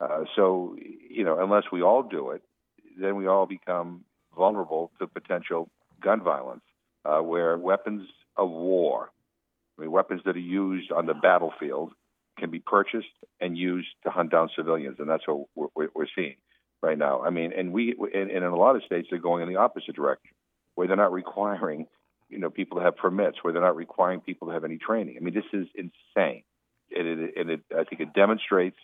Uh, 0.00 0.24
so, 0.34 0.76
you 0.78 1.24
know, 1.24 1.38
unless 1.38 1.64
we 1.70 1.82
all 1.82 2.02
do 2.02 2.30
it, 2.30 2.42
then 2.98 3.16
we 3.16 3.26
all 3.26 3.46
become 3.46 4.04
vulnerable 4.36 4.90
to 4.98 5.06
potential 5.06 5.68
gun 6.00 6.22
violence, 6.22 6.62
uh, 7.04 7.18
where 7.18 7.56
weapons 7.58 8.08
of 8.36 8.50
war, 8.50 9.10
I 9.78 9.82
mean, 9.82 9.90
weapons 9.90 10.22
that 10.24 10.36
are 10.36 10.38
used 10.38 10.90
on 10.90 11.06
the 11.06 11.14
battlefield, 11.14 11.92
can 12.38 12.50
be 12.50 12.60
purchased 12.60 13.08
and 13.40 13.56
used 13.56 13.88
to 14.04 14.10
hunt 14.10 14.30
down 14.30 14.48
civilians, 14.56 14.96
and 14.98 15.08
that's 15.08 15.24
what 15.26 15.46
we're, 15.74 15.88
we're 15.94 16.06
seeing 16.14 16.36
right 16.82 16.98
now. 16.98 17.22
I 17.22 17.30
mean, 17.30 17.52
and 17.56 17.72
we 17.72 17.94
and, 18.14 18.30
in 18.30 18.42
a 18.42 18.56
lot 18.56 18.76
of 18.76 18.82
states 18.84 19.08
they're 19.10 19.18
going 19.18 19.42
in 19.42 19.48
the 19.48 19.60
opposite 19.60 19.94
direction, 19.94 20.32
where 20.74 20.86
they're 20.86 20.96
not 20.96 21.12
requiring 21.12 21.86
you 22.28 22.38
know 22.38 22.50
people 22.50 22.78
to 22.78 22.84
have 22.84 22.96
permits, 22.96 23.38
where 23.42 23.52
they're 23.52 23.62
not 23.62 23.76
requiring 23.76 24.20
people 24.20 24.48
to 24.48 24.54
have 24.54 24.64
any 24.64 24.78
training. 24.78 25.16
I 25.16 25.20
mean, 25.20 25.34
this 25.34 25.44
is 25.52 25.66
insane, 25.74 26.42
and 26.96 27.06
it, 27.06 27.32
it 27.36 27.60
I 27.76 27.84
think 27.84 28.00
it 28.00 28.14
demonstrates 28.14 28.78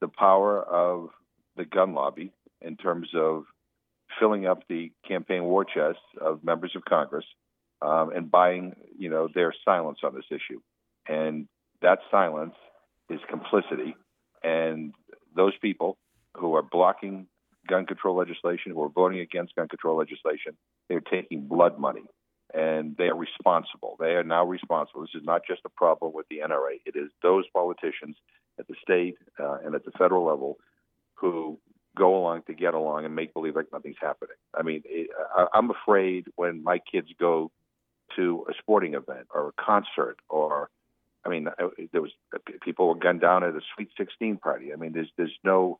the 0.00 0.08
power 0.08 0.62
of 0.62 1.10
the 1.56 1.64
gun 1.64 1.94
lobby 1.94 2.32
in 2.60 2.76
terms 2.76 3.08
of 3.14 3.44
filling 4.18 4.46
up 4.46 4.62
the 4.68 4.92
campaign 5.06 5.44
war 5.44 5.64
chest 5.64 5.98
of 6.20 6.42
members 6.42 6.72
of 6.74 6.84
Congress 6.84 7.24
um, 7.82 8.10
and 8.14 8.30
buying, 8.30 8.74
you 8.96 9.10
know, 9.10 9.28
their 9.32 9.54
silence 9.64 9.98
on 10.02 10.14
this 10.14 10.24
issue. 10.30 10.60
And 11.08 11.46
that 11.82 11.98
silence 12.10 12.54
is 13.10 13.20
complicity, 13.28 13.96
and 14.42 14.94
those 15.34 15.56
people 15.60 15.96
who 16.36 16.54
are 16.54 16.62
blocking 16.62 17.26
gun 17.68 17.86
control 17.86 18.16
legislation, 18.16 18.72
who 18.72 18.82
are 18.82 18.88
voting 18.88 19.20
against 19.20 19.54
gun 19.54 19.68
control 19.68 19.96
legislation, 19.96 20.56
they're 20.88 21.00
taking 21.00 21.46
blood 21.46 21.78
money 21.78 22.04
and 22.54 22.96
they 22.96 23.04
are 23.04 23.16
responsible. 23.16 23.96
They 24.00 24.12
are 24.14 24.24
now 24.24 24.44
responsible. 24.44 25.02
This 25.02 25.14
is 25.14 25.24
not 25.24 25.42
just 25.46 25.60
a 25.66 25.68
problem 25.68 26.12
with 26.14 26.26
the 26.28 26.38
NRA. 26.38 26.80
It 26.86 26.96
is 26.96 27.10
those 27.22 27.44
politicians 27.52 28.16
at 28.58 28.66
the 28.66 28.74
state 28.82 29.16
uh, 29.38 29.58
and 29.64 29.74
at 29.74 29.84
the 29.84 29.90
federal 29.92 30.24
level 30.24 30.56
who 31.14 31.58
go 31.96 32.16
along 32.16 32.42
to 32.46 32.54
get 32.54 32.74
along 32.74 33.04
and 33.04 33.14
make 33.14 33.34
believe 33.34 33.56
like 33.56 33.66
nothing's 33.72 33.96
happening. 34.00 34.36
I 34.54 34.62
mean, 34.62 34.82
it, 34.86 35.10
I, 35.36 35.46
I'm 35.52 35.70
afraid 35.70 36.26
when 36.36 36.62
my 36.62 36.78
kids 36.78 37.08
go 37.18 37.50
to 38.16 38.46
a 38.48 38.52
sporting 38.58 38.94
event 38.94 39.26
or 39.34 39.48
a 39.48 39.62
concert 39.62 40.16
or 40.28 40.70
I 41.28 41.30
mean, 41.30 41.48
there 41.92 42.00
was 42.00 42.10
people 42.62 42.88
were 42.88 42.94
gunned 42.94 43.20
down 43.20 43.44
at 43.44 43.50
a 43.50 43.60
Sweet 43.74 43.90
16 43.98 44.38
party. 44.38 44.72
I 44.72 44.76
mean, 44.76 44.92
there's 44.92 45.10
there's 45.16 45.36
no 45.44 45.78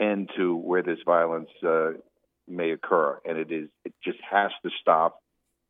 end 0.00 0.30
to 0.36 0.56
where 0.56 0.82
this 0.82 0.98
violence 1.04 1.50
uh, 1.66 1.90
may 2.48 2.70
occur, 2.70 3.20
and 3.24 3.36
it 3.36 3.52
is 3.52 3.68
it 3.84 3.92
just 4.02 4.18
has 4.30 4.50
to 4.64 4.70
stop. 4.80 5.18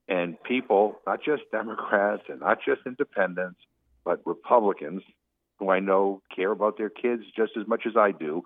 And 0.08 0.40
people, 0.42 1.00
not 1.06 1.22
just 1.22 1.42
Democrats 1.50 2.24
and 2.28 2.40
not 2.40 2.58
just 2.64 2.82
independents, 2.86 3.60
but 4.04 4.20
Republicans, 4.24 5.02
who 5.58 5.70
I 5.70 5.80
know 5.80 6.22
care 6.34 6.50
about 6.50 6.76
their 6.76 6.90
kids 6.90 7.22
just 7.36 7.52
as 7.58 7.66
much 7.66 7.82
as 7.86 7.96
I 7.96 8.10
do, 8.12 8.42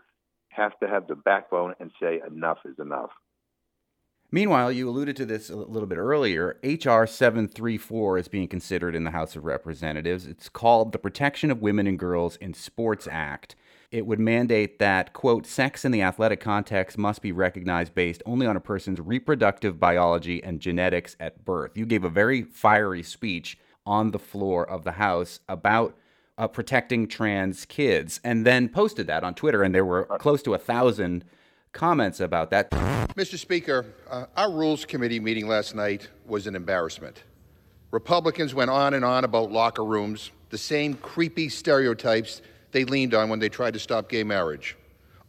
have 0.49 0.79
to 0.81 0.89
have 0.89 1.07
the 1.07 1.15
backbone 1.15 1.75
and 1.81 1.91
say 2.01 2.21
enough 2.27 2.59
is 2.65 2.79
enough. 2.79 3.11
Meanwhile, 4.33 4.73
you 4.73 4.89
alluded 4.89 5.15
to 5.17 5.25
this 5.25 5.51
a 5.51 5.57
little 5.57 5.87
bit 5.87 5.99
earlier. 5.99 6.59
H.R. 6.65 7.07
734 7.07 8.19
is 8.19 8.29
being 8.29 8.49
considered 8.49 8.97
in 8.97 9.05
the 9.05 9.13
House 9.13 9.37
of 9.37 9.45
Representatives. 9.45 10.27
It's 10.27 10.49
called 10.49 10.91
the 10.91 10.99
Protection 10.99 11.51
of 11.51 11.63
Women 11.63 11.87
and 11.87 11.99
Girls 11.99 12.37
in 12.37 12.53
Sports 12.53 13.07
Act. 13.11 13.55
It 13.93 14.05
would 14.05 14.19
mandate 14.19 14.81
that, 14.81 15.13
quote, 15.13 15.47
sex 15.47 15.85
in 15.85 15.93
the 15.93 16.03
athletic 16.03 16.41
context 16.41 16.99
must 16.99 17.23
be 17.23 17.31
recognized 17.31 17.95
based 17.95 18.23
only 18.27 18.47
on 18.47 18.57
a 18.57 18.61
person's 18.61 19.01
reproductive 19.01 19.79
biology 19.79 20.43
and 20.43 20.61
genetics 20.61 21.17
at 21.21 21.45
birth. 21.45 21.77
You 21.77 21.87
gave 21.87 22.03
a 22.03 22.11
very 22.11 22.43
fiery 22.43 23.05
speech 23.05 23.57
on 23.87 24.11
the 24.11 24.19
floor 24.19 24.69
of 24.69 24.83
the 24.83 24.93
House 24.93 25.39
about 25.49 25.97
uh, 26.37 26.49
protecting 26.49 27.07
trans 27.07 27.65
kids 27.65 28.21
and 28.25 28.45
then 28.45 28.69
posted 28.69 29.07
that 29.07 29.23
on 29.23 29.35
Twitter, 29.35 29.63
and 29.63 29.73
there 29.73 29.85
were 29.85 30.05
close 30.19 30.43
to 30.43 30.55
a 30.55 30.59
thousand 30.59 31.25
comments 31.77 32.21
about 32.21 32.51
that. 32.51 32.71
Mr. 32.71 33.39
Speaker, 33.39 33.85
uh, 34.11 34.25
our 34.35 34.51
Rules 34.51 34.87
Committee 34.87 35.21
meeting 35.21 35.47
last 35.47 35.75
night 35.75 36.09
was 36.27 36.47
an 36.47 36.57
embarrassment. 36.57 37.23
Republicans 37.91 38.55
went 38.55 38.71
on 38.71 38.95
and 38.95 39.05
on 39.05 39.25
about 39.25 39.53
locker 39.53 39.85
rooms, 39.85 40.31
the 40.49 40.57
same 40.59 40.95
creepy 40.95 41.51
stereotypes 41.51 42.41
they 42.73 42.85
leaned 42.85 43.13
on 43.13 43.29
when 43.29 43.39
they 43.39 43.51
tried 43.51 43.75
to 43.75 43.79
stop 43.79 44.09
gay 44.09 44.25
marriage. 44.25 44.75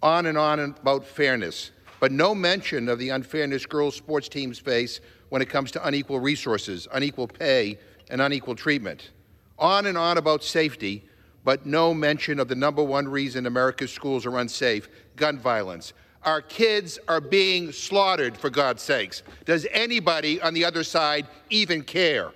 On 0.01 0.25
and 0.25 0.37
on 0.37 0.59
about 0.59 1.05
fairness, 1.05 1.71
but 1.99 2.13
no 2.13 2.33
mention 2.33 2.87
of 2.87 2.97
the 2.97 3.09
unfairness 3.09 3.65
girls' 3.65 3.95
sports 3.95 4.29
teams 4.29 4.57
face 4.57 5.01
when 5.29 5.41
it 5.41 5.49
comes 5.49 5.69
to 5.71 5.85
unequal 5.85 6.21
resources, 6.21 6.87
unequal 6.93 7.27
pay, 7.27 7.77
and 8.09 8.21
unequal 8.21 8.55
treatment. 8.55 9.11
On 9.59 9.85
and 9.85 9.97
on 9.97 10.17
about 10.17 10.45
safety, 10.45 11.03
but 11.43 11.65
no 11.65 11.93
mention 11.93 12.39
of 12.39 12.47
the 12.47 12.55
number 12.55 12.83
one 12.83 13.07
reason 13.07 13.45
America's 13.45 13.91
schools 13.91 14.25
are 14.25 14.37
unsafe 14.37 14.87
gun 15.17 15.37
violence. 15.37 15.91
Our 16.23 16.41
kids 16.41 16.99
are 17.07 17.21
being 17.21 17.71
slaughtered, 17.71 18.37
for 18.37 18.49
God's 18.49 18.81
sakes. 18.83 19.23
Does 19.45 19.65
anybody 19.71 20.41
on 20.41 20.53
the 20.53 20.65
other 20.65 20.83
side 20.83 21.27
even 21.49 21.83
care? 21.83 22.31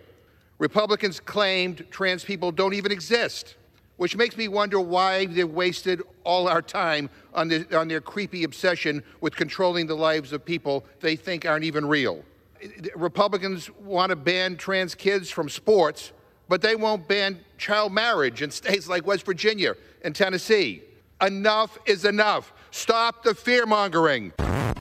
Republicans 0.59 1.19
claimed 1.19 1.85
trans 1.89 2.23
people 2.23 2.51
don't 2.51 2.73
even 2.73 2.91
exist, 2.91 3.55
which 3.97 4.15
makes 4.15 4.37
me 4.37 4.47
wonder 4.47 4.79
why 4.79 5.25
they've 5.25 5.49
wasted 5.49 6.01
all 6.23 6.47
our 6.47 6.61
time 6.61 7.09
on, 7.33 7.47
the, 7.47 7.65
on 7.77 7.87
their 7.87 7.99
creepy 7.99 8.43
obsession 8.43 9.03
with 9.21 9.35
controlling 9.35 9.87
the 9.87 9.95
lives 9.95 10.31
of 10.33 10.45
people 10.45 10.85
they 10.99 11.15
think 11.15 11.45
aren't 11.45 11.63
even 11.63 11.85
real. 11.85 12.23
Republicans 12.95 13.71
want 13.79 14.11
to 14.11 14.15
ban 14.15 14.55
trans 14.55 14.93
kids 14.93 15.29
from 15.31 15.49
sports, 15.49 16.11
but 16.47 16.61
they 16.61 16.75
won't 16.75 17.07
ban 17.07 17.39
child 17.57 17.91
marriage 17.91 18.41
in 18.41 18.51
states 18.51 18.87
like 18.87 19.05
West 19.05 19.25
Virginia 19.25 19.75
and 20.03 20.15
Tennessee. 20.15 20.83
Enough 21.21 21.77
is 21.85 22.05
enough. 22.05 22.53
Stop 22.71 23.23
the 23.23 23.35
fear 23.35 23.65
mongering. 23.65 24.33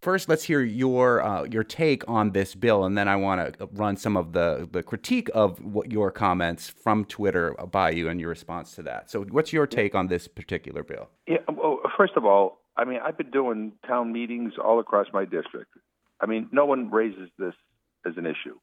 First, 0.03 0.29
let's 0.29 0.45
hear 0.45 0.63
your 0.63 1.23
uh, 1.23 1.43
your 1.45 1.65
take 1.65 2.09
on 2.09 2.31
this 2.31 2.55
bill, 2.55 2.85
and 2.85 2.97
then 2.97 3.09
I 3.09 3.17
want 3.17 3.59
to 3.59 3.69
run 3.73 3.97
some 3.97 4.17
of 4.17 4.33
the, 4.33 4.67
the 4.71 4.83
critique 4.83 5.29
of 5.35 5.63
what 5.63 5.93
your 5.93 6.11
comments 6.11 6.71
from 6.71 7.05
Twitter 7.05 7.53
by 7.71 7.91
you 7.91 8.09
and 8.09 8.19
your 8.19 8.31
response 8.31 8.75
to 8.77 8.83
that. 8.85 9.11
So, 9.11 9.25
what's 9.25 9.53
your 9.53 9.67
take 9.67 9.95
on 9.95 10.07
this 10.07 10.27
particular 10.27 10.83
bill? 10.83 11.11
Yeah, 11.27 11.39
well, 11.53 11.81
first 11.99 12.15
of 12.17 12.25
all, 12.25 12.63
I 12.77 12.85
mean, 12.85 13.01
I've 13.05 13.19
been 13.19 13.31
doing 13.31 13.73
town 13.87 14.13
meetings 14.13 14.55
all 14.63 14.81
across 14.81 15.09
my 15.13 15.25
district. 15.25 15.73
I 16.21 16.27
mean, 16.27 16.49
no 16.53 16.65
one 16.65 16.91
raises 16.91 17.29
this 17.39 17.55
as 18.07 18.15
an 18.17 18.25
issue. 18.25 18.59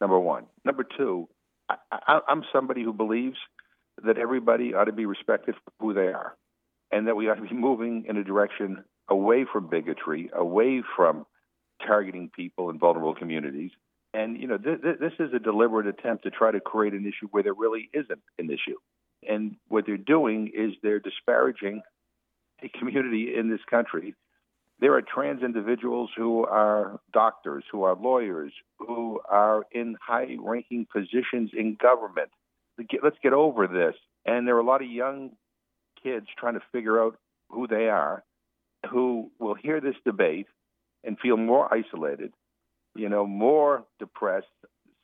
Number 0.00 0.18
one. 0.18 0.44
Number 0.64 0.84
two, 0.84 1.28
I, 1.70 1.76
I, 1.90 2.20
I'm 2.28 2.42
somebody 2.52 2.82
who 2.82 2.92
believes 2.92 3.38
that 4.04 4.18
everybody 4.18 4.74
ought 4.74 4.84
to 4.84 4.92
be 4.92 5.06
respected 5.06 5.54
for 5.54 5.72
who 5.78 5.94
they 5.94 6.08
are, 6.08 6.36
and 6.92 7.08
that 7.08 7.16
we 7.16 7.28
ought 7.28 7.36
to 7.36 7.42
be 7.42 7.54
moving 7.54 8.04
in 8.08 8.16
a 8.16 8.24
direction 8.24 8.84
away 9.08 9.44
from 9.50 9.68
bigotry, 9.68 10.30
away 10.34 10.82
from 10.94 11.26
targeting 11.84 12.30
people 12.34 12.70
in 12.70 12.78
vulnerable 12.78 13.14
communities. 13.14 13.70
And 14.14 14.38
you 14.40 14.46
know, 14.46 14.58
th- 14.58 14.82
th- 14.82 14.98
this 15.00 15.14
is 15.18 15.32
a 15.34 15.38
deliberate 15.38 15.86
attempt 15.86 16.24
to 16.24 16.30
try 16.30 16.50
to 16.50 16.60
create 16.60 16.92
an 16.92 17.06
issue 17.06 17.28
where 17.30 17.42
there 17.42 17.54
really 17.54 17.88
isn't 17.92 18.20
an 18.38 18.50
issue. 18.50 18.76
And 19.28 19.56
what 19.68 19.86
they're 19.86 19.96
doing 19.96 20.52
is 20.54 20.72
they're 20.82 21.00
disparaging 21.00 21.82
a 22.62 22.68
community 22.78 23.34
in 23.36 23.50
this 23.50 23.60
country. 23.68 24.14
There 24.80 24.94
are 24.94 25.02
trans 25.02 25.42
individuals 25.42 26.10
who 26.16 26.44
are 26.44 27.00
doctors, 27.12 27.64
who 27.70 27.84
are 27.84 27.94
lawyers, 27.94 28.52
who 28.78 29.20
are 29.28 29.64
in 29.72 29.96
high 30.04 30.36
ranking 30.40 30.86
positions 30.92 31.50
in 31.56 31.76
government. 31.80 32.30
Let's 33.02 33.16
get 33.22 33.32
over 33.32 33.66
this. 33.68 33.94
And 34.26 34.46
there 34.46 34.56
are 34.56 34.60
a 34.60 34.64
lot 34.64 34.82
of 34.82 34.90
young 34.90 35.30
kids 36.02 36.26
trying 36.38 36.54
to 36.54 36.62
figure 36.72 37.02
out 37.02 37.16
who 37.48 37.66
they 37.66 37.88
are 37.88 38.24
who 38.90 39.30
will 39.38 39.54
hear 39.54 39.80
this 39.80 39.94
debate 40.04 40.46
and 41.04 41.18
feel 41.18 41.36
more 41.36 41.72
isolated, 41.72 42.32
you 42.94 43.08
know, 43.08 43.26
more 43.26 43.84
depressed. 43.98 44.46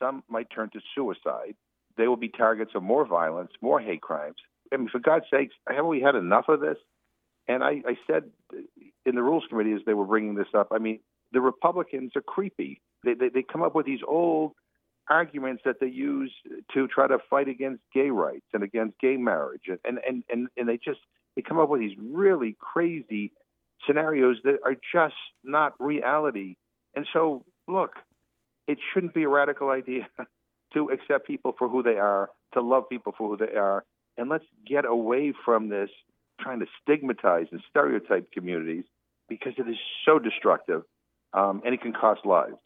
Some 0.01 0.23
might 0.29 0.49
turn 0.51 0.71
to 0.71 0.81
suicide. 0.95 1.55
They 1.97 2.07
will 2.07 2.17
be 2.17 2.29
targets 2.29 2.73
of 2.75 2.83
more 2.83 3.07
violence, 3.07 3.51
more 3.61 3.81
hate 3.81 4.01
crimes. 4.01 4.37
I 4.73 4.77
mean, 4.77 4.89
for 4.89 5.01
God's 5.01 5.25
sakes, 5.31 5.55
haven't 5.69 5.89
we 5.89 6.01
had 6.01 6.15
enough 6.15 6.49
of 6.49 6.61
this? 6.61 6.77
And 7.49 7.65
I, 7.65 7.83
I 7.87 7.97
said 8.07 8.25
in 9.07 9.15
the 9.15 9.23
Rules 9.23 9.45
Committee 9.49 9.73
as 9.73 9.81
they 9.87 9.95
were 9.95 10.05
bringing 10.05 10.35
this 10.35 10.49
up, 10.55 10.69
I 10.71 10.79
mean, 10.79 11.01
the 11.33 11.41
Republicans 11.41 12.13
are 12.15 12.23
creepy. 12.23 12.81
They, 13.05 13.15
they, 13.15 13.29
they 13.31 13.43
come 13.43 13.63
up 13.63 13.75
with 13.75 13.87
these 13.87 14.01
old 14.07 14.53
arguments 15.11 15.63
that 15.65 15.81
they 15.81 15.87
use 15.87 16.33
to 16.75 16.89
try 16.89 17.07
to 17.07 17.19
fight 17.31 17.49
against 17.49 17.83
gay 17.95 18.11
rights 18.11 18.47
and 18.53 18.63
against 18.63 18.99
gay 19.01 19.17
marriage. 19.17 19.63
And, 19.69 19.99
and, 20.07 20.23
and, 20.29 20.49
and 20.57 20.69
they 20.69 20.77
just 20.77 21.01
they 21.37 21.43
come 21.43 21.59
up 21.59 21.69
with 21.69 21.81
these 21.81 21.97
really 22.01 22.57
crazy 22.59 23.33
scenarios 23.87 24.39
that 24.45 24.59
are 24.65 24.75
just 24.93 25.15
not 25.45 25.75
reality. 25.79 26.57
And 26.95 27.07
so, 27.13 27.45
look, 27.69 27.93
it 28.67 28.79
shouldn't 28.93 29.15
be 29.15 29.23
a 29.23 29.29
radical 29.29 29.71
idea 29.71 30.09
to 30.75 30.91
accept 30.91 31.27
people 31.27 31.55
for 31.59 31.69
who 31.69 31.83
they 31.83 31.97
are, 31.97 32.31
to 32.55 32.61
love 32.61 32.89
people 32.89 33.15
for 33.17 33.29
who 33.29 33.37
they 33.37 33.57
are, 33.57 33.85
and 34.17 34.29
let's 34.29 34.45
get 34.67 34.85
away 34.85 35.33
from 35.45 35.69
this 35.69 35.91
trying 36.41 36.61
to 36.61 36.67
stigmatize 36.83 37.47
and 37.53 37.61
stereotype 37.71 38.31
communities 38.33 38.85
because 39.29 39.53
it 39.59 39.69
is 39.69 39.77
so 40.05 40.19
destructive 40.19 40.83
um, 41.33 41.63
and 41.65 41.75
it 41.75 41.81
can 41.81 41.93
cost 41.93 42.25
lives 42.25 42.57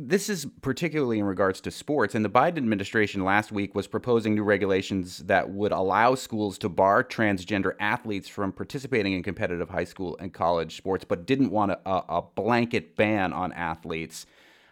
this 0.00 0.28
is 0.28 0.46
particularly 0.62 1.18
in 1.18 1.24
regards 1.24 1.60
to 1.62 1.72
sports. 1.72 2.14
And 2.14 2.24
the 2.24 2.30
Biden 2.30 2.58
administration 2.58 3.24
last 3.24 3.50
week 3.50 3.74
was 3.74 3.88
proposing 3.88 4.36
new 4.36 4.44
regulations 4.44 5.18
that 5.26 5.50
would 5.50 5.72
allow 5.72 6.14
schools 6.14 6.56
to 6.58 6.68
bar 6.68 7.02
transgender 7.02 7.72
athletes 7.80 8.28
from 8.28 8.52
participating 8.52 9.14
in 9.14 9.24
competitive 9.24 9.68
high 9.68 9.84
school 9.84 10.16
and 10.20 10.32
college 10.32 10.76
sports, 10.76 11.04
but 11.04 11.26
didn't 11.26 11.50
want 11.50 11.72
a, 11.72 11.78
a 11.84 12.22
blanket 12.36 12.94
ban 12.94 13.32
on 13.32 13.52
athletes. 13.52 14.24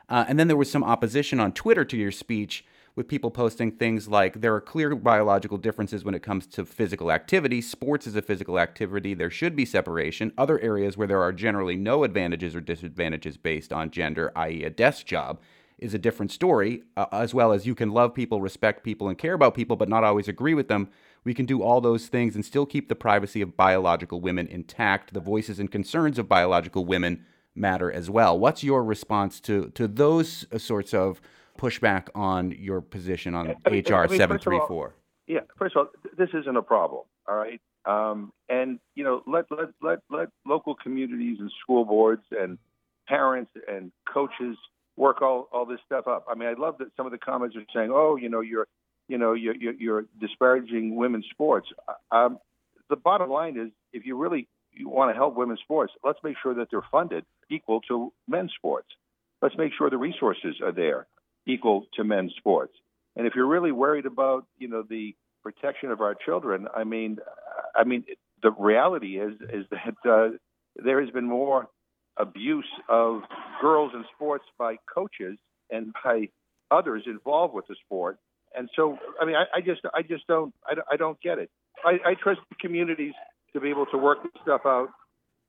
Uh, 0.09 0.25
and 0.29 0.39
then 0.39 0.47
there 0.47 0.57
was 0.57 0.71
some 0.71 0.85
opposition 0.85 1.41
on 1.41 1.51
Twitter 1.51 1.85
to 1.85 1.97
your 1.97 2.13
speech 2.13 2.65
with 2.97 3.09
people 3.09 3.31
posting 3.31 3.71
things 3.71 4.09
like 4.09 4.41
there 4.41 4.55
are 4.55 4.61
clear 4.61 4.97
biological 4.97 5.59
differences 5.59 6.03
when 6.03 6.15
it 6.15 6.23
comes 6.23 6.47
to 6.47 6.65
physical 6.65 7.13
activity. 7.13 7.61
Sports 7.61 8.07
is 8.07 8.17
a 8.17 8.23
physical 8.23 8.59
activity. 8.59 9.13
There 9.13 9.31
should 9.31 9.55
be 9.55 9.67
separation. 9.67 10.33
Other 10.39 10.59
areas 10.61 10.97
where 10.97 11.07
there 11.07 11.23
are 11.23 11.33
generally 11.33 11.77
no 11.77 12.05
advantages 12.05 12.57
or 12.57 12.63
disadvantages 12.63 13.37
based 13.37 13.71
on 13.71 13.91
gender, 13.91 14.33
i.e., 14.35 14.65
a 14.65 14.71
desk 14.71 15.05
job, 15.05 15.41
is 15.79 15.93
a 15.93 15.99
different 15.99 16.33
story, 16.33 16.85
uh, 16.97 17.05
as 17.13 17.35
well 17.35 17.53
as 17.53 17.67
you 17.67 17.75
can 17.75 17.91
love 17.91 18.15
people, 18.15 18.41
respect 18.41 18.83
people, 18.83 19.11
and 19.11 19.19
care 19.19 19.35
about 19.35 19.55
people, 19.55 19.77
but 19.77 19.91
not 19.91 20.03
always 20.03 20.27
agree 20.27 20.55
with 20.55 20.69
them. 20.69 20.89
We 21.23 21.35
can 21.35 21.45
do 21.45 21.63
all 21.63 21.83
those 21.83 22.07
things 22.07 22.35
and 22.35 22.43
still 22.43 22.65
keep 22.65 22.89
the 22.89 22.95
privacy 22.95 23.43
of 23.43 23.59
biological 23.59 24.23
women 24.23 24.47
intact. 24.47 25.13
The 25.13 25.21
voices 25.21 25.59
and 25.59 25.71
concerns 25.71 26.19
of 26.19 26.31
biological 26.31 26.87
women 26.87 27.27
matter 27.55 27.93
as 27.93 28.09
well. 28.09 28.39
What's 28.39 28.65
your 28.65 28.83
response 28.83 29.39
to 29.41 29.71
to 29.75 29.87
those 29.89 30.47
sorts 30.57 30.95
of 30.95 31.21
pushback 31.57 32.09
on 32.15 32.53
your 32.53 32.81
position 32.81 33.35
on 33.35 33.57
HR 33.67 34.07
seven 34.09 34.39
three 34.39 34.61
four? 34.69 34.95
Yeah, 35.27 35.41
first 35.59 35.77
of 35.77 35.87
all, 35.87 36.11
this 36.17 36.31
isn't 36.35 36.57
a 36.57 36.63
problem. 36.63 37.03
All 37.29 37.37
right, 37.37 37.61
Um, 37.85 38.33
and 38.49 38.79
you 38.95 39.05
know, 39.05 39.23
let 39.27 39.47
let 39.51 39.71
let 39.83 39.99
let 40.11 40.29
local 40.47 40.75
communities 40.75 41.39
and 41.41 41.51
school 41.63 41.85
boards 41.85 42.23
and 42.31 42.59
parents 43.09 43.51
and 43.69 43.91
coaches 44.13 44.57
work 44.97 45.23
all 45.23 45.49
all 45.53 45.67
this 45.67 45.81
stuff 45.85 46.07
up. 46.07 46.27
I 46.29 46.35
mean, 46.35 46.49
I 46.49 46.55
love 46.55 46.79
that 46.79 46.89
some 46.97 47.07
of 47.07 47.13
the 47.13 47.19
comments 47.19 47.57
are 47.57 47.65
saying, 47.75 47.91
"Oh, 47.93 48.17
you 48.17 48.29
know, 48.29 48.41
you're 48.41 48.69
you 49.09 49.19
know 49.19 49.33
you're 49.33 49.57
you're, 49.57 49.75
you're 49.75 50.05
disparaging 50.21 50.95
women's 50.97 51.27
sports." 51.31 51.69
Um, 52.11 52.39
the 52.89 52.97
bottom 52.97 53.31
line 53.31 53.59
is, 53.59 53.71
if 53.93 54.07
you 54.07 54.17
really 54.17 54.49
you 54.73 54.89
want 54.89 55.11
to 55.11 55.17
help 55.17 55.37
women's 55.37 55.61
sports, 55.61 55.93
let's 56.05 56.19
make 56.23 56.37
sure 56.43 56.55
that 56.55 56.69
they're 56.71 56.85
funded 56.93 57.25
equal 57.51 57.81
to 57.83 58.13
men's 58.29 58.53
sports. 58.57 58.89
Let's 59.43 59.57
make 59.57 59.73
sure 59.77 59.91
the 59.91 59.99
resources 59.99 60.57
are 60.63 60.73
there 60.73 61.07
equal 61.47 61.87
to 61.95 62.05
men's 62.05 62.33
sports. 62.37 62.75
And 63.17 63.27
if 63.27 63.35
you're 63.35 63.47
really 63.47 63.73
worried 63.73 64.07
about, 64.07 64.47
you 64.59 64.69
know, 64.69 64.83
the 64.83 65.15
protection 65.43 65.91
of 65.91 66.01
our 66.01 66.15
children, 66.15 66.69
I 66.75 66.85
mean, 66.85 67.19
I 67.75 67.85
mean, 67.85 68.05
the 68.43 68.51
reality 68.51 69.19
is 69.19 69.35
is 69.53 69.67
that 69.71 70.11
uh, 70.11 70.37
there 70.77 71.01
has 71.01 71.11
been 71.11 71.27
more 71.27 71.69
abuse 72.17 72.69
of 72.89 73.23
girls 73.61 73.93
in 73.95 74.05
sports 74.15 74.45
by 74.59 74.77
coaches 74.93 75.39
and 75.71 75.95
by 76.05 76.29
others 76.71 77.03
involved 77.07 77.55
with 77.55 77.67
the 77.67 77.77
sport. 77.85 78.19
And 78.55 78.71
so, 78.75 78.99
I 79.21 79.25
mean, 79.25 79.37
I, 79.37 79.45
I 79.57 79.61
just, 79.61 79.83
I 79.95 80.03
just 80.03 80.27
don't, 80.27 80.55
I, 80.67 80.75
I 80.93 80.97
don't 80.97 81.21
get 81.21 81.39
it. 81.39 81.51
I, 81.85 81.99
I 82.05 82.15
trust 82.15 82.41
the 82.49 82.57
communities 82.57 83.13
to 83.53 83.61
be 83.61 83.69
able 83.69 83.87
to 83.87 83.99
work 83.99 84.23
this 84.23 84.33
stuff 84.43 84.63
out 84.65 84.89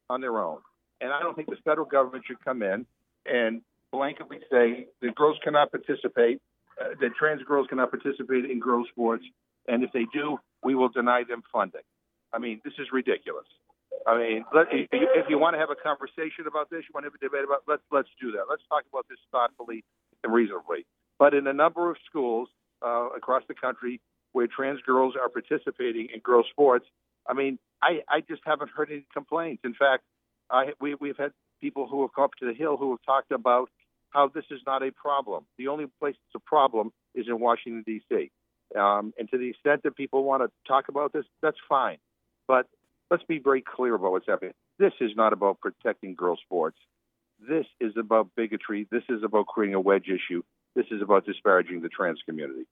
on 0.10 0.22
their 0.22 0.40
own. 0.40 0.60
And 1.00 1.12
I 1.12 1.22
don't 1.22 1.36
think 1.36 1.50
the 1.50 1.58
federal 1.64 1.86
government 1.86 2.26
should 2.28 2.44
come 2.44 2.62
in 2.62 2.86
and 3.26 3.62
blanketly 3.98 4.40
say 4.52 4.88
that 5.02 5.16
girls 5.16 5.38
cannot 5.44 5.72
participate, 5.72 6.40
uh, 6.80 6.90
that 7.02 7.12
trans 7.20 7.42
girls 7.44 7.68
cannot 7.70 7.90
participate 7.90 8.46
in 8.52 8.60
girls' 8.60 8.88
sports, 8.92 9.26
and 9.68 9.84
if 9.84 9.92
they 9.92 10.06
do, 10.14 10.38
we 10.64 10.76
will 10.76 10.90
deny 10.90 11.24
them 11.28 11.42
funding. 11.52 11.88
I 12.34 12.38
mean, 12.38 12.62
this 12.64 12.74
is 12.78 12.88
ridiculous. 12.92 13.48
I 14.06 14.18
mean, 14.18 14.46
let, 14.54 14.68
if 14.72 15.26
you 15.30 15.38
want 15.40 15.56
to 15.56 15.60
have 15.60 15.70
a 15.70 15.76
conversation 15.90 16.46
about 16.48 16.70
this, 16.70 16.84
you 16.88 16.92
want 16.94 17.06
to 17.06 17.10
have 17.12 17.16
a 17.22 17.26
debate 17.28 17.46
about, 17.46 17.64
let's 17.68 17.82
let's 17.92 18.10
do 18.22 18.32
that. 18.34 18.46
Let's 18.50 18.62
talk 18.70 18.84
about 18.92 19.06
this 19.10 19.18
thoughtfully 19.32 19.84
and 20.24 20.32
reasonably. 20.34 20.86
But 21.20 21.34
in 21.34 21.48
a 21.48 21.54
number 21.54 21.90
of 21.90 21.98
schools 22.06 22.48
uh, 22.86 23.10
across 23.16 23.44
the 23.48 23.56
country 23.56 24.00
where 24.34 24.48
trans 24.48 24.82
girls 24.82 25.16
are 25.20 25.30
participating 25.30 26.08
in 26.14 26.20
girls' 26.20 26.46
sports, 26.52 26.86
I 27.28 27.34
mean, 27.34 27.60
I, 27.82 28.02
I 28.08 28.22
just 28.22 28.42
haven't 28.46 28.72
heard 28.76 28.90
any 28.92 29.06
complaints. 29.14 29.62
In 29.66 29.74
fact, 29.74 30.04
I, 30.50 30.74
we, 30.80 30.96
we've 30.96 31.18
had 31.18 31.32
people 31.60 31.88
who 31.88 32.02
have 32.02 32.12
come 32.14 32.26
up 32.26 32.36
to 32.40 32.46
the 32.46 32.54
Hill 32.54 32.78
who 32.78 32.92
have 32.92 33.04
talked 33.06 33.32
about 33.32 33.70
how 34.18 34.32
this 34.34 34.46
is 34.50 34.62
not 34.66 34.82
a 34.82 34.92
problem. 34.92 35.46
The 35.60 35.68
only 35.68 35.86
place 36.00 36.16
it's 36.16 36.36
a 36.36 36.40
problem 36.40 36.92
is 37.14 37.28
in 37.28 37.40
Washington, 37.40 37.84
D.C. 37.86 38.32
Um, 38.76 39.14
and 39.20 39.30
to 39.30 39.38
the 39.38 39.50
extent 39.50 39.84
that 39.84 39.96
people 39.96 40.24
want 40.24 40.42
to 40.42 40.50
talk 40.68 40.90
about 40.90 41.14
this, 41.14 41.26
that's 41.44 41.58
fine. 41.70 41.98
But 42.48 42.66
let's 43.12 43.24
be 43.24 43.38
very 43.38 43.62
clear 43.62 43.94
about 43.94 44.12
what's 44.12 44.26
happening. 44.28 44.54
This 44.80 44.94
is 45.02 45.12
not 45.16 45.34
about 45.34 45.60
protecting 45.60 46.16
girls' 46.16 46.40
sports. 46.44 46.78
This 47.48 47.68
is 47.80 47.94
about 47.96 48.30
bigotry. 48.36 48.88
This 48.92 49.04
is 49.08 49.22
about 49.24 49.46
creating 49.46 49.76
a 49.76 49.80
wedge 49.80 50.08
issue. 50.08 50.42
This 50.76 50.88
is 50.90 51.04
about 51.04 51.28
disparaging 51.28 51.82
the 51.82 51.90
trans 51.90 52.20
community. 52.28 52.66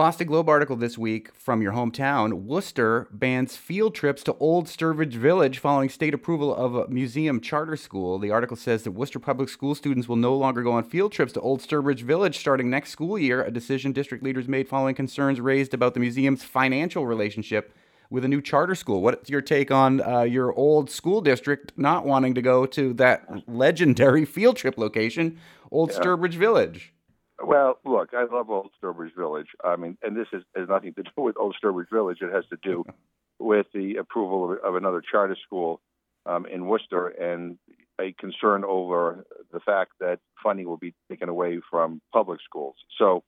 Boston 0.00 0.28
Globe 0.28 0.48
article 0.48 0.76
this 0.76 0.96
week 0.96 1.30
from 1.34 1.60
your 1.60 1.74
hometown 1.74 2.44
Worcester 2.44 3.06
bans 3.12 3.58
field 3.58 3.94
trips 3.94 4.22
to 4.22 4.34
Old 4.40 4.64
Sturbridge 4.64 5.12
Village 5.12 5.58
following 5.58 5.90
state 5.90 6.14
approval 6.14 6.56
of 6.56 6.74
a 6.74 6.88
museum 6.88 7.38
charter 7.38 7.76
school. 7.76 8.18
The 8.18 8.30
article 8.30 8.56
says 8.56 8.84
that 8.84 8.92
Worcester 8.92 9.18
Public 9.18 9.50
School 9.50 9.74
students 9.74 10.08
will 10.08 10.16
no 10.16 10.34
longer 10.34 10.62
go 10.62 10.72
on 10.72 10.84
field 10.84 11.12
trips 11.12 11.34
to 11.34 11.40
Old 11.40 11.60
Sturbridge 11.60 12.00
Village 12.00 12.38
starting 12.38 12.70
next 12.70 12.92
school 12.92 13.18
year, 13.18 13.44
a 13.44 13.50
decision 13.50 13.92
district 13.92 14.24
leaders 14.24 14.48
made 14.48 14.70
following 14.70 14.94
concerns 14.94 15.38
raised 15.38 15.74
about 15.74 15.92
the 15.92 16.00
museum's 16.00 16.44
financial 16.44 17.06
relationship 17.06 17.74
with 18.08 18.24
a 18.24 18.28
new 18.28 18.40
charter 18.40 18.74
school. 18.74 19.02
What's 19.02 19.28
your 19.28 19.42
take 19.42 19.70
on 19.70 20.00
uh, 20.00 20.22
your 20.22 20.54
old 20.54 20.88
school 20.88 21.20
district 21.20 21.74
not 21.76 22.06
wanting 22.06 22.34
to 22.36 22.40
go 22.40 22.64
to 22.64 22.94
that 22.94 23.46
legendary 23.46 24.24
field 24.24 24.56
trip 24.56 24.78
location, 24.78 25.38
Old 25.70 25.90
yeah. 25.90 25.98
Sturbridge 25.98 26.36
Village? 26.36 26.94
Well, 27.42 27.78
look, 27.84 28.10
I 28.12 28.24
love 28.24 28.50
Old 28.50 28.70
Sturbridge 28.82 29.14
Village. 29.16 29.48
I 29.64 29.76
mean, 29.76 29.96
and 30.02 30.16
this 30.16 30.26
is, 30.32 30.42
has 30.54 30.68
nothing 30.68 30.94
to 30.94 31.02
do 31.02 31.10
with 31.16 31.36
Old 31.38 31.56
Sturbridge 31.62 31.90
Village. 31.90 32.18
It 32.20 32.32
has 32.32 32.44
to 32.50 32.58
do 32.62 32.84
with 33.38 33.66
the 33.72 33.96
approval 33.96 34.52
of, 34.52 34.58
of 34.58 34.74
another 34.76 35.02
charter 35.10 35.36
school 35.44 35.80
um, 36.26 36.46
in 36.46 36.66
Worcester 36.66 37.08
and 37.08 37.58
a 38.00 38.12
concern 38.12 38.64
over 38.64 39.24
the 39.52 39.60
fact 39.60 39.92
that 40.00 40.20
funding 40.42 40.66
will 40.66 40.76
be 40.76 40.94
taken 41.10 41.28
away 41.28 41.60
from 41.70 42.00
public 42.12 42.40
schools. 42.42 42.76
So, 42.98 43.24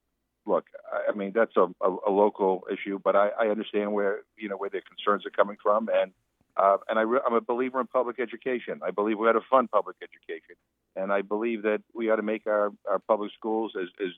look, 0.47 0.67
I, 0.93 1.13
I 1.13 1.15
mean 1.15 1.33
that's 1.35 1.57
a, 1.57 1.67
a, 1.81 1.97
a 2.09 2.11
local 2.11 2.65
issue, 2.71 2.99
but 3.03 3.17
I, 3.17 3.31
I 3.39 3.47
understand 3.49 3.93
where 3.93 4.21
you 4.37 4.49
know 4.49 4.57
where 4.57 4.71
their 4.71 4.83
concerns 4.83 5.27
are 5.27 5.31
coming 5.31 5.57
from, 5.63 5.89
and 5.93 6.13
uh, 6.57 6.77
and 6.89 6.99
I 6.99 7.03
am 7.03 7.35
a 7.35 7.41
believer 7.41 7.81
in 7.81 7.87
public 7.87 8.21
education. 8.21 8.81
I 8.85 8.91
believe 8.91 9.19
we 9.19 9.29
ought 9.29 9.33
to 9.33 9.41
fund 9.51 9.71
public 9.71 9.97
education, 10.03 10.57
and 10.97 11.13
I 11.13 11.23
believe 11.23 11.63
that 11.63 11.83
we 11.95 12.11
ought 12.11 12.17
to 12.17 12.23
make 12.23 12.47
our, 12.47 12.71
our 12.89 12.99
public 12.99 13.33
schools 13.37 13.73
as, 13.81 13.89
as 14.01 14.13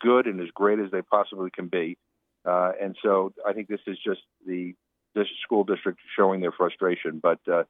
good 0.00 0.26
and 0.26 0.40
as 0.40 0.48
great 0.54 0.78
as 0.78 0.90
they 0.90 1.02
possibly 1.02 1.50
can 1.50 1.68
be. 1.68 1.96
Uh, 2.44 2.72
and 2.80 2.96
so 3.02 3.32
I 3.46 3.52
think 3.52 3.68
this 3.68 3.80
is 3.86 3.98
just 4.04 4.20
the 4.46 4.74
this 5.14 5.28
school 5.42 5.64
district 5.64 6.00
showing 6.16 6.40
their 6.40 6.52
frustration. 6.52 7.20
But 7.22 7.38
uh, 7.50 7.64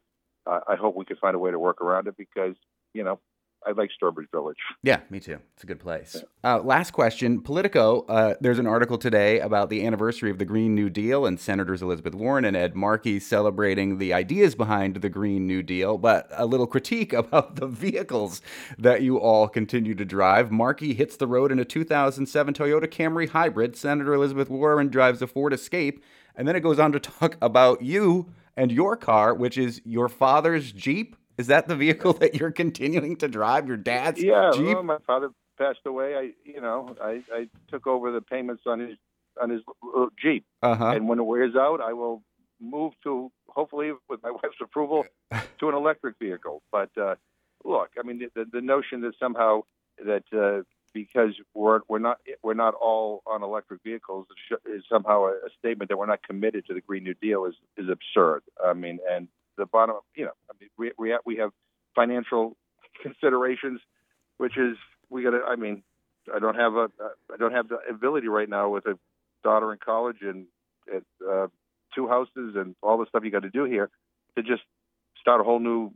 I 0.47 0.77
hope 0.77 0.97
we 0.97 1.05
can 1.05 1.17
find 1.17 1.35
a 1.35 1.39
way 1.39 1.51
to 1.51 1.59
work 1.59 1.81
around 1.81 2.09
it 2.09 2.17
because 2.17 2.55
you 2.93 3.05
know 3.05 3.21
I 3.67 3.73
like 3.73 3.91
Sturbridge 4.01 4.31
Village. 4.31 4.59
Yeah, 4.83 5.01
me 5.09 5.21
too. 5.21 5.39
It's 5.55 5.65
a 5.65 5.67
good 5.67 5.81
place. 5.81 6.17
Yeah. 6.17 6.57
Uh, 6.57 6.59
last 6.61 6.91
question 6.93 7.41
Politico. 7.41 8.03
Uh, 8.03 8.35
there's 8.41 8.59
an 8.59 8.67
article 8.67 8.99
today 8.99 9.41
about 9.41 9.71
the 9.71 9.87
anniversary 9.87 10.31
of 10.31 10.39
the 10.39 10.45
Green 10.45 10.75
New 10.75 10.91
Deal 10.91 11.25
and 11.25 11.41
Senators 11.41 11.81
Elizabeth 11.81 12.15
Warren 12.15 12.45
and 12.45 12.57
Ed 12.57 12.75
Markey 12.75 13.19
celebrating 13.19 13.99
the 13.99 14.12
ideas 14.12 14.55
behind 14.55 14.97
the 14.97 15.09
Green 15.09 15.47
New 15.47 15.62
Deal, 15.62 15.97
but 15.97 16.29
a 16.33 16.47
little 16.47 16.67
critique 16.67 17.12
about 17.25 17.57
the 17.57 17.67
vehicles 17.67 18.43
that 18.79 19.03
you 19.03 19.19
all 19.19 19.49
continue 19.49 19.95
to 19.95 20.05
drive. 20.05 20.51
Markey 20.51 20.95
hits 20.95 21.17
the 21.17 21.27
road 21.27 21.51
in 21.51 21.59
a 21.59 21.65
2007 21.65 22.55
Toyota 22.55 22.87
Camry 22.87 23.29
hybrid. 23.29 23.77
Senator 23.77 24.15
Elizabeth 24.15 24.51
Warren 24.51 24.89
drives 24.89 25.23
a 25.23 25.27
Ford 25.27 25.53
Escape. 25.53 26.05
And 26.37 26.49
then 26.49 26.57
it 26.57 26.61
goes 26.61 26.79
on 26.79 26.93
to 26.93 27.01
talk 27.01 27.37
about 27.41 27.83
you 27.83 28.33
and 28.57 28.71
your 28.71 28.97
car, 28.97 29.35
which 29.35 29.57
is 29.57 29.81
your 29.85 30.09
father's 30.09 30.73
Jeep 30.73 31.17
is 31.37 31.49
that 31.49 31.68
the 31.68 31.76
vehicle 31.76 32.12
that 32.14 32.35
you're 32.35 32.53
continuing 32.53 33.16
to 33.16 33.28
drive? 33.28 33.66
Your 33.68 33.76
dad's 33.76 34.22
yeah. 34.22 34.51
Jeep? 34.55 34.74
Well, 34.74 34.82
my 34.82 34.99
father 35.07 35.30
passed 35.59 35.80
away. 35.87 36.14
I, 36.16 36.30
you 36.45 36.61
know, 36.61 36.97
I, 37.01 37.22
I 37.32 37.49
took 37.68 37.87
over 37.87 38.12
the 38.12 38.20
payments 38.20 38.64
on 38.66 38.80
his 38.80 38.97
on 39.41 39.51
his 39.51 39.62
Jeep, 40.22 40.45
uh-huh. 40.62 40.91
and 40.91 41.09
when 41.09 41.18
it 41.18 41.24
wears 41.24 41.57
out, 41.57 41.80
I 41.80 41.93
will 41.93 42.22
move 42.61 42.93
to 43.03 43.32
hopefully 43.49 43.93
with 44.09 44.22
my 44.22 44.30
wife's 44.43 44.61
approval 44.62 45.05
to 45.59 45.68
an 45.68 45.74
electric 45.74 46.18
vehicle. 46.18 46.62
But 46.70 46.91
uh, 46.97 47.16
look, 47.64 47.91
I 47.99 48.07
mean, 48.07 48.28
the, 48.35 48.45
the 48.51 48.61
notion 48.61 49.01
that 49.03 49.14
somehow 49.18 49.62
that 50.05 50.24
uh, 50.32 50.62
because 50.93 51.35
we're 51.55 51.80
we're 51.89 51.99
not 51.99 52.18
we're 52.43 52.55
not 52.55 52.74
all 52.74 53.22
on 53.26 53.43
electric 53.43 53.82
vehicles 53.82 54.26
is 54.66 54.85
somehow 54.91 55.24
a, 55.24 55.30
a 55.30 55.51
statement 55.59 55.91
that 55.91 55.97
we're 55.97 56.07
not 56.07 56.22
committed 56.22 56.66
to 56.66 56.74
the 56.74 56.80
Green 56.80 57.05
New 57.05 57.14
Deal 57.14 57.45
is 57.45 57.55
is 57.76 57.87
absurd. 57.89 58.43
I 58.64 58.72
mean, 58.72 59.01
and 59.11 59.28
the 59.57 59.66
bottom. 59.66 59.96
You 60.14 60.26
know, 60.26 60.32
I 60.50 60.52
mean, 60.61 60.70
we 60.78 60.92
we 60.98 61.11
have, 61.11 61.20
we 61.24 61.36
have 61.36 61.50
financial 61.94 62.57
considerations, 63.02 63.80
which 64.38 64.57
is 64.57 64.76
we 65.11 65.22
got 65.22 65.30
to. 65.30 65.42
I 65.46 65.57
mean, 65.57 65.82
I 66.34 66.38
don't 66.38 66.57
have 66.57 66.74
a 66.74 66.88
I 67.32 67.36
don't 67.38 67.52
have 67.52 67.68
the 67.68 67.78
ability 67.88 68.28
right 68.28 68.48
now 68.48 68.68
with 68.70 68.86
a 68.86 68.98
daughter 69.42 69.72
in 69.72 69.78
college 69.84 70.18
and 70.22 70.46
at, 70.94 71.02
uh, 71.28 71.46
two 71.94 72.09
houses 72.09 72.55
and 72.57 72.74
all 72.82 72.98
the 72.98 73.07
stuff 73.07 73.22
you 73.24 73.30
got 73.30 73.42
to 73.42 73.50
do 73.50 73.64
here 73.64 73.90
to 74.36 74.42
just 74.42 74.62
start 75.20 75.40
a 75.40 75.44
whole 75.44 75.61
new 75.61 75.92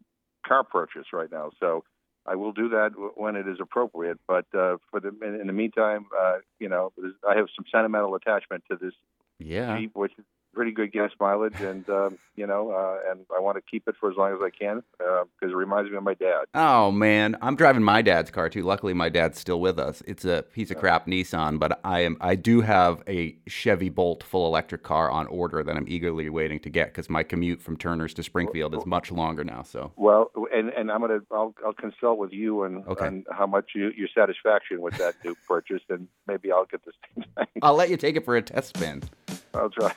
car 0.47 0.65
purchase 0.65 1.07
right 1.13 1.31
now. 1.31 1.51
So 1.59 1.85
I 2.27 2.37
will 2.37 2.53
do 2.53 2.69
that 2.71 2.91
when 3.17 3.37
it 3.37 3.49
is 3.49 3.59
appropriate. 3.61 4.19
But 4.27 4.47
uh, 4.55 4.77
for 4.91 5.01
the 5.01 5.09
in, 5.23 5.41
in 5.41 5.47
the 5.47 5.53
meantime, 5.53 6.07
uh, 6.19 6.37
you 6.61 6.69
know, 6.69 6.93
I 7.29 7.37
have 7.37 7.47
some 7.57 7.65
sentimental 7.73 8.15
attachment 8.15 8.65
to 8.71 8.77
this 8.77 8.95
yeah. 9.39 9.79
Jeep, 9.79 9.93
which 9.95 10.13
pretty 10.59 10.73
good 10.73 10.91
gas 10.91 11.13
mileage, 11.21 11.61
and 11.61 11.89
um, 11.89 12.19
you 12.35 12.45
know, 12.45 12.73
uh, 12.73 12.99
and 13.09 13.25
I 13.35 13.39
want 13.39 13.59
to 13.59 13.63
keep 13.63 13.87
it 13.87 13.95
for 14.01 14.11
as 14.11 14.17
long 14.17 14.33
as 14.33 14.41
I 14.43 14.51
can 14.51 14.83
because 14.99 15.29
uh, 15.41 15.47
it 15.47 15.55
reminds 15.55 15.89
me 15.89 15.97
of 15.97 16.03
my 16.03 16.15
dad. 16.15 16.47
Oh 16.53 16.91
man, 16.91 17.37
I'm 17.41 17.55
driving 17.55 17.85
my 17.85 18.03
dad's 18.03 18.33
car 18.33 18.49
too. 18.49 18.65
Luckily, 18.65 18.93
my 18.93 19.09
dad's 19.09 19.39
still 19.39 19.61
with 19.61 19.79
us. 19.79 20.03
It's 20.05 20.25
a 20.25 20.45
piece 20.53 20.73
of 20.73 20.79
crap 20.79 21.07
Nissan, 21.07 21.61
but 21.61 21.79
I 21.85 22.01
am 22.01 22.17
I 22.21 22.35
do 22.35 22.61
have 22.61 23.05
a 23.07 23.37
Chevy 23.47 23.89
Bolt 23.89 24.25
full 24.25 24.49
electric 24.49 24.83
car 24.83 25.09
on 25.13 25.29
order 25.29 25.63
that 25.63 25.77
I'm 25.77 25.87
eagerly 25.87 26.29
waiting 26.29 26.59
to 26.59 26.71
get 26.71 26.89
because 26.89 27.09
my 27.09 27.23
commute 27.23 27.63
from 27.63 27.77
Turner's 27.77 28.13
to 28.15 28.25
Springfield 28.25 28.75
is 28.75 28.85
much 28.85 29.13
longer 29.13 29.45
now. 29.45 29.63
So 29.63 29.93
well, 29.95 30.33
and 30.53 30.71
and 30.71 30.91
I'm 30.91 31.03
gonna 31.03 31.21
I'll 31.31 31.55
I'll 31.65 31.73
consult 31.73 32.19
with 32.19 32.33
you 32.33 32.65
and 32.65 32.85
okay. 32.89 33.07
on 33.07 33.25
how 33.31 33.47
much 33.47 33.71
you, 33.77 33.93
your 33.97 34.09
satisfaction 34.13 34.81
with 34.81 34.99
that 34.99 35.15
new 35.25 35.37
purchase, 35.47 35.83
and 35.89 36.09
maybe 36.27 36.51
I'll 36.51 36.67
get 36.67 36.85
this 36.85 36.97
thing. 37.15 37.47
I'll 37.63 37.77
let 37.77 37.91
you 37.91 37.97
take 37.97 38.17
it 38.17 38.25
for 38.25 38.35
a 38.35 38.43
test 38.43 38.77
spin. 38.77 39.05
I'll 39.55 39.71
try. 39.71 39.93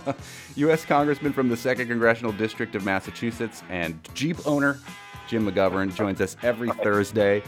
U.S. 0.56 0.84
Congressman 0.84 1.32
from 1.32 1.48
the 1.48 1.54
2nd 1.56 1.88
Congressional 1.88 2.32
District 2.32 2.74
of 2.74 2.84
Massachusetts 2.84 3.62
and 3.70 3.98
Jeep 4.14 4.36
owner 4.46 4.78
Jim 5.28 5.46
McGovern 5.50 5.94
joins 5.94 6.20
us 6.20 6.36
every 6.42 6.68
Thursday. 6.82 7.42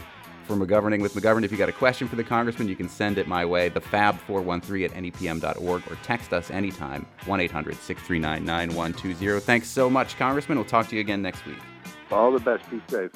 for 0.47 0.55
McGoverning 0.55 1.01
with 1.01 1.13
McGovern. 1.13 1.43
If 1.43 1.51
you 1.51 1.57
got 1.57 1.69
a 1.69 1.73
question 1.73 2.07
for 2.07 2.15
the 2.15 2.23
congressman, 2.23 2.67
you 2.67 2.75
can 2.75 2.87
send 2.87 3.17
it 3.17 3.27
my 3.27 3.43
way, 3.45 3.69
thefab413 3.69 4.85
at 4.85 4.91
nepm.org, 4.91 5.83
or 5.91 5.95
text 6.03 6.33
us 6.33 6.51
anytime, 6.51 7.05
1 7.25 7.39
800 7.39 7.75
639 7.75 8.45
9120. 8.45 9.39
Thanks 9.41 9.67
so 9.67 9.89
much, 9.89 10.17
Congressman. 10.17 10.57
We'll 10.57 10.65
talk 10.67 10.87
to 10.89 10.95
you 10.95 11.01
again 11.01 11.21
next 11.21 11.45
week. 11.45 11.57
All 12.11 12.31
the 12.31 12.39
best. 12.39 12.69
Be 12.69 12.81
safe. 12.89 13.11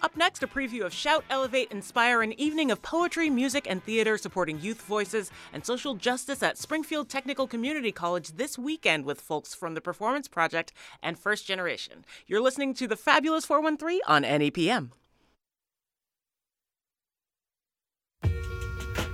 Up 0.00 0.16
next, 0.16 0.44
a 0.44 0.46
preview 0.46 0.84
of 0.86 0.92
Shout, 0.92 1.24
Elevate, 1.28 1.72
Inspire, 1.72 2.22
an 2.22 2.32
evening 2.40 2.70
of 2.70 2.80
poetry, 2.82 3.28
music, 3.28 3.66
and 3.68 3.82
theater 3.82 4.16
supporting 4.16 4.60
youth 4.60 4.80
voices 4.82 5.32
and 5.52 5.66
social 5.66 5.94
justice 5.94 6.40
at 6.40 6.56
Springfield 6.56 7.08
Technical 7.08 7.48
Community 7.48 7.90
College 7.90 8.28
this 8.36 8.56
weekend 8.56 9.04
with 9.04 9.20
folks 9.20 9.54
from 9.54 9.74
the 9.74 9.80
Performance 9.80 10.28
Project 10.28 10.72
and 11.02 11.18
First 11.18 11.48
Generation. 11.48 12.04
You're 12.28 12.40
listening 12.40 12.74
to 12.74 12.86
the 12.86 12.94
Fabulous 12.94 13.44
413 13.44 14.00
on 14.06 14.22
NEPM. 14.22 14.90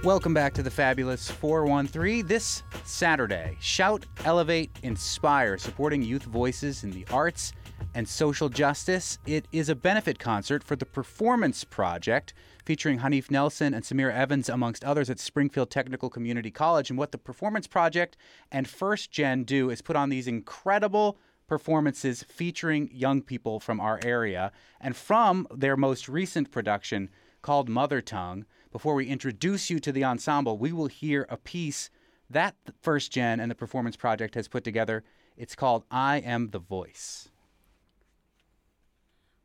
Welcome 0.04 0.34
back 0.34 0.52
to 0.52 0.62
the 0.62 0.70
Fabulous 0.70 1.30
413. 1.30 2.26
This 2.26 2.62
Saturday, 2.84 3.56
Shout, 3.58 4.04
Elevate, 4.26 4.70
Inspire, 4.82 5.56
supporting 5.56 6.02
youth 6.02 6.24
voices 6.24 6.84
in 6.84 6.90
the 6.90 7.06
arts 7.10 7.54
and 7.94 8.08
social 8.08 8.48
justice. 8.48 9.18
It 9.26 9.46
is 9.52 9.68
a 9.68 9.74
benefit 9.74 10.18
concert 10.18 10.64
for 10.64 10.76
the 10.76 10.84
Performance 10.84 11.64
Project, 11.64 12.34
featuring 12.64 12.98
Haneef 12.98 13.30
Nelson 13.30 13.72
and 13.72 13.84
Samira 13.84 14.12
Evans, 14.12 14.48
amongst 14.48 14.84
others, 14.84 15.08
at 15.08 15.20
Springfield 15.20 15.70
Technical 15.70 16.10
Community 16.10 16.50
College. 16.50 16.90
And 16.90 16.98
what 16.98 17.12
the 17.12 17.18
Performance 17.18 17.66
Project 17.66 18.16
and 18.50 18.68
First 18.68 19.10
Gen 19.10 19.44
do 19.44 19.70
is 19.70 19.82
put 19.82 19.96
on 19.96 20.08
these 20.08 20.26
incredible 20.26 21.18
performances 21.46 22.22
featuring 22.22 22.90
young 22.92 23.22
people 23.22 23.60
from 23.60 23.80
our 23.80 24.00
area. 24.02 24.50
And 24.80 24.96
from 24.96 25.46
their 25.54 25.76
most 25.76 26.08
recent 26.08 26.50
production 26.50 27.10
called 27.42 27.68
Mother 27.68 28.00
Tongue, 28.00 28.46
before 28.72 28.94
we 28.94 29.06
introduce 29.06 29.70
you 29.70 29.78
to 29.78 29.92
the 29.92 30.04
ensemble, 30.04 30.58
we 30.58 30.72
will 30.72 30.88
hear 30.88 31.26
a 31.28 31.36
piece 31.36 31.90
that 32.30 32.56
First 32.80 33.12
Gen 33.12 33.38
and 33.38 33.50
the 33.50 33.54
Performance 33.54 33.96
Project 33.96 34.34
has 34.34 34.48
put 34.48 34.64
together. 34.64 35.04
It's 35.36 35.54
called 35.54 35.84
I 35.90 36.18
Am 36.18 36.50
the 36.50 36.58
Voice. 36.58 37.28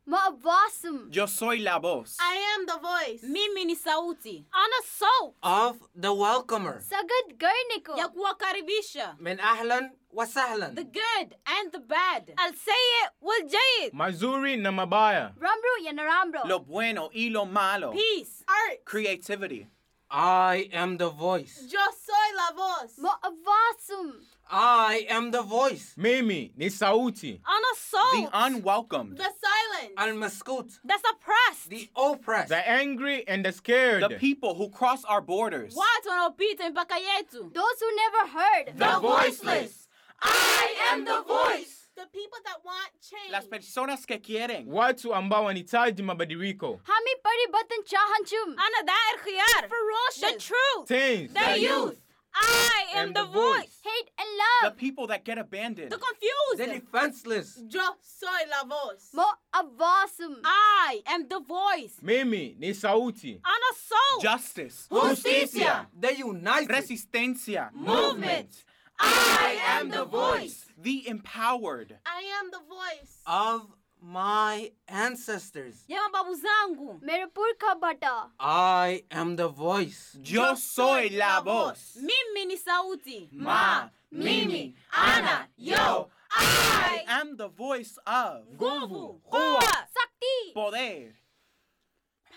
Mawasum. 0.08 1.14
Yo 1.14 1.26
soy 1.26 1.58
la 1.58 1.78
voz. 1.78 2.16
I 2.20 2.56
am 2.56 2.66
the 2.66 2.78
voice. 2.78 3.22
Mimi 3.22 3.64
ni 3.64 3.76
sauti. 3.76 4.44
Ana 4.52 4.80
sauti. 4.82 5.34
Of 5.42 5.76
the 5.94 6.12
welcomer. 6.12 6.80
Sagad 6.80 7.08
good 7.08 7.38
garniko. 7.38 7.96
Ya 7.96 8.08
kuwakaribisha. 8.08 9.16
Min 9.20 9.38
ahlan 9.38 9.90
wa 10.10 10.24
sahlan. 10.24 10.74
The 10.74 10.84
good 10.84 11.36
and 11.46 11.72
the 11.72 11.80
bad. 11.80 12.32
Al 12.38 12.50
it 12.50 13.10
wal 13.20 13.42
jayid. 13.42 13.92
Mazuri 13.92 14.56
na 14.60 14.70
mabaya. 14.72 15.32
Ramru 15.38 15.84
ya 15.84 15.92
na 15.92 16.02
ramro. 16.02 16.40
Lo 16.46 16.58
bueno 16.60 17.10
y 17.12 17.28
lo 17.30 17.44
malo. 17.44 17.92
Peace. 17.92 18.42
Art. 18.48 18.84
Creativity. 18.84 19.66
I 20.10 20.68
am 20.72 20.96
the 20.96 21.08
voice. 21.10 21.62
Yo 21.68 21.78
soy 22.04 22.34
la 22.36 22.52
voz. 22.56 22.96
Mawasum. 22.98 24.12
I 24.52 25.06
am 25.08 25.30
the 25.30 25.42
voice. 25.42 25.94
Mimi 25.96 26.52
ni 26.56 26.66
sauti. 26.66 27.40
Unassault. 27.46 28.30
The 28.30 28.46
unwelcomed. 28.46 29.16
The 29.16 29.22
silent. 29.22 29.96
Almascut. 29.96 30.78
The 30.84 30.98
suppressed. 30.98 31.70
The 31.70 31.88
oppressed. 31.94 32.48
The 32.48 32.68
angry 32.68 33.26
and 33.28 33.44
the 33.44 33.52
scared. 33.52 34.02
The 34.02 34.16
people 34.16 34.54
who 34.54 34.68
cross 34.68 35.04
our 35.04 35.20
borders. 35.20 35.74
Watu 35.74 36.08
wanaopita 36.08 36.66
in 36.66 36.74
Bakayetu? 36.74 37.54
Those 37.54 37.80
who 37.80 37.96
never 37.96 38.38
heard. 38.38 38.66
The, 38.76 38.84
the 38.84 39.00
voiceless. 39.00 39.88
I 40.22 40.74
am 40.90 41.04
the 41.04 41.22
voice. 41.22 41.88
The 41.96 42.06
people 42.12 42.38
that 42.44 42.56
want 42.64 42.90
change. 43.00 43.30
Las 43.30 43.46
personas 43.46 44.06
que 44.06 44.18
quieren. 44.18 44.66
Watu 44.66 45.14
ambao 45.14 45.44
wanahitaji 45.44 46.02
mabadiliko. 46.02 46.80
Hami 46.82 47.10
paribatan 47.22 47.84
chahanchum. 47.84 48.56
Ana 48.58 48.82
dair 48.84 49.18
khiyar. 49.24 49.68
Ferocious. 49.68 50.32
The 50.32 50.38
truth. 50.38 50.88
Teens. 50.88 51.32
The, 51.32 51.40
the 51.40 51.60
youth. 51.60 52.00
I 52.34 52.84
am 52.94 53.08
And 53.08 53.16
the, 53.16 53.20
the 53.22 53.26
voice. 53.26 53.56
voice. 53.58 53.78
Hate 53.84 54.10
and 54.18 54.28
love. 54.38 54.72
The 54.74 54.78
people 54.78 55.06
that 55.08 55.24
get 55.24 55.38
abandoned. 55.38 55.90
The 55.90 55.98
confused. 55.98 56.58
the 56.58 56.80
defenseless 56.80 57.58
Yo 57.68 57.80
soy 58.00 58.26
la 58.50 58.64
voz. 58.68 59.10
Ma'abasum. 59.14 60.36
I 60.44 61.02
am 61.06 61.28
the 61.28 61.40
voice. 61.40 61.94
Mimi 62.02 62.56
ni 62.58 62.70
sauti. 62.72 63.40
Ana 63.44 63.72
salt. 63.74 64.22
Justice. 64.22 64.88
Justicia. 64.90 65.86
the 65.98 66.16
united 66.16 66.68
Resistencia. 66.68 67.72
Movement. 67.74 68.64
I 69.02 69.58
am 69.78 69.88
the 69.90 70.04
voice. 70.04 70.66
The 70.76 71.08
empowered. 71.08 71.96
I 72.04 72.22
am 72.40 72.50
the 72.50 72.58
voice. 72.68 73.18
of 73.26 73.66
my 74.02 74.70
ancestors 74.88 75.84
Ya 75.88 75.98
mababu 76.08 76.34
zangu. 76.34 77.00
Merapur 77.02 77.54
ka 77.58 77.74
bata. 77.74 78.30
I 78.38 79.04
am 79.10 79.36
the 79.36 79.48
voice 79.48 80.16
Yo 80.24 80.54
soy 80.54 81.10
la 81.12 81.40
voz. 81.40 81.96
Mimi 82.00 82.46
ni 82.46 82.56
sauti. 82.56 83.28
Ma, 83.32 83.88
Mimi, 84.12 84.74
Ana, 84.92 85.46
yo, 85.56 86.08
I 86.32 87.04
I. 87.06 87.20
am 87.20 87.36
the 87.36 87.48
voice 87.48 87.96
of 88.06 88.42
Nguvu, 88.58 89.20
Hua, 89.24 89.60
Sakti. 89.60 90.52
poder. 90.54 91.14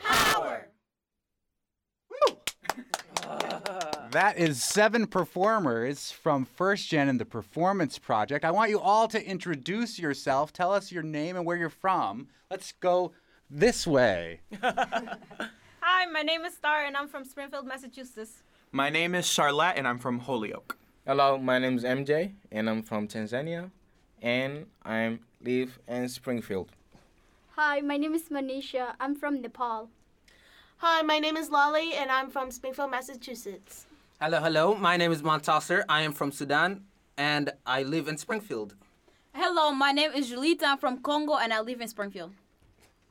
power. 0.04 0.68
That 4.12 4.38
is 4.38 4.64
seven 4.64 5.08
performers 5.08 6.12
from 6.12 6.46
First 6.46 6.88
Gen 6.90 7.10
and 7.10 7.20
the 7.20 7.26
Performance 7.26 7.98
Project. 7.98 8.46
I 8.46 8.52
want 8.52 8.70
you 8.70 8.80
all 8.80 9.08
to 9.08 9.26
introduce 9.26 9.98
yourself. 9.98 10.54
Tell 10.54 10.72
us 10.72 10.92
your 10.92 11.02
name 11.02 11.36
and 11.36 11.46
where 11.46 11.58
you're 11.58 11.70
from. 11.70 12.28
Let's 12.52 12.74
go 12.74 13.14
this 13.50 13.88
way. 13.88 14.42
Hi, 14.62 16.06
my 16.12 16.22
name 16.22 16.46
is 16.46 16.54
Star 16.54 16.86
and 16.86 16.96
I'm 16.96 17.08
from 17.08 17.24
Springfield, 17.26 17.66
Massachusetts. 17.66 18.44
My 18.72 18.92
name 18.92 19.16
is 19.16 19.26
Charlotte 19.26 19.78
and 19.78 19.88
I'm 19.88 19.98
from 19.98 20.20
Holyoke. 20.20 20.78
Hello, 21.08 21.38
my 21.38 21.58
name 21.58 21.78
is 21.78 21.84
MJ 21.84 22.34
and 22.52 22.70
I'm 22.70 22.84
from 22.84 23.08
Tanzania 23.08 23.72
and 24.22 24.68
I 24.86 25.18
live 25.42 25.80
in 25.88 26.08
Springfield. 26.08 26.70
Hi, 27.56 27.82
my 27.82 27.98
name 27.98 28.14
is 28.14 28.30
Manisha. 28.30 28.94
I'm 29.00 29.16
from 29.16 29.42
Nepal. 29.42 29.90
Hi, 30.86 31.02
my 31.02 31.18
name 31.18 31.38
is 31.38 31.50
Lolly 31.50 31.94
and 31.94 32.12
I'm 32.12 32.30
from 32.30 32.52
Springfield, 32.52 32.92
Massachusetts. 32.92 33.86
hello 34.20 34.42
hello 34.42 34.76
my 34.76 34.98
name 34.98 35.14
is 35.14 35.22
Montasser 35.22 35.86
I 35.88 36.02
am 36.02 36.12
from 36.12 36.30
Sudan 36.30 36.84
and 37.18 37.54
I 37.66 37.84
live 37.84 38.10
in 38.10 38.18
Springfield 38.18 38.76
Hello, 39.34 39.72
my 39.72 39.94
name 39.94 40.12
is 40.12 40.30
Julita. 40.30 40.64
I'm 40.66 40.78
from 40.78 40.98
Congo 41.02 41.38
and 41.38 41.54
I 41.54 41.62
live 41.62 41.80
in 41.80 41.88
Springfield. 41.88 42.34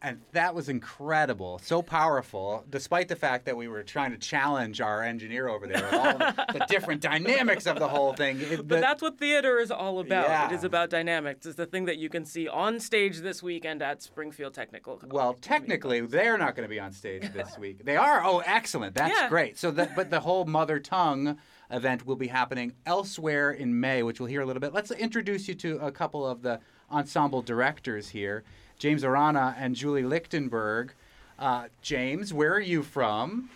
And 0.05 0.21
that 0.33 0.53
was 0.53 0.69
incredible, 0.69 1.61
so 1.63 1.81
powerful, 1.81 2.65
despite 2.69 3.07
the 3.07 3.15
fact 3.15 3.45
that 3.47 3.57
we 3.57 3.69
were 3.69 3.85
trying 3.85 4.11
to 4.11 4.19
challenge 4.19 4.81
our 4.81 5.01
engineer 5.01 5.47
over 5.47 5.69
there 5.69 5.81
with 5.81 5.95
all 5.95 6.19
the 6.19 6.67
different 6.69 7.01
dynamics 7.01 7.67
of 7.67 7.79
the 7.79 7.87
whole 7.87 8.13
thing. 8.13 8.41
It- 8.41 8.57
But 8.57 8.69
the- 8.69 8.81
that's 8.81 9.01
what 9.01 9.17
theater 9.19 9.59
is 9.61 9.71
all 9.71 10.01
about. 10.01 10.51
It 10.51 10.57
is 10.57 10.65
about 10.65 10.91
dynamics. 10.91 11.47
It's 11.47 11.55
the 11.55 11.67
thing 11.67 11.85
that 11.85 11.99
you 11.99 12.09
can 12.09 12.25
see 12.25 12.49
on 12.49 12.81
stage 12.81 13.19
this 13.21 13.45
weekend 13.45 13.81
at 13.81 14.03
Springfield 14.03 14.55
Technical. 14.55 15.01
Well, 15.07 15.35
technically, 15.35 16.01
they're 16.01 16.37
not 16.37 16.57
going 16.57 16.65
to 16.69 16.71
be 16.75 16.81
on 16.81 16.91
stage 16.91 17.33
this 17.33 17.57
week. 17.59 17.85
They 17.85 17.97
are. 17.97 18.25
Oh, 18.25 18.43
excellent. 18.45 18.97
That's 18.97 19.17
Yeah. 19.17 19.29
great. 19.29 19.57
So, 19.57 19.71
that, 19.71 19.95
but 19.95 20.11
the 20.11 20.21
whole 20.21 20.47
mother 20.47 20.81
tongue 20.81 21.39
event 21.71 22.05
will 22.07 22.17
be 22.17 22.27
happening 22.27 22.73
elsewhere 22.87 23.53
in 23.53 23.79
May, 23.79 24.03
which 24.03 24.19
we'll 24.19 24.29
hear 24.29 24.41
a 24.43 24.47
little 24.47 24.61
bit. 24.61 24.75
Let's 24.75 24.91
introduce 24.91 25.47
you 25.47 25.55
to 25.55 25.79
a 25.79 25.93
couple 25.93 26.27
of 26.27 26.43
the 26.43 26.59
ensemble 26.91 27.41
directors 27.41 28.09
here, 28.11 28.43
James 28.83 29.05
Arana 29.05 29.55
and 29.61 29.77
Julie 29.77 30.03
Lichtenberg. 30.03 30.93
Uh, 31.39 31.69
James, 31.83 32.35
where 32.35 32.53
are 32.53 32.61
you 32.61 32.83
from? 32.83 33.49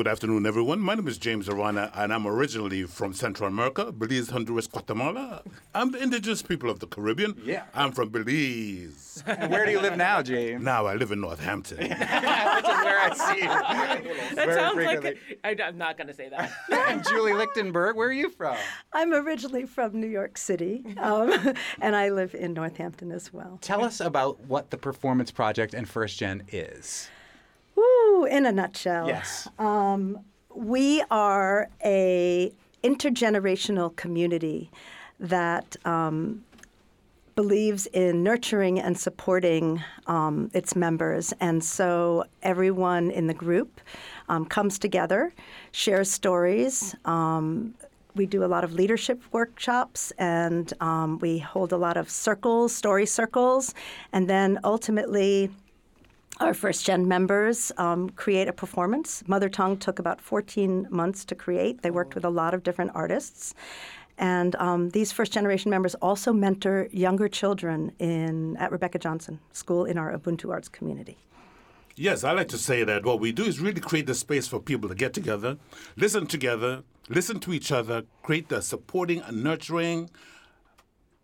Good 0.00 0.08
afternoon, 0.08 0.46
everyone. 0.46 0.80
My 0.80 0.94
name 0.94 1.08
is 1.08 1.18
James 1.18 1.46
Arana, 1.46 1.92
and 1.94 2.10
I'm 2.10 2.26
originally 2.26 2.84
from 2.84 3.12
Central 3.12 3.46
America, 3.46 3.92
Belize, 3.92 4.30
Honduras, 4.30 4.66
Guatemala. 4.66 5.42
I'm 5.74 5.90
the 5.90 6.02
indigenous 6.02 6.40
people 6.40 6.70
of 6.70 6.80
the 6.80 6.86
Caribbean. 6.86 7.36
Yeah. 7.44 7.64
I'm 7.74 7.92
from 7.92 8.08
Belize. 8.08 9.22
And 9.26 9.50
where 9.52 9.66
do 9.66 9.72
you 9.72 9.78
live 9.78 9.98
now, 9.98 10.22
James? 10.22 10.64
now 10.64 10.86
I 10.86 10.94
live 10.94 11.12
in 11.12 11.20
Northampton. 11.20 11.76
Which 11.80 11.90
is 11.90 11.98
where 11.98 12.98
I 12.98 13.12
see 13.14 13.42
you. 13.42 13.48
That 14.36 14.46
Very 14.46 14.54
sounds 14.54 14.74
frequently. 14.74 15.18
like. 15.44 15.60
I, 15.60 15.64
I'm 15.64 15.76
not 15.76 15.98
going 15.98 16.06
to 16.06 16.14
say 16.14 16.30
that. 16.30 16.50
and 16.70 17.04
Julie 17.06 17.34
Lichtenberg, 17.34 17.94
where 17.94 18.08
are 18.08 18.12
you 18.12 18.30
from? 18.30 18.56
I'm 18.94 19.12
originally 19.12 19.66
from 19.66 20.00
New 20.00 20.06
York 20.06 20.38
City, 20.38 20.82
um, 20.96 21.54
and 21.82 21.94
I 21.94 22.08
live 22.08 22.34
in 22.34 22.54
Northampton 22.54 23.12
as 23.12 23.34
well. 23.34 23.58
Tell 23.60 23.84
us 23.84 24.00
about 24.00 24.40
what 24.46 24.70
the 24.70 24.78
Performance 24.78 25.30
Project 25.30 25.74
and 25.74 25.86
First 25.86 26.18
Gen 26.18 26.44
is. 26.48 27.10
Woo, 27.74 28.24
in 28.24 28.46
a 28.46 28.52
nutshell. 28.52 29.06
Yes. 29.06 29.48
Um, 29.58 30.18
we 30.54 31.02
are 31.10 31.68
a 31.84 32.52
intergenerational 32.82 33.94
community 33.96 34.70
that 35.18 35.76
um, 35.84 36.42
believes 37.34 37.86
in 37.86 38.22
nurturing 38.22 38.80
and 38.80 38.98
supporting 38.98 39.82
um, 40.06 40.50
its 40.52 40.74
members. 40.74 41.32
And 41.40 41.62
so 41.62 42.24
everyone 42.42 43.10
in 43.10 43.26
the 43.26 43.34
group 43.34 43.80
um, 44.28 44.44
comes 44.44 44.78
together, 44.78 45.32
shares 45.72 46.10
stories. 46.10 46.94
Um, 47.04 47.74
we 48.14 48.26
do 48.26 48.44
a 48.44 48.46
lot 48.46 48.64
of 48.64 48.72
leadership 48.72 49.22
workshops 49.32 50.10
and 50.18 50.72
um, 50.80 51.18
we 51.20 51.38
hold 51.38 51.72
a 51.72 51.76
lot 51.76 51.96
of 51.96 52.10
circles, 52.10 52.74
story 52.74 53.06
circles, 53.06 53.74
and 54.12 54.28
then 54.28 54.58
ultimately 54.64 55.50
our 56.40 56.54
first 56.54 56.86
gen 56.86 57.06
members 57.06 57.70
um, 57.76 58.10
create 58.10 58.48
a 58.48 58.52
performance. 58.52 59.22
Mother 59.26 59.48
Tongue 59.48 59.76
took 59.76 59.98
about 59.98 60.20
14 60.20 60.88
months 60.90 61.24
to 61.26 61.34
create. 61.34 61.82
They 61.82 61.90
worked 61.90 62.14
with 62.14 62.24
a 62.24 62.30
lot 62.30 62.54
of 62.54 62.62
different 62.62 62.92
artists. 62.94 63.54
And 64.16 64.56
um, 64.56 64.90
these 64.90 65.12
first 65.12 65.32
generation 65.32 65.70
members 65.70 65.94
also 65.96 66.32
mentor 66.32 66.88
younger 66.92 67.28
children 67.28 67.92
in 67.98 68.56
at 68.56 68.72
Rebecca 68.72 68.98
Johnson 68.98 69.38
School 69.52 69.84
in 69.84 69.98
our 69.98 70.16
Ubuntu 70.16 70.50
Arts 70.50 70.68
community. 70.68 71.16
Yes, 71.96 72.24
I 72.24 72.32
like 72.32 72.48
to 72.48 72.58
say 72.58 72.84
that 72.84 73.04
what 73.04 73.20
we 73.20 73.32
do 73.32 73.44
is 73.44 73.60
really 73.60 73.80
create 73.80 74.06
the 74.06 74.14
space 74.14 74.48
for 74.48 74.58
people 74.60 74.88
to 74.88 74.94
get 74.94 75.12
together, 75.12 75.58
listen 75.96 76.26
together, 76.26 76.82
listen 77.08 77.40
to 77.40 77.52
each 77.52 77.70
other, 77.70 78.04
create 78.22 78.48
the 78.48 78.62
supporting 78.62 79.20
and 79.20 79.44
nurturing 79.44 80.08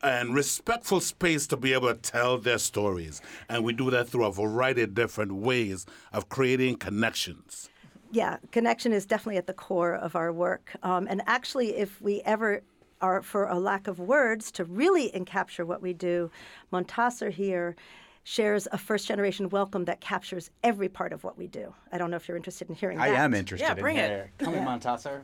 and 0.06 0.34
respectful 0.34 1.00
space 1.00 1.46
to 1.48 1.56
be 1.56 1.72
able 1.72 1.88
to 1.88 1.94
tell 2.00 2.38
their 2.38 2.58
stories. 2.58 3.20
And 3.48 3.64
we 3.64 3.72
do 3.72 3.90
that 3.90 4.08
through 4.08 4.24
a 4.24 4.32
variety 4.32 4.82
of 4.82 4.94
different 4.94 5.32
ways 5.34 5.84
of 6.12 6.28
creating 6.28 6.76
connections. 6.76 7.68
Yeah, 8.12 8.36
connection 8.52 8.92
is 8.92 9.04
definitely 9.04 9.36
at 9.38 9.48
the 9.48 9.52
core 9.52 9.94
of 9.94 10.14
our 10.14 10.32
work. 10.32 10.76
Um, 10.84 11.06
and 11.10 11.22
actually, 11.26 11.76
if 11.76 12.00
we 12.00 12.22
ever 12.24 12.62
are 13.00 13.20
for 13.20 13.46
a 13.46 13.58
lack 13.58 13.88
of 13.88 13.98
words 13.98 14.50
to 14.52 14.64
really 14.64 15.10
encapture 15.10 15.66
what 15.66 15.82
we 15.82 15.92
do, 15.92 16.30
Montasser 16.72 17.30
here 17.30 17.74
shares 18.22 18.66
a 18.72 18.78
first 18.78 19.06
generation 19.06 19.48
welcome 19.50 19.84
that 19.84 20.00
captures 20.00 20.50
every 20.64 20.88
part 20.88 21.12
of 21.12 21.22
what 21.24 21.36
we 21.36 21.46
do. 21.46 21.74
I 21.92 21.98
don't 21.98 22.10
know 22.10 22.16
if 22.16 22.26
you're 22.26 22.36
interested 22.36 22.68
in 22.68 22.74
hearing 22.76 22.98
I 22.98 23.10
that. 23.10 23.18
I 23.18 23.24
am 23.24 23.34
interested 23.34 23.64
Yeah, 23.66 23.72
in 23.72 23.80
bring 23.80 23.96
it. 23.96 24.08
here. 24.08 24.30
Come 24.38 24.54
in, 24.54 24.64
Montasser. 24.64 25.22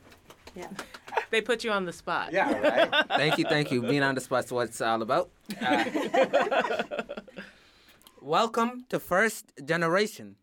Yeah. 0.54 0.68
They 1.30 1.40
put 1.40 1.64
you 1.64 1.70
on 1.70 1.86
the 1.86 1.92
spot. 1.92 2.32
Yeah, 2.32 2.52
right. 2.52 3.06
Thank 3.16 3.38
you, 3.38 3.44
thank 3.44 3.72
you. 3.72 3.80
Being 3.80 4.02
on 4.02 4.14
the 4.14 4.20
spot's 4.20 4.52
what 4.52 4.68
it's 4.68 4.80
all 4.80 5.00
about. 5.00 5.30
Uh, 5.60 5.80
welcome 8.20 8.84
to 8.90 9.00
First 9.00 9.52
Generation. 9.64 10.36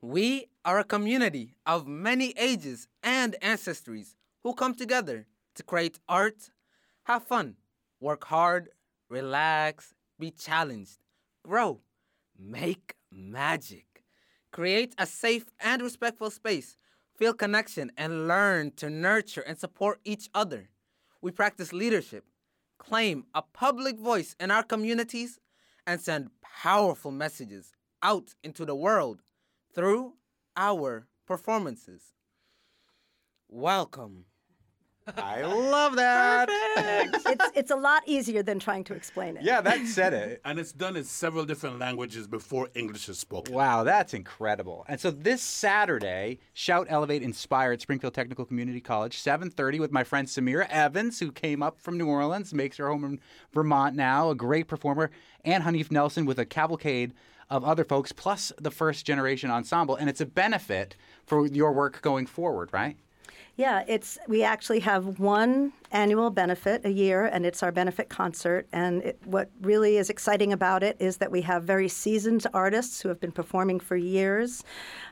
We 0.00 0.46
are 0.64 0.78
a 0.78 0.84
community 0.84 1.56
of 1.66 1.86
many 1.86 2.32
ages 2.38 2.88
and 3.02 3.36
ancestries 3.42 4.14
who 4.42 4.54
come 4.54 4.74
together 4.74 5.26
to 5.56 5.62
create 5.62 5.98
art, 6.08 6.50
have 7.04 7.24
fun, 7.24 7.56
work 8.00 8.24
hard, 8.24 8.70
relax, 9.10 9.92
be 10.18 10.30
challenged, 10.30 11.00
grow, 11.44 11.80
make 12.38 12.94
magic, 13.12 14.04
create 14.52 14.94
a 14.96 15.04
safe 15.04 15.50
and 15.60 15.82
respectful 15.82 16.30
space, 16.30 16.78
feel 17.20 17.34
connection, 17.34 17.92
and 17.98 18.26
learn 18.26 18.70
to 18.70 18.88
nurture 18.88 19.42
and 19.42 19.58
support 19.58 20.00
each 20.06 20.30
other. 20.34 20.70
We 21.20 21.30
practice 21.30 21.70
leadership, 21.70 22.24
claim 22.78 23.26
a 23.34 23.42
public 23.42 23.98
voice 23.98 24.34
in 24.40 24.50
our 24.50 24.62
communities, 24.62 25.38
and 25.86 26.00
send 26.00 26.30
powerful 26.40 27.10
messages 27.10 27.72
out 28.02 28.34
into 28.42 28.64
the 28.64 28.74
world 28.74 29.20
through 29.74 30.14
our 30.56 31.08
performances. 31.26 32.14
Welcome. 33.50 34.24
I 35.16 35.42
love 35.42 35.96
that. 35.96 36.48
it's, 37.26 37.50
it's 37.56 37.70
a 37.70 37.76
lot 37.76 38.02
easier 38.06 38.42
than 38.42 38.58
trying 38.58 38.84
to 38.84 38.94
explain 38.94 39.36
it. 39.36 39.42
Yeah, 39.42 39.60
that 39.60 39.86
said 39.86 40.12
it. 40.12 40.40
And 40.44 40.58
it's 40.58 40.72
done 40.72 40.96
in 40.96 41.04
several 41.04 41.44
different 41.44 41.78
languages 41.78 42.26
before 42.26 42.68
English 42.74 43.08
is 43.08 43.18
spoken. 43.18 43.54
Wow, 43.54 43.84
that's 43.84 44.14
incredible. 44.14 44.84
And 44.88 45.00
so 45.00 45.10
this 45.10 45.42
Saturday, 45.42 46.38
Shout, 46.52 46.86
Elevate, 46.90 47.22
Inspire 47.22 47.72
at 47.72 47.80
Springfield 47.80 48.14
Technical 48.14 48.44
Community 48.44 48.80
College, 48.80 49.16
7:30 49.18 49.80
with 49.80 49.92
my 49.92 50.04
friend 50.04 50.28
Samira 50.28 50.68
Evans, 50.68 51.20
who 51.20 51.32
came 51.32 51.62
up 51.62 51.80
from 51.80 51.98
New 51.98 52.06
Orleans, 52.06 52.54
makes 52.54 52.76
her 52.76 52.88
home 52.88 53.04
in 53.04 53.20
Vermont 53.52 53.96
now, 53.96 54.30
a 54.30 54.34
great 54.34 54.68
performer, 54.68 55.10
and 55.44 55.64
Haneef 55.64 55.90
Nelson 55.90 56.26
with 56.26 56.38
a 56.38 56.44
cavalcade 56.44 57.12
of 57.50 57.64
other 57.64 57.84
folks, 57.84 58.12
plus 58.12 58.52
the 58.60 58.70
first 58.70 59.04
generation 59.04 59.50
ensemble. 59.50 59.96
And 59.96 60.08
it's 60.08 60.20
a 60.20 60.26
benefit 60.26 60.96
for 61.26 61.46
your 61.46 61.72
work 61.72 62.00
going 62.00 62.26
forward, 62.26 62.70
right? 62.72 62.96
Yeah, 63.60 63.84
it's 63.86 64.16
we 64.26 64.42
actually 64.42 64.80
have 64.80 65.18
one 65.18 65.74
annual 65.92 66.30
benefit 66.30 66.82
a 66.86 66.90
year, 66.90 67.26
and 67.26 67.44
it's 67.44 67.62
our 67.62 67.70
benefit 67.70 68.08
concert. 68.08 68.66
And 68.72 69.02
it, 69.02 69.18
what 69.26 69.50
really 69.60 69.98
is 69.98 70.08
exciting 70.08 70.54
about 70.54 70.82
it 70.82 70.96
is 70.98 71.18
that 71.18 71.30
we 71.30 71.42
have 71.42 71.64
very 71.64 71.86
seasoned 71.86 72.46
artists 72.54 73.02
who 73.02 73.10
have 73.10 73.20
been 73.20 73.32
performing 73.32 73.78
for 73.78 73.96
years, 73.96 74.64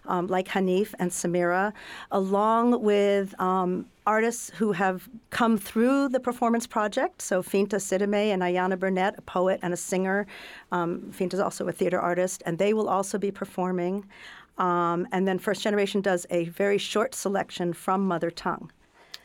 um, 0.06 0.28
like 0.28 0.48
Haneef 0.48 0.94
and 0.98 1.10
Samira, 1.10 1.74
along 2.10 2.82
with 2.82 3.38
um, 3.38 3.84
artists 4.06 4.50
who 4.56 4.72
have 4.72 5.10
come 5.28 5.58
through 5.58 6.08
the 6.08 6.18
performance 6.18 6.66
project. 6.66 7.20
So 7.20 7.42
Finta 7.42 7.78
Sidame 7.78 8.32
and 8.32 8.40
Ayana 8.40 8.78
Burnett, 8.78 9.18
a 9.18 9.22
poet 9.22 9.60
and 9.60 9.74
a 9.74 9.76
singer. 9.76 10.26
Um, 10.72 11.12
Finta 11.12 11.34
is 11.34 11.40
also 11.40 11.68
a 11.68 11.72
theater 11.72 12.00
artist, 12.00 12.42
and 12.46 12.56
they 12.56 12.72
will 12.72 12.88
also 12.88 13.18
be 13.18 13.30
performing. 13.30 14.06
Um, 14.58 15.06
and 15.12 15.26
then 15.26 15.38
First 15.38 15.62
Generation 15.62 16.00
does 16.00 16.26
a 16.30 16.44
very 16.46 16.78
short 16.78 17.14
selection 17.14 17.72
from 17.72 18.06
Mother 18.06 18.30
Tongue. 18.30 18.70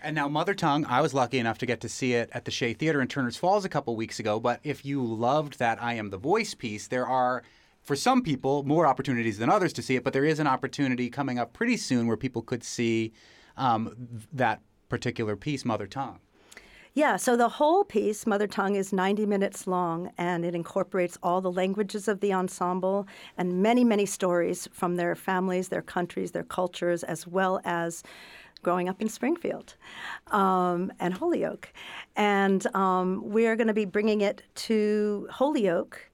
And 0.03 0.15
now, 0.15 0.27
Mother 0.27 0.53
Tongue, 0.53 0.85
I 0.85 0.99
was 0.99 1.13
lucky 1.13 1.39
enough 1.39 1.57
to 1.59 1.65
get 1.65 1.79
to 1.81 1.89
see 1.89 2.13
it 2.13 2.29
at 2.33 2.43
the 2.43 2.51
Shea 2.51 2.73
Theater 2.73 3.01
in 3.01 3.07
Turner's 3.07 3.37
Falls 3.37 3.63
a 3.63 3.69
couple 3.69 3.95
weeks 3.95 4.19
ago. 4.19 4.37
But 4.39 4.59
if 4.63 4.85
you 4.85 5.01
loved 5.01 5.59
that 5.59 5.81
I 5.81 5.93
Am 5.93 6.09
the 6.09 6.17
Voice 6.17 6.53
piece, 6.53 6.87
there 6.87 7.07
are, 7.07 7.41
for 7.81 7.95
some 7.95 8.21
people, 8.21 8.63
more 8.63 8.85
opportunities 8.85 9.37
than 9.37 9.49
others 9.49 9.71
to 9.73 9.81
see 9.81 9.95
it. 9.95 10.03
But 10.03 10.11
there 10.11 10.25
is 10.25 10.39
an 10.39 10.47
opportunity 10.47 11.09
coming 11.09 11.39
up 11.39 11.53
pretty 11.53 11.77
soon 11.77 12.05
where 12.05 12.17
people 12.17 12.41
could 12.41 12.65
see 12.65 13.13
um, 13.55 14.25
that 14.33 14.61
particular 14.89 15.37
piece, 15.37 15.63
Mother 15.63 15.87
Tongue. 15.87 16.19
Yeah, 16.95 17.15
so 17.15 17.35
the 17.35 17.49
whole 17.49 17.83
piece, 17.83 18.27
Mother 18.27 18.45
Tongue, 18.45 18.75
is 18.75 18.93
90 18.93 19.25
minutes 19.25 19.65
long 19.65 20.11
and 20.15 20.45
it 20.45 20.53
incorporates 20.53 21.17
all 21.23 21.41
the 21.41 21.51
languages 21.51 22.07
of 22.07 22.19
the 22.19 22.31
ensemble 22.31 23.07
and 23.35 23.63
many, 23.63 23.83
many 23.83 24.05
stories 24.05 24.69
from 24.71 24.95
their 24.95 25.15
families, 25.15 25.69
their 25.69 25.81
countries, 25.81 26.31
their 26.33 26.43
cultures, 26.43 27.03
as 27.03 27.25
well 27.25 27.59
as 27.65 28.03
growing 28.61 28.89
up 28.89 29.01
in 29.01 29.09
Springfield 29.09 29.75
um, 30.27 30.93
and 30.99 31.15
Holyoke. 31.15 31.73
And 32.15 32.63
um, 32.75 33.23
we're 33.25 33.55
going 33.55 33.67
to 33.67 33.73
be 33.73 33.85
bringing 33.85 34.21
it 34.21 34.43
to 34.55 35.27
Holyoke. 35.31 36.09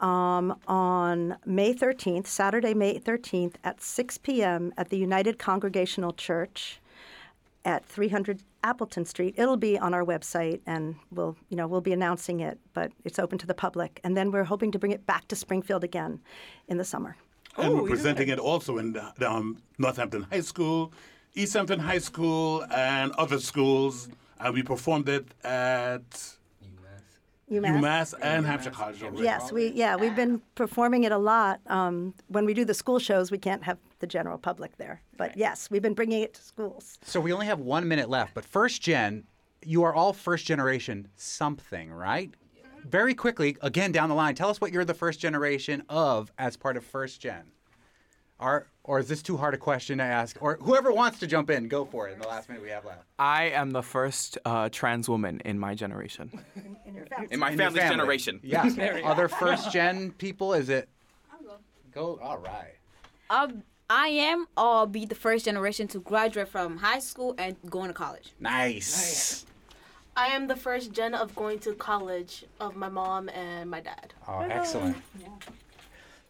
Um, 0.00 0.58
on 0.66 1.36
May 1.46 1.72
13th, 1.72 2.26
Saturday, 2.26 2.74
May 2.74 2.98
13th, 2.98 3.54
at 3.62 3.80
6 3.80 4.18
p.m. 4.18 4.74
at 4.76 4.88
the 4.90 4.98
United 4.98 5.38
Congregational 5.38 6.12
Church 6.12 6.80
at 7.64 7.84
300 7.86 8.42
Appleton 8.62 9.04
Street. 9.04 9.34
It'll 9.36 9.56
be 9.56 9.78
on 9.78 9.94
our 9.94 10.04
website, 10.04 10.60
and 10.66 10.96
we'll, 11.10 11.36
you 11.48 11.56
know, 11.56 11.66
we'll 11.66 11.80
be 11.80 11.92
announcing 11.92 12.40
it. 12.40 12.58
But 12.72 12.92
it's 13.04 13.18
open 13.18 13.38
to 13.38 13.46
the 13.46 13.54
public, 13.54 14.00
and 14.04 14.16
then 14.16 14.30
we're 14.30 14.44
hoping 14.44 14.72
to 14.72 14.78
bring 14.78 14.92
it 14.92 15.06
back 15.06 15.28
to 15.28 15.36
Springfield 15.36 15.84
again 15.84 16.20
in 16.68 16.76
the 16.78 16.84
summer. 16.84 17.16
And 17.56 17.68
Oh, 17.72 17.82
we're 17.82 17.88
presenting 17.88 18.28
it 18.28 18.38
also 18.38 18.78
in 18.78 18.92
the, 18.92 19.12
the, 19.16 19.30
um, 19.30 19.62
Northampton 19.78 20.22
High 20.22 20.40
School, 20.40 20.92
East 21.34 21.54
Hampton 21.54 21.80
High 21.80 21.98
School, 21.98 22.64
and 22.74 23.12
other 23.12 23.38
schools. 23.38 24.08
And 24.40 24.54
we 24.54 24.62
performed 24.62 25.08
it 25.08 25.26
at 25.44 26.36
UMass. 27.50 27.80
UMass 27.80 28.14
and 28.22 28.46
Hampshire 28.46 28.70
College. 28.70 29.02
already. 29.02 29.22
Yes, 29.22 29.52
we 29.52 29.68
yeah 29.72 29.96
we've 29.96 30.16
been 30.16 30.40
performing 30.54 31.04
it 31.04 31.12
a 31.12 31.18
lot. 31.18 31.60
Um, 31.66 32.14
when 32.28 32.44
we 32.44 32.54
do 32.54 32.64
the 32.64 32.74
school 32.74 32.98
shows, 32.98 33.30
we 33.30 33.38
can't 33.38 33.62
have 33.64 33.78
the 33.98 34.06
general 34.06 34.38
public 34.38 34.76
there, 34.78 35.02
but 35.16 35.36
yes, 35.36 35.70
we've 35.70 35.82
been 35.82 35.94
bringing 35.94 36.22
it 36.22 36.34
to 36.34 36.42
schools. 36.42 36.98
So 37.02 37.20
we 37.20 37.32
only 37.32 37.46
have 37.46 37.60
one 37.60 37.86
minute 37.86 38.08
left, 38.08 38.34
but 38.34 38.44
first 38.44 38.82
gen, 38.82 39.24
you 39.64 39.82
are 39.82 39.94
all 39.94 40.12
first 40.12 40.46
generation 40.46 41.08
something, 41.16 41.92
right? 41.92 42.30
Very 42.84 43.14
quickly, 43.14 43.56
again 43.62 43.92
down 43.92 44.08
the 44.08 44.14
line, 44.14 44.34
tell 44.34 44.50
us 44.50 44.60
what 44.60 44.72
you're 44.72 44.84
the 44.84 44.94
first 44.94 45.20
generation 45.20 45.82
of 45.88 46.30
as 46.38 46.56
part 46.56 46.76
of 46.76 46.84
first 46.84 47.20
gen. 47.20 47.44
Are, 48.38 48.66
or 48.84 48.98
is 48.98 49.08
this 49.08 49.22
too 49.22 49.36
hard 49.38 49.54
a 49.54 49.56
question 49.56 49.98
to 49.98 50.04
ask? 50.04 50.36
Or 50.40 50.58
whoever 50.60 50.92
wants 50.92 51.18
to 51.20 51.26
jump 51.26 51.50
in, 51.50 51.68
go 51.68 51.84
for 51.86 52.06
it 52.08 52.12
in 52.12 52.18
the 52.18 52.28
last 52.28 52.48
minute 52.48 52.62
we 52.62 52.68
have 52.68 52.84
left. 52.84 53.02
I 53.18 53.44
am 53.44 53.70
the 53.70 53.82
first 53.82 54.36
uh, 54.44 54.68
trans 54.70 55.08
woman 55.08 55.40
in 55.44 55.58
my 55.58 55.74
generation. 55.74 56.30
In 57.30 57.38
my 57.38 57.50
In 57.50 57.58
your 57.58 57.66
family's 57.70 57.82
family. 57.82 57.96
generation. 57.96 58.40
Yeah. 58.42 59.00
Other 59.04 59.28
first 59.28 59.70
gen 59.72 60.10
people, 60.12 60.52
is 60.52 60.68
it? 60.68 60.88
Go. 61.94 62.16
Go. 62.16 62.20
All 62.22 62.38
right. 62.38 62.74
I'll, 63.30 63.52
I 63.88 64.08
am 64.08 64.46
or 64.56 64.86
be 64.86 65.06
the 65.06 65.14
first 65.14 65.44
generation 65.44 65.86
to 65.88 66.00
graduate 66.00 66.48
from 66.48 66.78
high 66.78 66.98
school 66.98 67.34
and 67.38 67.56
going 67.70 67.88
to 67.88 67.94
college. 67.94 68.32
Nice. 68.40 69.46
I 70.16 70.28
am 70.28 70.48
the 70.48 70.56
first 70.56 70.92
gen 70.92 71.14
of 71.14 71.34
going 71.36 71.60
to 71.60 71.74
college 71.74 72.44
of 72.60 72.74
my 72.76 72.88
mom 72.88 73.28
and 73.28 73.70
my 73.70 73.80
dad. 73.80 74.12
Oh, 74.28 74.40
excellent. 74.40 74.96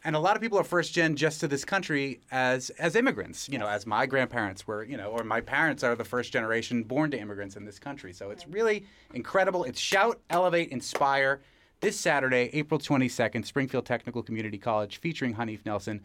And 0.06 0.14
a 0.14 0.18
lot 0.18 0.36
of 0.36 0.42
people 0.42 0.58
are 0.58 0.64
first 0.64 0.92
gen 0.92 1.16
just 1.16 1.40
to 1.40 1.48
this 1.48 1.64
country 1.64 2.20
as 2.30 2.68
as 2.78 2.94
immigrants, 2.94 3.48
you 3.48 3.58
know, 3.58 3.66
as 3.66 3.86
my 3.86 4.04
grandparents 4.04 4.66
were, 4.66 4.84
you 4.84 4.98
know, 4.98 5.10
or 5.10 5.24
my 5.24 5.40
parents 5.40 5.82
are 5.82 5.94
the 5.94 6.04
first 6.04 6.30
generation 6.30 6.82
born 6.82 7.10
to 7.12 7.18
immigrants 7.18 7.56
in 7.56 7.64
this 7.64 7.78
country. 7.78 8.12
So 8.12 8.30
it's 8.30 8.46
really 8.46 8.84
incredible. 9.14 9.64
It's 9.64 9.80
Shout, 9.80 10.20
Elevate, 10.28 10.70
Inspire 10.70 11.40
this 11.80 11.98
Saturday, 11.98 12.50
April 12.52 12.78
22nd, 12.78 13.46
Springfield 13.46 13.86
Technical 13.86 14.22
Community 14.22 14.58
College, 14.58 14.98
featuring 14.98 15.34
Haneef 15.34 15.60
Nelson 15.64 16.02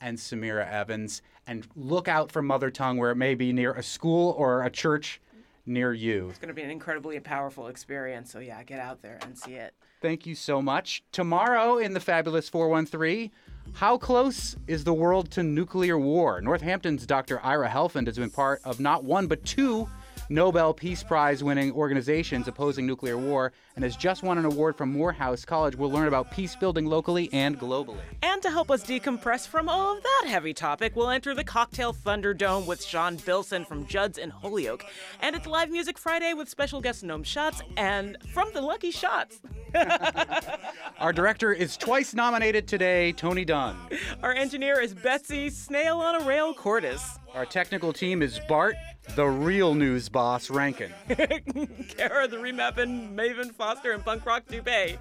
and 0.00 0.16
Samira 0.16 0.70
Evans. 0.70 1.20
And 1.46 1.66
look 1.76 2.08
out 2.08 2.32
for 2.32 2.40
Mother 2.40 2.70
Tongue 2.70 2.96
where 2.96 3.10
it 3.10 3.16
may 3.16 3.34
be 3.34 3.52
near 3.52 3.72
a 3.72 3.82
school 3.82 4.34
or 4.38 4.62
a 4.62 4.70
church 4.70 5.20
near 5.66 5.92
you. 5.92 6.28
It's 6.30 6.38
going 6.38 6.48
to 6.48 6.54
be 6.54 6.62
an 6.62 6.70
incredibly 6.70 7.18
powerful 7.20 7.68
experience. 7.68 8.32
So, 8.32 8.38
yeah, 8.38 8.62
get 8.62 8.80
out 8.80 9.02
there 9.02 9.18
and 9.22 9.36
see 9.36 9.54
it. 9.54 9.74
Thank 10.00 10.26
you 10.26 10.34
so 10.34 10.60
much. 10.60 11.02
Tomorrow 11.12 11.78
in 11.78 11.94
the 11.94 12.00
Fabulous 12.00 12.48
413, 12.48 13.30
how 13.74 13.96
close 13.96 14.56
is 14.66 14.84
the 14.84 14.92
world 14.92 15.30
to 15.32 15.42
nuclear 15.42 15.98
war? 15.98 16.40
Northampton's 16.40 17.06
Dr. 17.06 17.40
Ira 17.44 17.68
Helfand 17.68 18.06
has 18.06 18.18
been 18.18 18.30
part 18.30 18.60
of 18.64 18.80
not 18.80 19.04
one, 19.04 19.28
but 19.28 19.44
two 19.44 19.88
Nobel 20.28 20.72
Peace 20.72 21.02
Prize 21.02 21.42
winning 21.44 21.72
organizations 21.72 22.48
opposing 22.48 22.86
nuclear 22.86 23.16
war 23.16 23.52
and 23.76 23.84
has 23.84 23.96
just 23.96 24.22
won 24.22 24.38
an 24.38 24.44
award 24.44 24.76
from 24.76 24.92
Morehouse 24.92 25.44
College. 25.44 25.76
We'll 25.76 25.90
learn 25.90 26.08
about 26.08 26.30
peace 26.30 26.56
building 26.56 26.86
locally 26.86 27.28
and 27.32 27.58
globally. 27.58 28.00
And 28.22 28.40
to 28.42 28.50
help 28.50 28.70
us 28.70 28.84
decompress 28.84 29.46
from 29.46 29.68
all 29.68 29.96
of 29.96 30.02
that 30.02 30.24
heavy 30.26 30.54
topic, 30.54 30.96
we'll 30.96 31.10
enter 31.10 31.34
the 31.34 31.44
Cocktail 31.44 31.92
Thunderdome 31.92 32.66
with 32.66 32.82
Sean 32.82 33.16
Bilson 33.16 33.64
from 33.64 33.86
Judd's 33.86 34.18
in 34.18 34.30
Holyoke. 34.30 34.84
And 35.20 35.36
it's 35.36 35.46
Live 35.46 35.70
Music 35.70 35.98
Friday 35.98 36.32
with 36.34 36.48
special 36.48 36.80
guest 36.80 37.04
Noam 37.04 37.24
Shots 37.24 37.62
and 37.76 38.16
from 38.32 38.48
the 38.54 38.60
Lucky 38.60 38.90
Shots. 38.90 39.40
Our 40.98 41.12
director 41.12 41.52
is 41.52 41.76
twice 41.76 42.14
nominated 42.14 42.68
today, 42.68 43.12
Tony 43.12 43.44
Dunn. 43.44 43.76
Our 44.22 44.32
engineer 44.32 44.80
is 44.80 44.94
Betsy 44.94 45.50
Snail 45.50 45.98
on 45.98 46.22
a 46.22 46.24
Rail 46.24 46.54
Cordis. 46.54 47.18
Our 47.34 47.46
technical 47.46 47.94
team 47.94 48.20
is 48.20 48.38
Bart, 48.46 48.76
the 49.16 49.26
real 49.26 49.74
news 49.74 50.10
boss, 50.10 50.50
Rankin. 50.50 50.92
Kara, 51.08 52.28
the 52.28 52.36
remapping 52.36 53.14
Maven 53.14 53.54
Foster, 53.54 53.92
and 53.92 54.04
punk 54.04 54.26
rock 54.26 54.44
Dubé. 54.46 54.98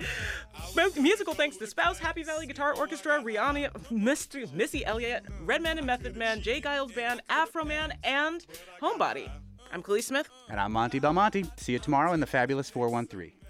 Musical 0.98 1.34
thanks 1.34 1.58
to 1.58 1.68
Spouse, 1.68 2.00
Happy 2.00 2.24
Valley 2.24 2.48
Guitar 2.48 2.74
Orchestra, 2.78 3.22
Rihanna, 3.22 3.72
Mr. 3.92 4.52
Missy 4.54 4.86
Elliott, 4.86 5.26
Redman 5.42 5.78
and 5.78 5.86
Method 5.86 6.16
Man, 6.16 6.42
J. 6.42 6.62
Geils 6.62 6.96
Band, 6.96 7.22
Afroman, 7.30 7.92
and 8.06 8.46
Homebody. 8.82 9.30
I'm 9.74 9.84
Kaliis 9.84 10.04
Smith. 10.04 10.30
And 10.50 10.60
I'm 10.60 10.72
Monte 10.72 11.00
Belmonte. 11.00 11.44
See 11.58 11.74
you 11.74 11.80
tomorrow 11.80 12.14
in 12.14 12.22
the 12.22 12.28
Fabulous 12.28 12.70
413. 12.70 13.41